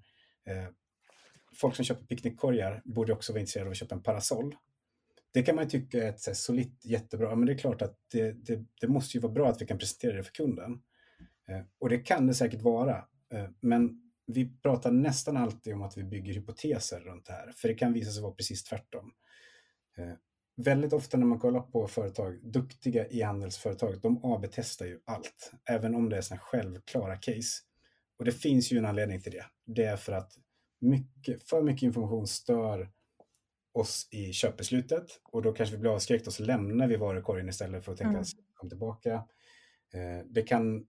eh, 0.45 0.67
folk 1.55 1.75
som 1.75 1.85
köper 1.85 2.05
picknickkorgar 2.05 2.81
borde 2.85 3.13
också 3.13 3.33
vara 3.33 3.39
intresserade 3.39 3.67
av 3.67 3.71
att 3.71 3.77
köpa 3.77 3.95
en 3.95 4.03
parasoll 4.03 4.55
det 5.33 5.43
kan 5.43 5.55
man 5.55 5.69
tycka 5.69 6.03
är 6.03 6.09
ett 6.09 6.21
så 6.21 6.35
solitt 6.35 6.85
jättebra, 6.85 7.35
men 7.35 7.45
det 7.45 7.53
är 7.53 7.57
klart 7.57 7.81
att 7.81 7.97
det, 8.11 8.31
det, 8.31 8.65
det, 8.81 8.87
måste 8.87 9.17
ju 9.17 9.21
vara 9.21 9.33
bra 9.33 9.49
att 9.49 9.61
vi 9.61 9.65
kan 9.65 9.77
presentera 9.77 10.17
det 10.17 10.23
för 10.23 10.31
kunden. 10.31 10.81
Eh, 11.47 11.61
och 11.79 11.89
det 11.89 11.97
kan 11.97 12.27
det 12.27 12.33
säkert 12.33 12.61
vara, 12.61 12.95
eh, 13.33 13.49
men 13.59 14.11
vi 14.27 14.57
pratar 14.61 14.91
nästan 14.91 15.37
alltid 15.37 15.73
om 15.73 15.81
att 15.81 15.97
vi 15.97 16.03
bygger 16.03 16.33
hypoteser 16.33 16.99
runt 16.99 17.25
det 17.25 17.33
här, 17.33 17.51
för 17.55 17.67
det 17.67 17.73
kan 17.73 17.93
visa 17.93 18.11
sig 18.11 18.21
vara 18.21 18.33
precis 18.33 18.63
tvärtom. 18.63 19.11
Eh, 19.97 20.13
väldigt 20.55 20.93
ofta 20.93 21.17
när 21.17 21.25
man 21.25 21.39
kollar 21.39 21.61
på 21.61 21.87
företag, 21.87 22.39
duktiga 22.43 23.07
e-handelsföretag, 23.07 24.01
de 24.01 24.25
AB-testar 24.25 24.85
ju 24.85 24.99
allt, 25.05 25.51
även 25.69 25.95
om 25.95 26.09
det 26.09 26.17
är 26.17 26.21
såna 26.21 26.39
självklara 26.39 27.15
case. 27.15 27.61
Och 28.19 28.25
det 28.25 28.31
finns 28.31 28.71
ju 28.71 28.77
en 28.77 28.85
anledning 28.85 29.21
till 29.21 29.31
det. 29.31 29.45
Det 29.65 29.83
är 29.83 29.97
för 29.97 30.13
att 30.13 30.33
mycket, 30.79 31.43
för 31.43 31.61
mycket 31.61 31.83
information 31.83 32.27
stör 32.27 32.89
oss 33.73 34.07
i 34.11 34.33
köpbeslutet 34.33 35.05
och 35.23 35.41
då 35.41 35.51
kanske 35.51 35.75
vi 35.75 35.81
blir 35.81 35.91
avskräckta 35.91 36.29
och 36.29 36.33
så 36.33 36.43
lämnar 36.43 36.87
vi 36.87 36.95
varukorgen 36.95 37.49
istället 37.49 37.85
för 37.85 37.91
att 37.91 37.97
tänka 37.97 38.17
mm. 38.17 38.23
kom 38.53 38.69
tillbaka. 38.69 39.13
Eh, 39.93 40.25
det 40.29 40.41
kan 40.41 40.85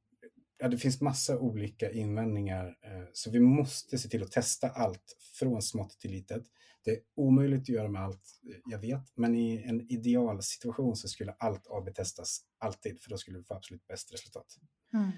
ja, 0.58 0.68
det 0.68 0.78
finns 0.78 1.00
massa 1.00 1.38
olika 1.38 1.90
invändningar 1.90 2.66
eh, 2.66 3.08
så 3.12 3.30
vi 3.30 3.40
måste 3.40 3.98
se 3.98 4.08
till 4.08 4.22
att 4.22 4.32
testa 4.32 4.68
allt 4.68 5.16
från 5.38 5.62
smått 5.62 5.90
till 5.90 6.10
litet. 6.10 6.42
Det 6.84 6.90
är 6.90 6.98
omöjligt 7.16 7.62
att 7.62 7.68
göra 7.68 7.88
med 7.88 8.02
allt, 8.02 8.40
eh, 8.50 8.60
jag 8.64 8.78
vet, 8.78 9.16
men 9.16 9.34
i 9.34 9.62
en 9.66 9.80
idealsituation 9.80 10.96
så 10.96 11.08
skulle 11.08 11.32
allt 11.32 11.66
AB-testas 11.70 12.40
alltid 12.58 13.00
för 13.00 13.10
då 13.10 13.18
skulle 13.18 13.38
vi 13.38 13.44
få 13.44 13.54
absolut 13.54 13.86
bäst 13.86 14.12
resultat. 14.12 14.46
Mm. 14.94 15.10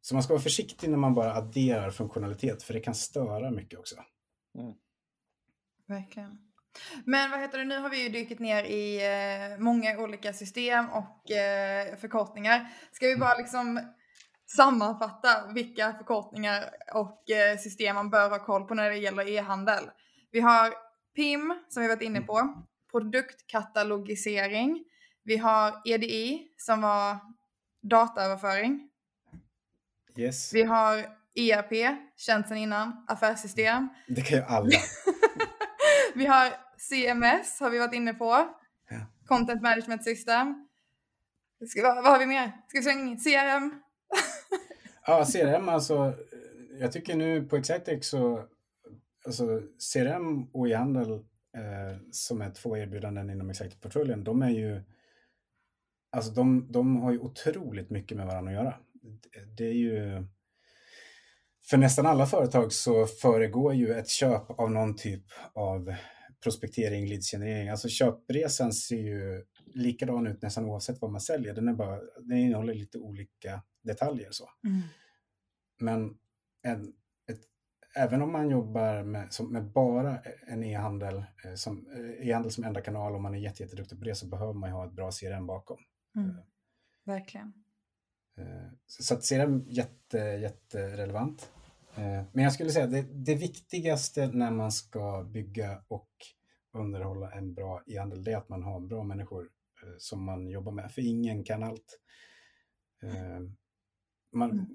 Så 0.00 0.14
man 0.14 0.22
ska 0.22 0.32
vara 0.32 0.42
försiktig 0.42 0.90
när 0.90 0.98
man 0.98 1.14
bara 1.14 1.34
adderar 1.34 1.90
funktionalitet 1.90 2.62
för 2.62 2.74
det 2.74 2.80
kan 2.80 2.94
störa 2.94 3.50
mycket 3.50 3.78
också. 3.78 3.96
Mm. 4.58 4.74
Verkligen. 5.88 6.38
Men 7.04 7.30
vad 7.30 7.40
heter 7.40 7.58
det, 7.58 7.64
nu 7.64 7.78
har 7.78 7.90
vi 7.90 8.02
ju 8.02 8.08
dykt 8.08 8.38
ner 8.40 8.64
i 8.64 8.96
eh, 9.06 9.58
många 9.58 9.98
olika 9.98 10.32
system 10.32 10.90
och 10.90 11.30
eh, 11.30 11.96
förkortningar. 11.96 12.68
Ska 12.92 13.06
vi 13.06 13.16
bara 13.16 13.34
liksom 13.38 13.80
sammanfatta 14.56 15.52
vilka 15.54 15.92
förkortningar 15.92 16.64
och 16.94 17.30
eh, 17.30 17.58
system 17.58 17.94
man 17.94 18.10
bör 18.10 18.30
ha 18.30 18.38
koll 18.38 18.64
på 18.64 18.74
när 18.74 18.90
det 18.90 18.96
gäller 18.96 19.28
e-handel? 19.28 19.84
Vi 20.30 20.40
har 20.40 20.74
PIM 21.16 21.54
som 21.68 21.82
vi 21.82 21.88
varit 21.88 22.02
inne 22.02 22.20
på, 22.20 22.64
produktkatalogisering. 22.90 24.84
Vi 25.24 25.36
har 25.36 25.80
EDI 25.84 26.48
som 26.56 26.80
var 26.80 27.16
dataöverföring. 27.82 28.88
Yes. 30.16 30.54
Vi 30.54 30.62
har 30.62 30.98
ERP, 31.34 31.96
känt 32.16 32.48
sedan 32.48 32.56
innan, 32.56 33.04
affärssystem. 33.08 33.88
Det 34.06 34.22
kan 34.22 34.38
ju 34.38 34.44
alla. 34.44 34.70
vi 36.14 36.26
har 36.26 36.52
CMS 36.78 37.60
har 37.60 37.70
vi 37.70 37.78
varit 37.78 37.94
inne 37.94 38.14
på. 38.14 38.48
Ja. 38.90 39.06
Content 39.26 39.62
Management 39.62 40.04
System. 40.04 40.68
Ska, 41.68 41.82
vad, 41.82 41.94
vad 41.94 42.12
har 42.12 42.18
vi 42.18 42.26
mer? 42.26 42.52
Ska 42.68 42.78
vi 42.78 42.82
slänga 42.82 43.10
in 43.10 43.18
CRM? 43.18 43.74
ja, 45.06 45.24
CRM 45.24 45.68
alltså. 45.68 46.14
Jag 46.80 46.92
tycker 46.92 47.16
nu 47.16 47.44
på 47.44 47.56
Excitec 47.56 48.08
så 48.08 48.44
alltså 49.26 49.62
CRM 49.92 50.44
och 50.52 50.68
e-handel 50.68 51.12
eh, 51.12 51.98
som 52.10 52.42
är 52.42 52.50
två 52.50 52.76
erbjudanden 52.76 53.30
inom 53.30 53.50
Excitec-portföljen, 53.50 54.24
de 54.24 54.42
är 54.42 54.50
ju 54.50 54.82
Alltså 56.16 56.32
de, 56.32 56.72
de 56.72 56.96
har 56.96 57.12
ju 57.12 57.18
otroligt 57.18 57.90
mycket 57.90 58.16
med 58.16 58.26
varandra 58.26 58.52
att 58.52 58.64
göra. 58.64 58.74
Det 59.56 59.64
är 59.64 59.72
ju 59.72 60.26
för 61.70 61.76
nästan 61.76 62.06
alla 62.06 62.26
företag 62.26 62.72
så 62.72 63.06
föregår 63.06 63.74
ju 63.74 63.92
ett 63.92 64.08
köp 64.08 64.50
av 64.50 64.70
någon 64.70 64.96
typ 64.96 65.24
av 65.54 65.94
prospektering, 66.42 67.06
leadsgenerering. 67.06 67.68
Alltså 67.68 67.88
köpresan 67.88 68.72
ser 68.72 68.96
ju 68.96 69.44
likadan 69.74 70.26
ut 70.26 70.42
nästan 70.42 70.64
oavsett 70.64 71.00
vad 71.00 71.10
man 71.10 71.20
säljer. 71.20 71.54
Den, 71.54 71.68
är 71.68 71.72
bara, 71.72 72.00
den 72.20 72.38
innehåller 72.38 72.74
lite 72.74 72.98
olika 72.98 73.62
detaljer. 73.82 74.28
så. 74.30 74.48
Mm. 74.66 74.80
Men 75.80 76.16
en, 76.62 76.92
ett, 77.30 77.40
även 77.96 78.22
om 78.22 78.32
man 78.32 78.50
jobbar 78.50 79.02
med, 79.02 79.32
som, 79.32 79.52
med 79.52 79.72
bara 79.72 80.18
en 80.46 80.64
e-handel 80.64 81.24
eh, 81.44 81.54
som, 81.54 81.86
eh, 81.86 82.28
e-handel 82.28 82.52
som 82.52 82.64
enda 82.64 82.80
kanal 82.80 83.14
och 83.14 83.20
man 83.20 83.34
är 83.34 83.38
jätteduktig 83.38 83.98
på 83.98 84.04
det 84.04 84.14
så 84.14 84.26
behöver 84.26 84.52
man 84.52 84.70
ju 84.70 84.74
ha 84.74 84.86
ett 84.86 84.92
bra 84.92 85.10
CRM 85.10 85.46
bakom. 85.46 85.78
Mm. 86.16 86.36
Verkligen. 87.04 87.52
Så 88.86 89.14
att 89.14 89.30
är 89.32 89.62
jätte, 89.66 90.18
jätterelevant. 90.18 91.50
Men 92.32 92.44
jag 92.44 92.52
skulle 92.52 92.70
säga 92.70 92.86
det, 92.86 93.02
det 93.02 93.34
viktigaste 93.34 94.26
när 94.26 94.50
man 94.50 94.72
ska 94.72 95.22
bygga 95.22 95.82
och 95.88 96.08
underhålla 96.72 97.30
en 97.30 97.54
bra 97.54 97.82
e-handel, 97.86 98.24
det 98.24 98.32
är 98.32 98.36
att 98.36 98.48
man 98.48 98.62
har 98.62 98.80
bra 98.80 99.04
människor 99.04 99.48
som 99.98 100.24
man 100.24 100.48
jobbar 100.48 100.72
med. 100.72 100.92
För 100.92 101.02
ingen 101.02 101.44
kan 101.44 101.62
allt. 101.62 102.00
Man, 104.32 104.50
mm. 104.50 104.66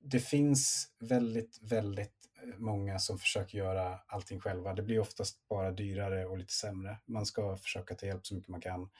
Det 0.00 0.20
finns 0.20 0.92
väldigt, 1.00 1.58
väldigt 1.62 2.14
många 2.56 2.98
som 2.98 3.18
försöker 3.18 3.58
göra 3.58 4.00
allting 4.06 4.40
själva. 4.40 4.74
Det 4.74 4.82
blir 4.82 5.00
oftast 5.00 5.48
bara 5.48 5.72
dyrare 5.72 6.26
och 6.26 6.38
lite 6.38 6.52
sämre. 6.52 6.98
Man 7.06 7.26
ska 7.26 7.56
försöka 7.56 7.94
ta 7.94 8.06
hjälp 8.06 8.26
så 8.26 8.34
mycket 8.34 8.48
man 8.48 8.60
kan. 8.60 8.90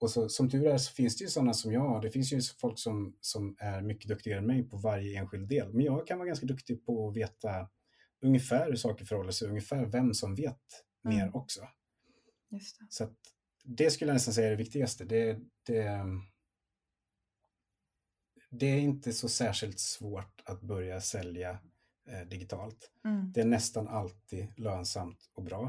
Och 0.00 0.10
så, 0.10 0.28
som 0.28 0.50
tur 0.50 0.66
är 0.66 0.78
så 0.78 0.92
finns 0.92 1.16
det 1.16 1.24
ju 1.24 1.30
sådana 1.30 1.54
som 1.54 1.72
jag. 1.72 2.02
Det 2.02 2.10
finns 2.10 2.32
ju 2.32 2.40
folk 2.60 2.78
som, 2.78 3.16
som 3.20 3.56
är 3.58 3.82
mycket 3.82 4.08
duktigare 4.08 4.38
än 4.38 4.46
mig 4.46 4.62
på 4.62 4.76
varje 4.76 5.18
enskild 5.18 5.48
del. 5.48 5.72
Men 5.72 5.84
jag 5.84 6.06
kan 6.06 6.18
vara 6.18 6.26
ganska 6.26 6.46
duktig 6.46 6.86
på 6.86 7.08
att 7.08 7.16
veta 7.16 7.68
ungefär 8.22 8.66
hur 8.66 8.76
saker 8.76 9.04
förhåller 9.04 9.32
sig, 9.32 9.48
ungefär 9.48 9.86
vem 9.86 10.14
som 10.14 10.34
vet 10.34 10.60
mm. 11.04 11.16
mer 11.16 11.36
också. 11.36 11.68
Just 12.50 12.78
det. 12.78 12.86
Så 12.90 13.08
det 13.64 13.90
skulle 13.90 14.08
jag 14.08 14.14
nästan 14.14 14.34
säga 14.34 14.46
är 14.46 14.50
det 14.50 14.56
viktigaste. 14.56 15.04
Det, 15.04 15.38
det, 15.66 16.04
det 18.50 18.66
är 18.66 18.78
inte 18.78 19.12
så 19.12 19.28
särskilt 19.28 19.80
svårt 19.80 20.42
att 20.44 20.60
börja 20.60 21.00
sälja 21.00 21.58
eh, 22.08 22.28
digitalt. 22.28 22.90
Mm. 23.04 23.32
Det 23.32 23.40
är 23.40 23.44
nästan 23.44 23.88
alltid 23.88 24.46
lönsamt 24.56 25.30
och 25.34 25.42
bra. 25.42 25.64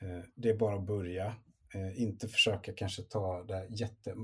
Eh, 0.00 0.24
det 0.34 0.50
är 0.50 0.56
bara 0.56 0.76
att 0.76 0.86
börja. 0.86 1.34
Eh, 1.76 2.02
inte 2.02 2.28
försöka 2.28 2.72
kanske 2.72 3.02
ta 3.02 3.44
det 3.44 3.66
jätte... 3.70 4.14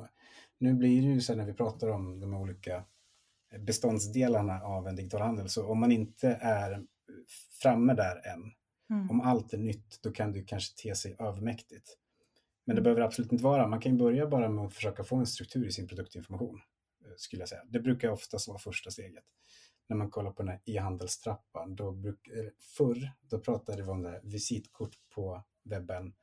Nu 0.59 0.75
blir 0.75 1.03
det 1.03 1.09
ju 1.09 1.21
så 1.21 1.35
när 1.35 1.47
vi 1.47 1.55
pratar 1.55 1.89
om 1.89 2.21
de 2.21 2.35
olika 2.35 2.85
beståndsdelarna 3.59 4.61
av 4.63 4.89
en 4.89 4.97
digital 4.97 5.21
handel, 5.21 5.49
så 5.49 5.67
om 5.67 5.81
man 5.81 5.93
inte 5.93 6.39
är 6.41 6.87
framme 7.63 7.95
där 7.95 8.27
än, 8.27 8.53
mm. 8.91 9.11
om 9.11 9.21
allt 9.21 9.53
är 9.53 9.59
nytt, 9.59 10.03
då 10.03 10.13
kan 10.13 10.33
det 10.33 10.43
kanske 10.43 10.83
te 10.83 10.95
sig 10.95 11.17
övermäktigt. 11.19 11.97
Men 12.65 12.77
det 12.77 12.81
mm. 12.81 12.85
behöver 12.85 13.01
absolut 13.01 13.33
inte 13.33 13.45
vara. 13.45 13.69
Man 13.69 13.81
kan 13.81 13.99
börja 13.99 14.27
bara 14.27 14.49
med 14.49 14.65
att 14.65 14.75
försöka 14.75 15.05
få 15.05 15.17
en 15.17 15.27
struktur 15.27 15.67
i 15.67 15.73
sin 15.73 15.89
produktinformation, 15.89 16.61
eh, 17.05 17.13
skulle 17.17 17.43
jag 17.43 17.49
säga. 17.49 17.63
Det 17.69 17.81
brukar 17.81 18.09
oftast 18.09 18.49
vara 18.49 18.59
första 18.59 18.91
steget. 18.91 19.25
När 19.89 19.97
man 19.97 20.11
kollar 20.11 20.31
på 20.31 20.43
den 20.43 20.49
här 20.49 20.61
e-handelstrappan, 20.65 21.77
då 21.77 21.93
bruk, 21.93 22.29
förr, 22.77 23.11
då 23.21 23.39
pratade 23.39 23.83
vi 23.83 23.89
om 23.89 24.03
det 24.03 24.11
här 24.11 24.21
visitkort 24.23 24.99
på 25.15 25.43
webben, 25.65 26.15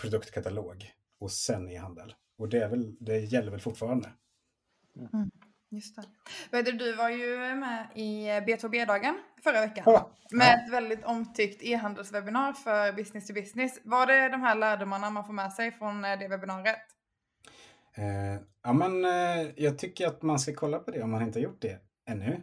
produktkatalog 0.00 0.90
och 1.20 1.30
sen 1.32 1.68
e-handel. 1.68 2.14
Och 2.38 2.48
det, 2.48 2.62
är 2.62 2.68
väl, 2.68 2.96
det 3.00 3.18
gäller 3.18 3.50
väl 3.50 3.60
fortfarande. 3.60 4.08
Mm. 5.12 5.30
Just 5.70 5.96
det. 6.50 6.62
du, 6.62 6.72
du 6.72 6.92
var 6.92 7.08
ju 7.08 7.54
med 7.54 7.86
i 7.94 8.26
B2B-dagen 8.26 9.18
förra 9.42 9.60
veckan 9.60 9.84
ja. 9.86 10.10
med 10.30 10.46
ja. 10.46 10.64
ett 10.64 10.72
väldigt 10.72 11.04
omtyckt 11.04 11.62
e-handelswebinar 11.62 12.52
för 12.52 12.92
business 12.92 13.26
to 13.26 13.34
business. 13.34 13.80
Var 13.84 14.06
det 14.06 14.28
de 14.28 14.40
här 14.42 14.54
lärdomarna 14.54 15.10
man 15.10 15.24
får 15.24 15.32
med 15.32 15.52
sig 15.52 15.72
från 15.72 16.04
eh, 16.04 16.18
det 16.18 16.28
webbinariet? 16.28 16.76
Eh, 17.94 18.42
ja, 18.62 18.72
men 18.72 19.04
eh, 19.04 19.50
jag 19.56 19.78
tycker 19.78 20.06
att 20.06 20.22
man 20.22 20.38
ska 20.38 20.54
kolla 20.54 20.78
på 20.78 20.90
det 20.90 21.02
om 21.02 21.10
man 21.10 21.22
inte 21.22 21.38
har 21.38 21.44
gjort 21.44 21.62
det 21.62 21.78
ännu. 22.06 22.42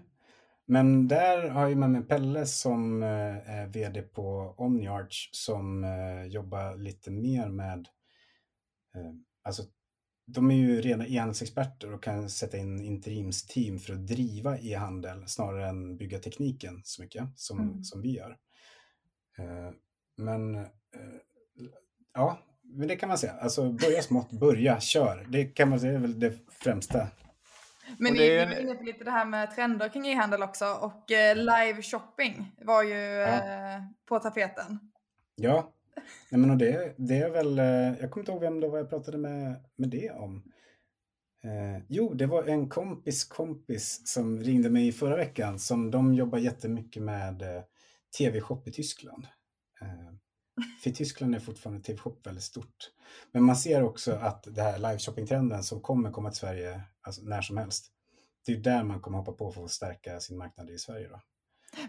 Men 0.65 1.07
där 1.07 1.49
har 1.49 1.69
jag 1.69 1.77
med 1.77 1.89
mig 1.89 2.03
Pelle 2.03 2.45
som 2.45 3.03
eh, 3.03 3.49
är 3.49 3.67
vd 3.67 4.01
på 4.01 4.55
OmniArch 4.57 5.29
som 5.31 5.83
eh, 5.83 6.23
jobbar 6.23 6.77
lite 6.77 7.11
mer 7.11 7.49
med 7.49 7.87
eh, 8.95 9.11
alltså 9.43 9.63
de 10.25 10.51
är 10.51 10.55
ju 10.55 10.81
rena 10.81 11.07
e-handelsexperter 11.07 11.93
och 11.93 12.03
kan 12.03 12.29
sätta 12.29 12.57
in 12.57 12.81
interimsteam 12.81 13.79
för 13.79 13.93
att 13.93 14.07
driva 14.07 14.57
e-handel 14.57 15.27
snarare 15.27 15.69
än 15.69 15.97
bygga 15.97 16.19
tekniken 16.19 16.81
så 16.83 17.01
mycket 17.01 17.23
som, 17.35 17.59
mm. 17.59 17.83
som 17.83 18.01
vi 18.01 18.15
gör. 18.15 18.37
Men 20.17 20.67
ja, 22.13 22.39
men 22.63 22.87
det 22.87 22.95
kan 22.95 23.09
man 23.09 23.17
säga. 23.17 23.33
Alltså 23.33 23.71
börja 23.71 24.01
smått, 24.01 24.31
börja, 24.31 24.79
kör. 24.79 25.25
Det 25.29 25.45
kan 25.45 25.69
man 25.69 25.79
säga 25.79 25.93
är 25.93 25.97
väl 25.97 26.19
det 26.19 26.33
främsta. 26.49 27.07
Men 27.97 28.13
ni 28.13 28.27
är 28.27 28.61
inne 28.61 28.75
på 28.75 28.83
lite 28.83 29.03
det 29.03 29.11
här 29.11 29.25
med 29.25 29.55
trender 29.55 29.89
kring 29.89 30.07
e-handel 30.07 30.43
också 30.43 30.65
och 30.65 31.11
eh, 31.11 31.35
live 31.35 31.81
shopping 31.81 32.55
var 32.61 32.83
ju 32.83 32.99
ja. 32.99 33.27
eh, 33.27 33.81
på 34.05 34.19
tapeten. 34.19 34.79
Ja, 35.35 35.73
Nej, 36.29 36.41
men 36.41 36.57
det, 36.57 36.95
det 36.97 37.17
är 37.17 37.29
väl, 37.29 37.59
eh, 37.59 37.65
jag 38.01 38.11
kommer 38.11 38.21
inte 38.21 38.31
ihåg 38.31 38.41
vem 38.41 38.59
det 38.59 38.67
var 38.67 38.77
jag 38.77 38.89
pratade 38.89 39.17
med, 39.17 39.63
med 39.75 39.89
det 39.89 40.11
om. 40.11 40.43
Eh, 41.43 41.83
jo, 41.87 42.13
det 42.13 42.25
var 42.25 42.43
en 42.43 42.69
kompis 42.69 43.23
kompis 43.23 44.01
som 44.05 44.39
ringde 44.39 44.69
mig 44.69 44.91
förra 44.91 45.15
veckan 45.15 45.59
som 45.59 45.91
de 45.91 46.13
jobbar 46.13 46.37
jättemycket 46.37 47.03
med 47.03 47.41
eh, 47.41 47.63
tv-shop 48.17 48.61
i 48.65 48.71
Tyskland. 48.71 49.27
För 50.83 50.89
i 50.89 50.93
Tyskland 50.93 51.35
är 51.35 51.39
fortfarande 51.39 51.83
tv-shop 51.83 52.15
väldigt 52.23 52.43
stort. 52.43 52.91
Men 53.31 53.43
man 53.43 53.55
ser 53.55 53.83
också 53.83 54.11
att 54.11 54.47
det 54.55 54.61
här 54.61 54.77
live-shopping-trenden 54.77 55.63
som 55.63 55.81
kommer 55.81 56.11
komma 56.11 56.29
till 56.29 56.39
Sverige 56.39 56.81
alltså 57.03 57.21
när 57.21 57.41
som 57.41 57.57
helst. 57.57 57.91
Det 58.45 58.51
är 58.51 58.57
där 58.57 58.83
man 58.83 59.01
kommer 59.01 59.17
hoppa 59.17 59.31
på 59.31 59.51
för 59.51 59.63
att 59.63 59.71
stärka 59.71 60.19
sin 60.19 60.37
marknad 60.37 60.69
i 60.69 60.77
Sverige. 60.77 61.07
Då. 61.07 61.21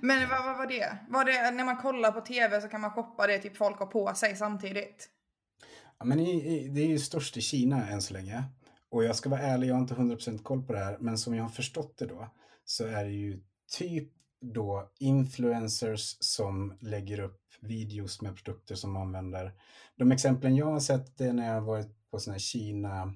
Men 0.01 0.29
vad, 0.29 0.45
vad 0.45 0.59
var 0.59 0.67
det? 0.67 0.99
Var 1.09 1.25
det 1.25 1.51
när 1.51 1.65
man 1.65 1.77
kollar 1.77 2.13
på 2.13 2.21
tv 2.21 2.61
så 2.61 2.69
kan 2.69 2.81
man 2.81 2.91
shoppa 2.91 3.27
det 3.27 3.39
typ 3.39 3.57
folk 3.57 3.79
har 3.79 3.87
på 3.87 4.15
sig 4.15 4.37
samtidigt? 4.37 5.09
Ja, 5.99 6.05
men 6.05 6.21
i, 6.21 6.31
i, 6.31 6.69
det 6.69 6.81
är 6.81 6.87
ju 6.87 6.99
störst 6.99 7.37
i 7.37 7.41
Kina 7.41 7.89
än 7.89 8.03
så 8.03 8.15
länge. 8.15 8.45
Och 8.91 9.05
jag 9.05 9.17
ska 9.17 9.29
vara 9.29 9.41
ärlig, 9.41 9.69
jag 9.69 9.75
har 9.75 9.81
inte 9.81 9.95
100% 9.95 10.43
koll 10.43 10.63
på 10.63 10.73
det 10.73 10.79
här, 10.79 10.99
men 11.01 11.19
som 11.19 11.35
jag 11.35 11.45
har 11.45 11.51
förstått 11.51 11.99
det 11.99 12.07
då 12.07 12.29
så 12.65 12.87
är 12.87 13.05
det 13.05 13.11
ju 13.11 13.43
typ 13.79 14.13
då 14.41 14.93
influencers 14.99 16.17
som 16.21 16.79
lägger 16.81 17.21
upp 17.21 17.41
videos 17.61 18.23
med 18.23 18.37
produkter 18.37 18.75
som 18.75 18.97
använder. 18.97 19.53
De 19.97 20.13
exemplen 20.13 20.57
jag 20.57 20.67
har 20.67 20.81
sett 20.81 21.19
det 21.19 21.27
är 21.27 21.33
när 21.33 21.47
jag 21.47 21.55
har 21.55 21.61
varit 21.61 22.11
på 22.11 22.19
sådana 22.19 22.35
här 22.35 22.41
Kina 22.41 23.15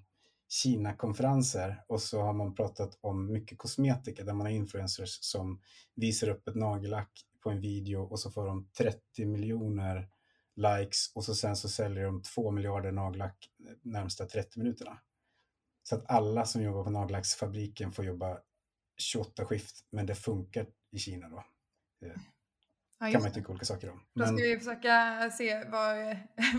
Kina-konferenser 0.48 1.84
och 1.86 2.02
så 2.02 2.22
har 2.22 2.32
man 2.32 2.54
pratat 2.54 2.98
om 3.00 3.32
mycket 3.32 3.58
kosmetika 3.58 4.24
där 4.24 4.32
man 4.32 4.46
har 4.46 4.52
influencers 4.52 5.18
som 5.20 5.62
visar 5.94 6.28
upp 6.28 6.48
ett 6.48 6.54
nagellack 6.54 7.10
på 7.40 7.50
en 7.50 7.60
video 7.60 8.02
och 8.02 8.20
så 8.20 8.30
får 8.30 8.46
de 8.46 8.68
30 8.78 9.26
miljoner 9.26 10.08
likes 10.56 11.12
och 11.14 11.24
så 11.24 11.34
sen 11.34 11.56
så 11.56 11.68
säljer 11.68 12.04
de 12.04 12.22
2 12.22 12.50
miljarder 12.50 12.92
nagellack 12.92 13.50
närmsta 13.82 14.26
30 14.26 14.58
minuterna. 14.58 14.98
Så 15.82 15.94
att 15.94 16.10
alla 16.10 16.44
som 16.44 16.62
jobbar 16.62 16.84
på 16.84 16.90
nagellacksfabriken 16.90 17.92
får 17.92 18.04
jobba 18.04 18.38
28 18.96 19.44
skift, 19.44 19.86
men 19.90 20.06
det 20.06 20.14
funkar 20.14 20.66
i 20.90 20.98
Kina 20.98 21.28
då. 21.28 21.44
Eh, 22.06 22.20
Ja, 23.00 23.10
kan 23.10 23.22
man 23.22 23.32
tycka 23.32 23.48
olika 23.52 23.64
saker 23.64 23.90
om. 23.90 24.00
Då 24.14 24.24
ska 24.24 24.32
men... 24.32 24.42
vi 24.42 24.58
försöka 24.58 25.30
se 25.30 25.64
vad, 25.64 25.96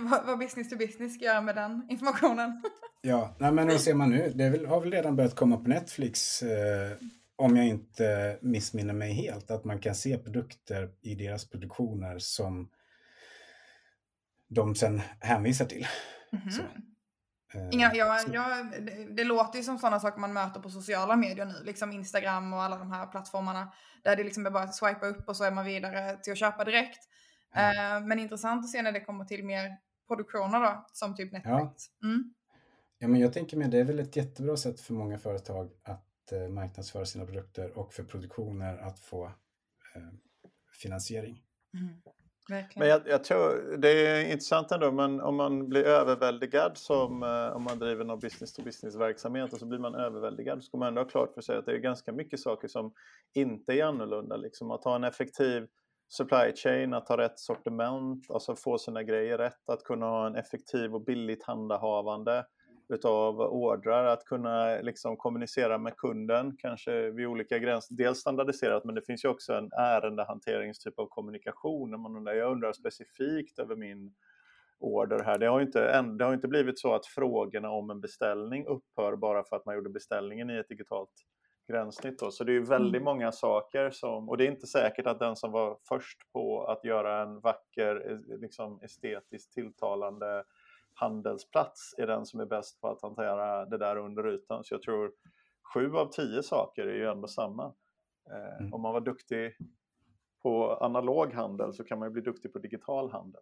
vad, 0.12 0.26
vad, 0.26 0.40
business 0.40 0.70
to 0.70 0.78
business 0.78 1.16
ska 1.16 1.26
göra 1.26 1.42
med 1.42 1.56
den 1.56 1.88
informationen. 1.90 2.62
ja, 3.02 3.36
nej, 3.40 3.52
men 3.52 3.68
vad 3.68 3.82
ser 3.82 3.94
man 3.94 4.10
nu? 4.10 4.32
Det 4.36 4.50
väl, 4.50 4.66
har 4.66 4.82
väl 4.82 4.92
redan 4.92 5.16
börjat 5.16 5.36
komma 5.36 5.58
på 5.58 5.70
Netflix, 5.70 6.42
eh, 6.42 6.92
om 7.36 7.58
jag 7.58 7.68
inte 7.68 8.38
missminner 8.42 8.94
mig 8.94 9.14
helt, 9.14 9.52
att 9.52 9.64
man 9.64 9.80
kan 9.80 9.96
se 9.96 10.18
produkter 10.18 10.90
i 11.02 11.16
deras 11.16 11.50
produktioner 11.50 12.20
som 12.20 12.70
de 14.48 14.76
sen 14.76 15.02
hänvisar 15.20 15.66
till. 15.66 15.88
Mm 16.32 16.46
-hmm. 16.48 16.82
Eh, 17.54 17.70
Inga, 17.72 17.96
jag, 17.96 18.22
jag, 18.34 18.68
det, 19.16 19.24
låter 19.24 19.58
ju 19.58 19.64
som 19.64 19.78
sådana 19.78 20.00
saker 20.00 20.20
man 20.20 20.34
möter 20.34 20.60
på 20.60 20.70
sociala 20.70 21.16
medier 21.16 21.46
nu, 21.46 21.64
liksom 21.64 21.92
Instagram 21.92 22.54
och 22.54 22.64
alla 22.64 22.78
de 22.78 22.92
här 22.92 23.08
plattformarna. 23.08 23.74
Där 24.04 24.16
det 24.16 24.24
liksom 24.24 24.46
är 24.46 24.52
bara 24.52 24.64
att 24.64 24.76
swipa 24.76 25.06
upp 25.06 25.30
och 25.30 25.36
så 25.36 25.44
är 25.44 25.52
man 25.52 25.66
vidare 25.66 26.18
till 26.18 26.32
att 26.32 26.40
köpa 26.40 26.64
direkt. 26.64 27.00
Mm. 27.54 28.08
Men 28.08 28.20
intressant 28.20 28.66
att 28.66 28.72
se 28.72 28.82
när 28.82 28.92
det 28.92 29.02
kommer 29.02 29.26
till 29.26 29.46
mer 29.46 29.78
produktioner 30.08 30.60
då, 30.60 30.86
som 30.94 31.16
typ 31.16 31.32
Netflix. 31.32 31.86
Ja. 32.00 32.08
Mm. 32.08 32.34
ja, 33.00 33.08
men 33.08 33.20
jag 33.20 33.34
tänker 33.34 33.58
med 33.58 33.70
det 33.72 33.80
är 33.80 33.84
väl 33.84 34.00
ett 34.00 34.16
jättebra 34.16 34.58
sätt 34.58 34.82
för 34.82 34.94
många 34.94 35.18
företag 35.18 35.72
att 35.84 36.34
uh, 36.34 36.50
marknadsföra 36.50 37.06
sina 37.06 37.26
produkter 37.26 37.78
och 37.78 37.94
för 37.94 38.04
produktioner 38.04 38.78
att 38.78 39.00
få 39.00 39.26
uh, 39.26 39.32
finansiering. 40.82 41.42
Mm. 41.74 42.02
Men 42.76 42.88
jag, 42.88 43.02
jag, 43.06 43.24
tror 43.24 43.78
det 43.78 44.08
är 44.08 44.24
intressant 44.26 44.72
ändå, 44.72 44.92
men 44.92 45.22
om 45.22 45.36
man 45.36 45.70
blir 45.70 45.84
överväldigad 45.84 46.78
som 46.78 47.24
eh, 47.24 47.56
om 47.56 47.64
man 47.64 47.80
driver 47.80 48.06
någon 48.06 48.20
business 48.20 48.54
to 48.54 48.64
business 48.64 48.96
verksamhet 48.96 49.54
och 49.54 49.60
så 49.60 49.66
blir 49.66 49.80
man 49.80 49.96
överväldigad 49.96 50.64
så 50.64 50.68
ska 50.68 50.78
man 50.78 50.88
ändå 50.88 51.02
ha 51.02 51.08
klart 51.08 51.34
för 51.34 51.42
sig 51.42 51.58
att 51.58 51.66
det 51.66 51.72
är 51.72 51.78
ganska 51.78 52.12
mycket 52.12 52.40
saker 52.40 52.68
som 52.68 52.94
inte 53.34 53.74
är 53.74 53.84
annorlunda. 53.84 54.38
Liksom 54.38 54.72
att 54.72 54.84
ha 54.84 54.96
en 54.96 55.04
effektiv 55.04 55.68
supply 56.10 56.54
chain, 56.56 56.94
att 56.94 57.10
ha 57.10 57.18
rätt 57.18 57.40
sortiment, 57.40 58.26
alltså 58.30 58.56
få 58.56 58.78
sina 58.78 59.04
grejer 59.04 59.38
rätt, 59.38 59.70
att 59.70 59.84
kunna 59.84 60.06
ha 60.06 60.28
en 60.28 60.36
effektiv 60.36 60.96
och 60.96 61.04
billigt 61.04 61.44
handhavande 61.44 62.46
utav 62.90 63.42
ordrar, 63.42 64.06
att 64.06 64.26
kunna 64.26 64.82
liksom 64.82 65.18
kommunicera 65.18 65.78
med 65.78 65.98
kunden, 65.98 66.58
kanske 66.58 67.12
vid 67.12 67.28
olika 67.28 67.60
gränser. 67.60 67.96
Dels 67.96 68.20
standardiserat, 68.20 68.86
men 68.86 68.96
det 68.96 69.02
finns 69.02 69.26
ju 69.26 69.30
också 69.30 69.54
en 69.54 69.72
ärendehanteringstyp 69.72 71.00
av 71.00 71.08
kommunikation. 71.08 72.02
Man 72.02 72.16
undrar, 72.16 72.34
jag 72.34 72.52
undrar 72.52 72.74
specifikt 72.74 73.60
över 73.60 73.76
min 73.76 74.14
order 74.80 75.24
här. 75.24 75.38
Det 75.38 75.46
har, 75.46 75.62
inte, 75.62 76.02
det 76.02 76.26
har 76.26 76.34
inte 76.34 76.48
blivit 76.48 76.80
så 76.80 76.94
att 76.94 77.06
frågorna 77.06 77.70
om 77.70 77.90
en 77.90 78.02
beställning 78.02 78.66
upphör 78.66 79.16
bara 79.16 79.44
för 79.44 79.56
att 79.56 79.66
man 79.66 79.76
gjorde 79.76 79.90
beställningen 79.90 80.50
i 80.50 80.58
ett 80.58 80.70
digitalt 80.70 81.26
gränssnitt. 81.68 82.20
Då. 82.20 82.32
Så 82.32 82.44
det 82.44 82.56
är 82.56 82.60
väldigt 82.60 83.02
mm. 83.02 83.04
många 83.04 83.32
saker 83.32 83.92
som, 83.92 84.30
och 84.30 84.38
det 84.38 84.44
är 84.44 84.52
inte 84.52 84.68
säkert 84.68 85.08
att 85.08 85.20
den 85.20 85.36
som 85.36 85.52
var 85.52 85.78
först 85.90 86.32
på 86.34 86.66
att 86.66 86.86
göra 86.86 87.22
en 87.22 87.40
vacker, 87.40 88.12
eh, 88.12 88.40
liksom 88.40 88.80
estetiskt 88.82 89.54
tilltalande 89.54 90.44
handelsplats 91.00 91.96
är 91.98 92.08
den 92.08 92.26
som 92.26 92.40
är 92.40 92.46
bäst 92.46 92.82
på 92.82 92.88
att 92.88 93.02
hantera 93.02 93.66
det 93.66 93.78
där 93.78 93.98
under 93.98 94.34
ytan. 94.34 94.64
Så 94.64 94.74
jag 94.74 94.82
tror 94.82 95.12
sju 95.74 95.96
av 95.96 96.12
tio 96.12 96.44
saker 96.44 96.88
är 96.88 96.96
ju 96.96 97.08
ändå 97.08 97.28
samma. 97.28 97.74
Eh, 98.32 98.60
mm. 98.60 98.74
Om 98.74 98.82
man 98.82 98.94
var 98.94 99.02
duktig 99.02 99.58
på 100.44 100.78
analog 100.82 101.34
handel 101.34 101.74
så 101.74 101.84
kan 101.84 102.00
man 102.00 102.08
ju 102.08 102.14
bli 102.14 102.22
duktig 102.22 102.54
på 102.54 102.60
digital 102.60 103.12
handel. 103.12 103.42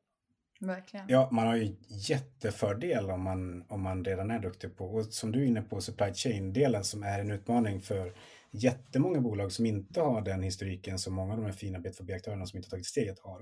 Verkligen. 0.60 1.06
Ja, 1.10 1.30
man 1.32 1.48
har 1.48 1.56
ju 1.56 1.76
jättefördel 1.88 3.12
om 3.12 3.22
man, 3.22 3.66
om 3.68 3.82
man 3.82 4.06
redan 4.06 4.32
är 4.32 4.40
duktig 4.40 4.78
på, 4.78 4.86
och 4.86 5.06
som 5.06 5.32
du 5.32 5.44
är 5.44 5.46
inne 5.46 5.62
på, 5.62 5.82
supply 5.82 6.14
chain-delen 6.14 6.84
som 6.84 7.04
är 7.04 7.20
en 7.20 7.32
utmaning 7.32 7.82
för 7.82 8.14
jättemånga 8.52 9.22
bolag 9.22 9.52
som 9.52 9.66
inte 9.66 10.02
har 10.02 10.22
den 10.22 10.44
historiken 10.44 11.00
som 11.00 11.14
många 11.14 11.34
av 11.34 11.40
de 11.40 11.46
här 11.46 11.54
fina 11.54 11.80
B2B-aktörerna 11.80 12.46
som 12.46 12.58
inte 12.58 12.70
tagit 12.70 12.86
steget 12.86 13.20
har. 13.20 13.42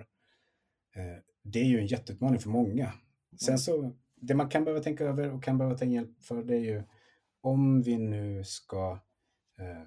Eh, 0.96 1.18
det 1.44 1.60
är 1.60 1.66
ju 1.66 1.80
en 1.80 1.88
jätteutmaning 1.88 2.40
för 2.40 2.50
många. 2.50 2.94
Sen 3.40 3.50
mm. 3.50 3.58
så, 3.58 3.92
det 4.28 4.36
man 4.36 4.50
kan 4.50 4.64
behöva 4.64 4.84
tänka 4.84 5.04
över 5.04 5.32
och 5.32 5.44
kan 5.44 5.58
behöva 5.58 5.78
ta 5.78 5.86
hjälp 5.86 6.24
för 6.24 6.44
det 6.44 6.56
är 6.56 6.60
ju 6.60 6.84
om 7.42 7.82
vi 7.82 7.98
nu 7.98 8.44
ska 8.44 9.00
eh, 9.60 9.84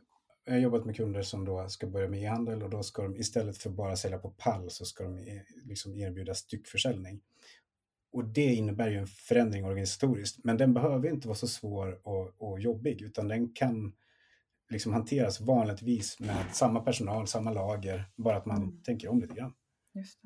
jag 0.49 0.55
har 0.55 0.61
jobbat 0.61 0.84
med 0.84 0.97
kunder 0.97 1.22
som 1.22 1.45
då 1.45 1.68
ska 1.68 1.86
börja 1.86 2.09
med 2.09 2.22
e-handel 2.22 2.62
och 2.62 2.70
då 2.70 2.82
ska 2.82 3.03
de 3.03 3.16
istället 3.16 3.59
för 3.59 3.70
bara 3.70 3.97
sälja 3.97 4.18
på 4.18 4.30
pall 4.30 4.70
så 4.70 4.84
ska 4.84 5.05
de 5.05 5.18
e, 5.18 5.45
liksom 5.64 5.95
erbjuda 5.95 6.34
styckförsäljning. 6.34 7.20
Och 8.12 8.24
det 8.24 8.55
innebär 8.55 8.91
ju 8.91 8.97
en 8.97 9.07
förändring 9.07 9.64
organisatoriskt, 9.64 10.45
men 10.45 10.57
den 10.57 10.74
behöver 10.74 11.09
inte 11.09 11.28
vara 11.28 11.39
så 11.39 11.49
svår 11.49 12.01
och, 12.09 12.34
och 12.39 12.61
jobbig 12.61 13.03
utan 13.03 13.28
den 13.28 13.53
kan 13.53 13.93
liksom 14.70 14.93
hanteras 14.93 15.41
vanligtvis 15.41 16.20
med 16.20 16.45
samma 16.53 16.80
personal, 16.80 17.26
samma 17.26 17.51
lager, 17.51 18.05
bara 18.16 18.36
att 18.36 18.47
man 18.47 18.62
mm. 18.62 18.82
tänker 18.82 19.09
om 19.09 19.20
lite 19.20 19.34
grann. 19.34 19.55
Just 19.95 20.20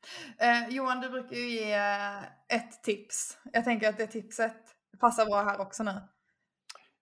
eh, 0.38 0.68
Johan, 0.68 1.00
du 1.00 1.08
brukar 1.08 1.36
ju 1.36 1.50
ge 1.50 1.72
ett 2.48 2.82
tips. 2.82 3.38
Jag 3.52 3.64
tänker 3.64 3.88
att 3.88 3.98
det 3.98 4.06
tipset 4.06 4.56
passar 5.00 5.26
bra 5.26 5.42
här 5.42 5.60
också 5.60 5.82
nu. 5.82 5.92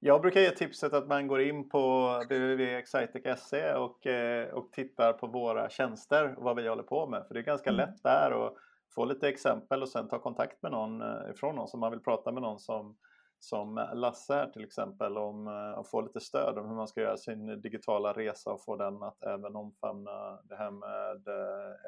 Jag 0.00 0.20
brukar 0.20 0.40
ge 0.40 0.50
tipset 0.50 0.92
att 0.92 1.08
man 1.08 1.26
går 1.26 1.40
in 1.40 1.68
på 1.68 2.08
www.excitec.se 2.24 3.72
och, 3.74 4.06
eh, 4.06 4.48
och 4.48 4.72
tittar 4.72 5.12
på 5.12 5.26
våra 5.26 5.68
tjänster 5.68 6.34
och 6.38 6.44
vad 6.44 6.56
vi 6.56 6.68
håller 6.68 6.82
på 6.82 7.06
med. 7.06 7.26
För 7.26 7.34
det 7.34 7.40
är 7.40 7.44
ganska 7.44 7.70
mm. 7.70 7.76
lätt 7.76 8.02
där 8.02 8.46
att 8.46 8.54
få 8.94 9.04
lite 9.04 9.28
exempel 9.28 9.82
och 9.82 9.88
sen 9.88 10.08
ta 10.08 10.18
kontakt 10.18 10.62
med 10.62 10.72
någon 10.72 11.02
eh, 11.02 11.30
ifrån 11.30 11.56
någon 11.56 11.68
som 11.68 11.80
man 11.80 11.90
vill 11.90 12.00
prata 12.00 12.32
med 12.32 12.42
någon 12.42 12.58
som, 12.58 12.96
som 13.38 13.88
Lasse 13.94 14.34
här 14.34 14.50
till 14.50 14.64
exempel 14.64 15.18
om 15.18 15.46
eh, 15.46 15.78
att 15.78 15.90
få 15.90 16.00
lite 16.00 16.20
stöd 16.20 16.58
om 16.58 16.68
hur 16.68 16.76
man 16.76 16.88
ska 16.88 17.00
göra 17.00 17.16
sin 17.16 17.60
digitala 17.60 18.12
resa 18.12 18.52
och 18.52 18.64
få 18.64 18.76
den 18.76 19.02
att 19.02 19.22
även 19.22 19.56
omfamna 19.56 20.38
det 20.44 20.56
här 20.56 20.70
med 20.70 21.28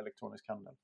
elektronisk 0.01 0.49
handel. 0.49 0.75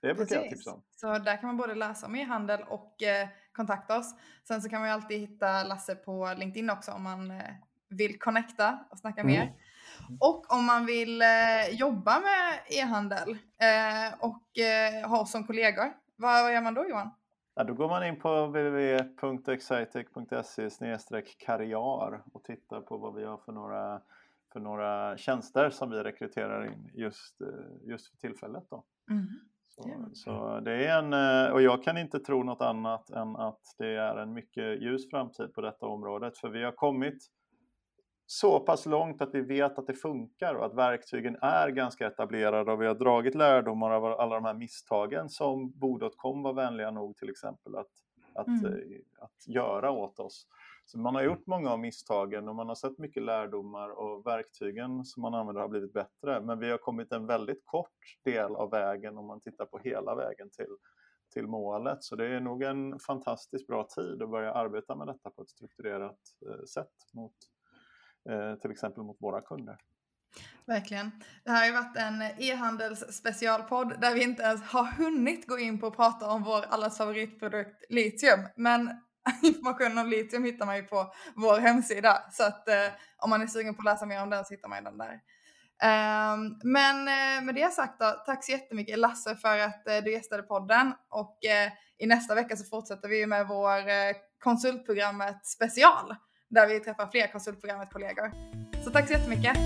Det 0.00 0.14
brukar 0.14 0.36
jag 0.36 0.50
tipsa 0.50 0.72
om. 0.72 0.82
Så 0.96 1.18
där 1.18 1.36
kan 1.36 1.46
man 1.46 1.56
både 1.56 1.74
läsa 1.74 2.06
om 2.06 2.16
e-handel 2.16 2.60
och 2.68 3.02
eh, 3.02 3.28
kontakta 3.52 3.98
oss. 3.98 4.14
Sen 4.48 4.62
så 4.62 4.68
kan 4.68 4.80
man 4.80 4.88
ju 4.88 4.94
alltid 4.94 5.20
hitta 5.20 5.64
Lasse 5.64 5.94
på 5.94 6.34
LinkedIn 6.38 6.70
också 6.70 6.92
om 6.92 7.02
man 7.02 7.30
eh, 7.30 7.42
vill 7.88 8.18
connecta 8.18 8.78
och 8.90 8.98
snacka 8.98 9.20
mm. 9.20 9.32
mer. 9.32 9.54
Och 10.20 10.52
om 10.52 10.66
man 10.66 10.86
vill 10.86 11.22
eh, 11.22 11.28
jobba 11.70 12.20
med 12.20 12.60
e-handel 12.68 13.30
eh, 13.30 14.14
och 14.20 14.58
eh, 14.58 15.08
ha 15.08 15.20
oss 15.20 15.30
som 15.30 15.46
kollegor, 15.46 15.92
vad, 16.16 16.44
vad 16.44 16.52
gör 16.52 16.62
man 16.62 16.74
då 16.74 16.88
Johan? 16.88 17.10
Ja, 17.54 17.64
då 17.64 17.74
går 17.74 17.88
man 17.88 18.06
in 18.06 18.20
på 18.20 18.46
www.excitec.se 18.46 21.22
karriär 21.38 22.22
och 22.32 22.44
tittar 22.44 22.80
på 22.80 22.96
vad 22.96 23.14
vi 23.14 23.24
har 23.24 23.36
för 23.36 23.52
några, 23.52 24.00
för 24.52 24.60
några 24.60 25.16
tjänster 25.16 25.70
som 25.70 25.90
vi 25.90 25.96
rekryterar 25.96 26.66
in 26.66 26.90
just, 26.94 27.40
eh, 27.40 27.48
just 27.82 28.10
för 28.10 28.16
tillfället. 28.16 28.64
Då. 28.70 28.84
Mm. 29.10 29.26
Så, 30.12 30.60
det 30.60 30.86
är 30.86 30.98
en, 30.98 31.12
eh, 31.12 31.52
och 31.52 31.62
jag 31.62 31.82
kan 31.82 31.98
inte 31.98 32.18
tro 32.18 32.42
något 32.42 32.60
annat 32.60 33.10
än 33.10 33.36
att 33.36 33.60
det 33.78 33.96
är 33.96 34.16
en 34.16 34.32
mycket 34.32 34.82
ljus 34.82 35.10
framtid 35.10 35.54
på 35.54 35.60
detta 35.60 35.86
området. 35.86 36.38
För 36.38 36.48
vi 36.48 36.64
har 36.64 36.72
kommit 36.72 37.30
så 38.26 38.60
pass 38.60 38.86
långt 38.86 39.22
att 39.22 39.34
vi 39.34 39.40
vet 39.40 39.78
att 39.78 39.86
det 39.86 39.94
funkar 39.94 40.54
och 40.54 40.66
att 40.66 40.74
verktygen 40.74 41.36
är 41.42 41.68
ganska 41.68 42.06
etablerade 42.06 42.72
och 42.72 42.82
vi 42.82 42.86
har 42.86 42.94
dragit 42.94 43.34
lärdomar 43.34 43.90
av 43.90 44.04
alla 44.04 44.34
de 44.34 44.44
här 44.44 44.54
misstagen 44.54 45.28
som 45.28 45.70
Bo.com 45.70 46.42
var 46.42 46.52
vänliga 46.52 46.90
nog 46.90 47.16
till 47.16 47.30
exempel 47.30 47.76
att, 47.76 47.90
att, 48.34 48.46
mm. 48.46 48.64
Eh, 48.64 48.80
att 49.18 49.48
göra 49.48 49.90
åt 49.90 50.18
oss. 50.18 50.46
Så 50.90 50.98
man 50.98 51.14
har 51.14 51.22
gjort 51.22 51.46
många 51.46 51.70
av 51.70 51.78
misstagen 51.78 52.48
och 52.48 52.54
man 52.54 52.68
har 52.68 52.74
sett 52.74 52.98
mycket 52.98 53.22
lärdomar 53.22 53.88
och 53.88 54.26
verktygen 54.26 55.04
som 55.04 55.22
man 55.22 55.34
använder 55.34 55.62
har 55.62 55.68
blivit 55.68 55.92
bättre. 55.92 56.40
Men 56.40 56.58
vi 56.58 56.70
har 56.70 56.78
kommit 56.78 57.12
en 57.12 57.26
väldigt 57.26 57.62
kort 57.64 58.16
del 58.24 58.56
av 58.56 58.70
vägen 58.70 59.18
om 59.18 59.26
man 59.26 59.40
tittar 59.40 59.66
på 59.66 59.78
hela 59.78 60.14
vägen 60.14 60.50
till, 60.50 60.76
till 61.32 61.46
målet. 61.46 62.04
Så 62.04 62.16
det 62.16 62.26
är 62.26 62.40
nog 62.40 62.62
en 62.62 62.98
fantastiskt 62.98 63.66
bra 63.66 63.86
tid 63.96 64.22
att 64.22 64.30
börja 64.30 64.52
arbeta 64.52 64.96
med 64.96 65.06
detta 65.06 65.30
på 65.30 65.42
ett 65.42 65.50
strukturerat 65.50 66.18
eh, 66.46 66.64
sätt 66.64 66.94
mot 67.14 67.34
eh, 68.30 68.54
till 68.54 68.70
exempel 68.70 69.04
mot 69.04 69.16
våra 69.20 69.40
kunder. 69.40 69.78
Verkligen. 70.66 71.10
Det 71.44 71.50
här 71.50 71.58
har 71.58 71.66
ju 71.66 71.72
varit 71.72 71.96
en 71.96 72.22
e-handels 72.22 73.00
specialpodd 73.00 74.00
där 74.00 74.14
vi 74.14 74.22
inte 74.22 74.42
ens 74.42 74.62
har 74.62 74.84
hunnit 74.84 75.46
gå 75.46 75.58
in 75.58 75.80
på 75.80 75.86
att 75.86 75.96
prata 75.96 76.30
om 76.30 76.42
vår 76.42 76.64
allas 76.68 76.98
favoritprodukt 76.98 77.84
litium. 77.88 78.40
Men 78.56 78.90
information 79.42 79.98
om 79.98 80.08
litium 80.08 80.44
hittar 80.44 80.66
man 80.66 80.76
ju 80.76 80.82
på 80.82 81.12
vår 81.36 81.58
hemsida. 81.58 82.22
Så 82.30 82.44
att 82.44 82.68
eh, 82.68 82.86
om 83.18 83.30
man 83.30 83.42
är 83.42 83.46
sugen 83.46 83.74
på 83.74 83.80
att 83.80 83.84
läsa 83.84 84.06
mer 84.06 84.22
om 84.22 84.30
den 84.30 84.44
så 84.44 84.54
hittar 84.54 84.68
man 84.68 84.84
den 84.84 84.98
där. 84.98 85.20
Um, 85.82 86.60
men 86.62 87.08
eh, 87.08 87.44
med 87.44 87.54
det 87.54 87.72
sagt 87.72 88.00
då, 88.00 88.22
tack 88.26 88.44
så 88.44 88.52
jättemycket 88.52 88.98
Lasse 88.98 89.36
för 89.36 89.58
att 89.58 89.88
eh, 89.88 89.96
du 90.04 90.12
gästade 90.12 90.42
podden 90.42 90.92
och 91.08 91.44
eh, 91.44 91.72
i 91.98 92.06
nästa 92.06 92.34
vecka 92.34 92.56
så 92.56 92.64
fortsätter 92.64 93.08
vi 93.08 93.26
med 93.26 93.48
vår 93.48 93.78
eh, 93.78 94.14
konsultprogrammet 94.42 95.46
special 95.46 96.14
där 96.50 96.66
vi 96.66 96.80
träffar 96.80 97.06
fler 97.06 97.32
konsultprogrammet 97.32 97.92
kollegor. 97.92 98.32
Så 98.84 98.90
tack 98.90 99.06
så 99.06 99.12
jättemycket. 99.12 99.56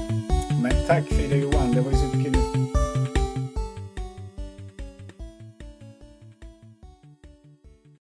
Men 0.63 0.87
tack 0.87 1.05
Frida 1.09 1.37
Johan, 1.37 1.73
det 1.73 1.81
var 1.81 1.91
ju 1.91 1.97
superkul 1.97 2.24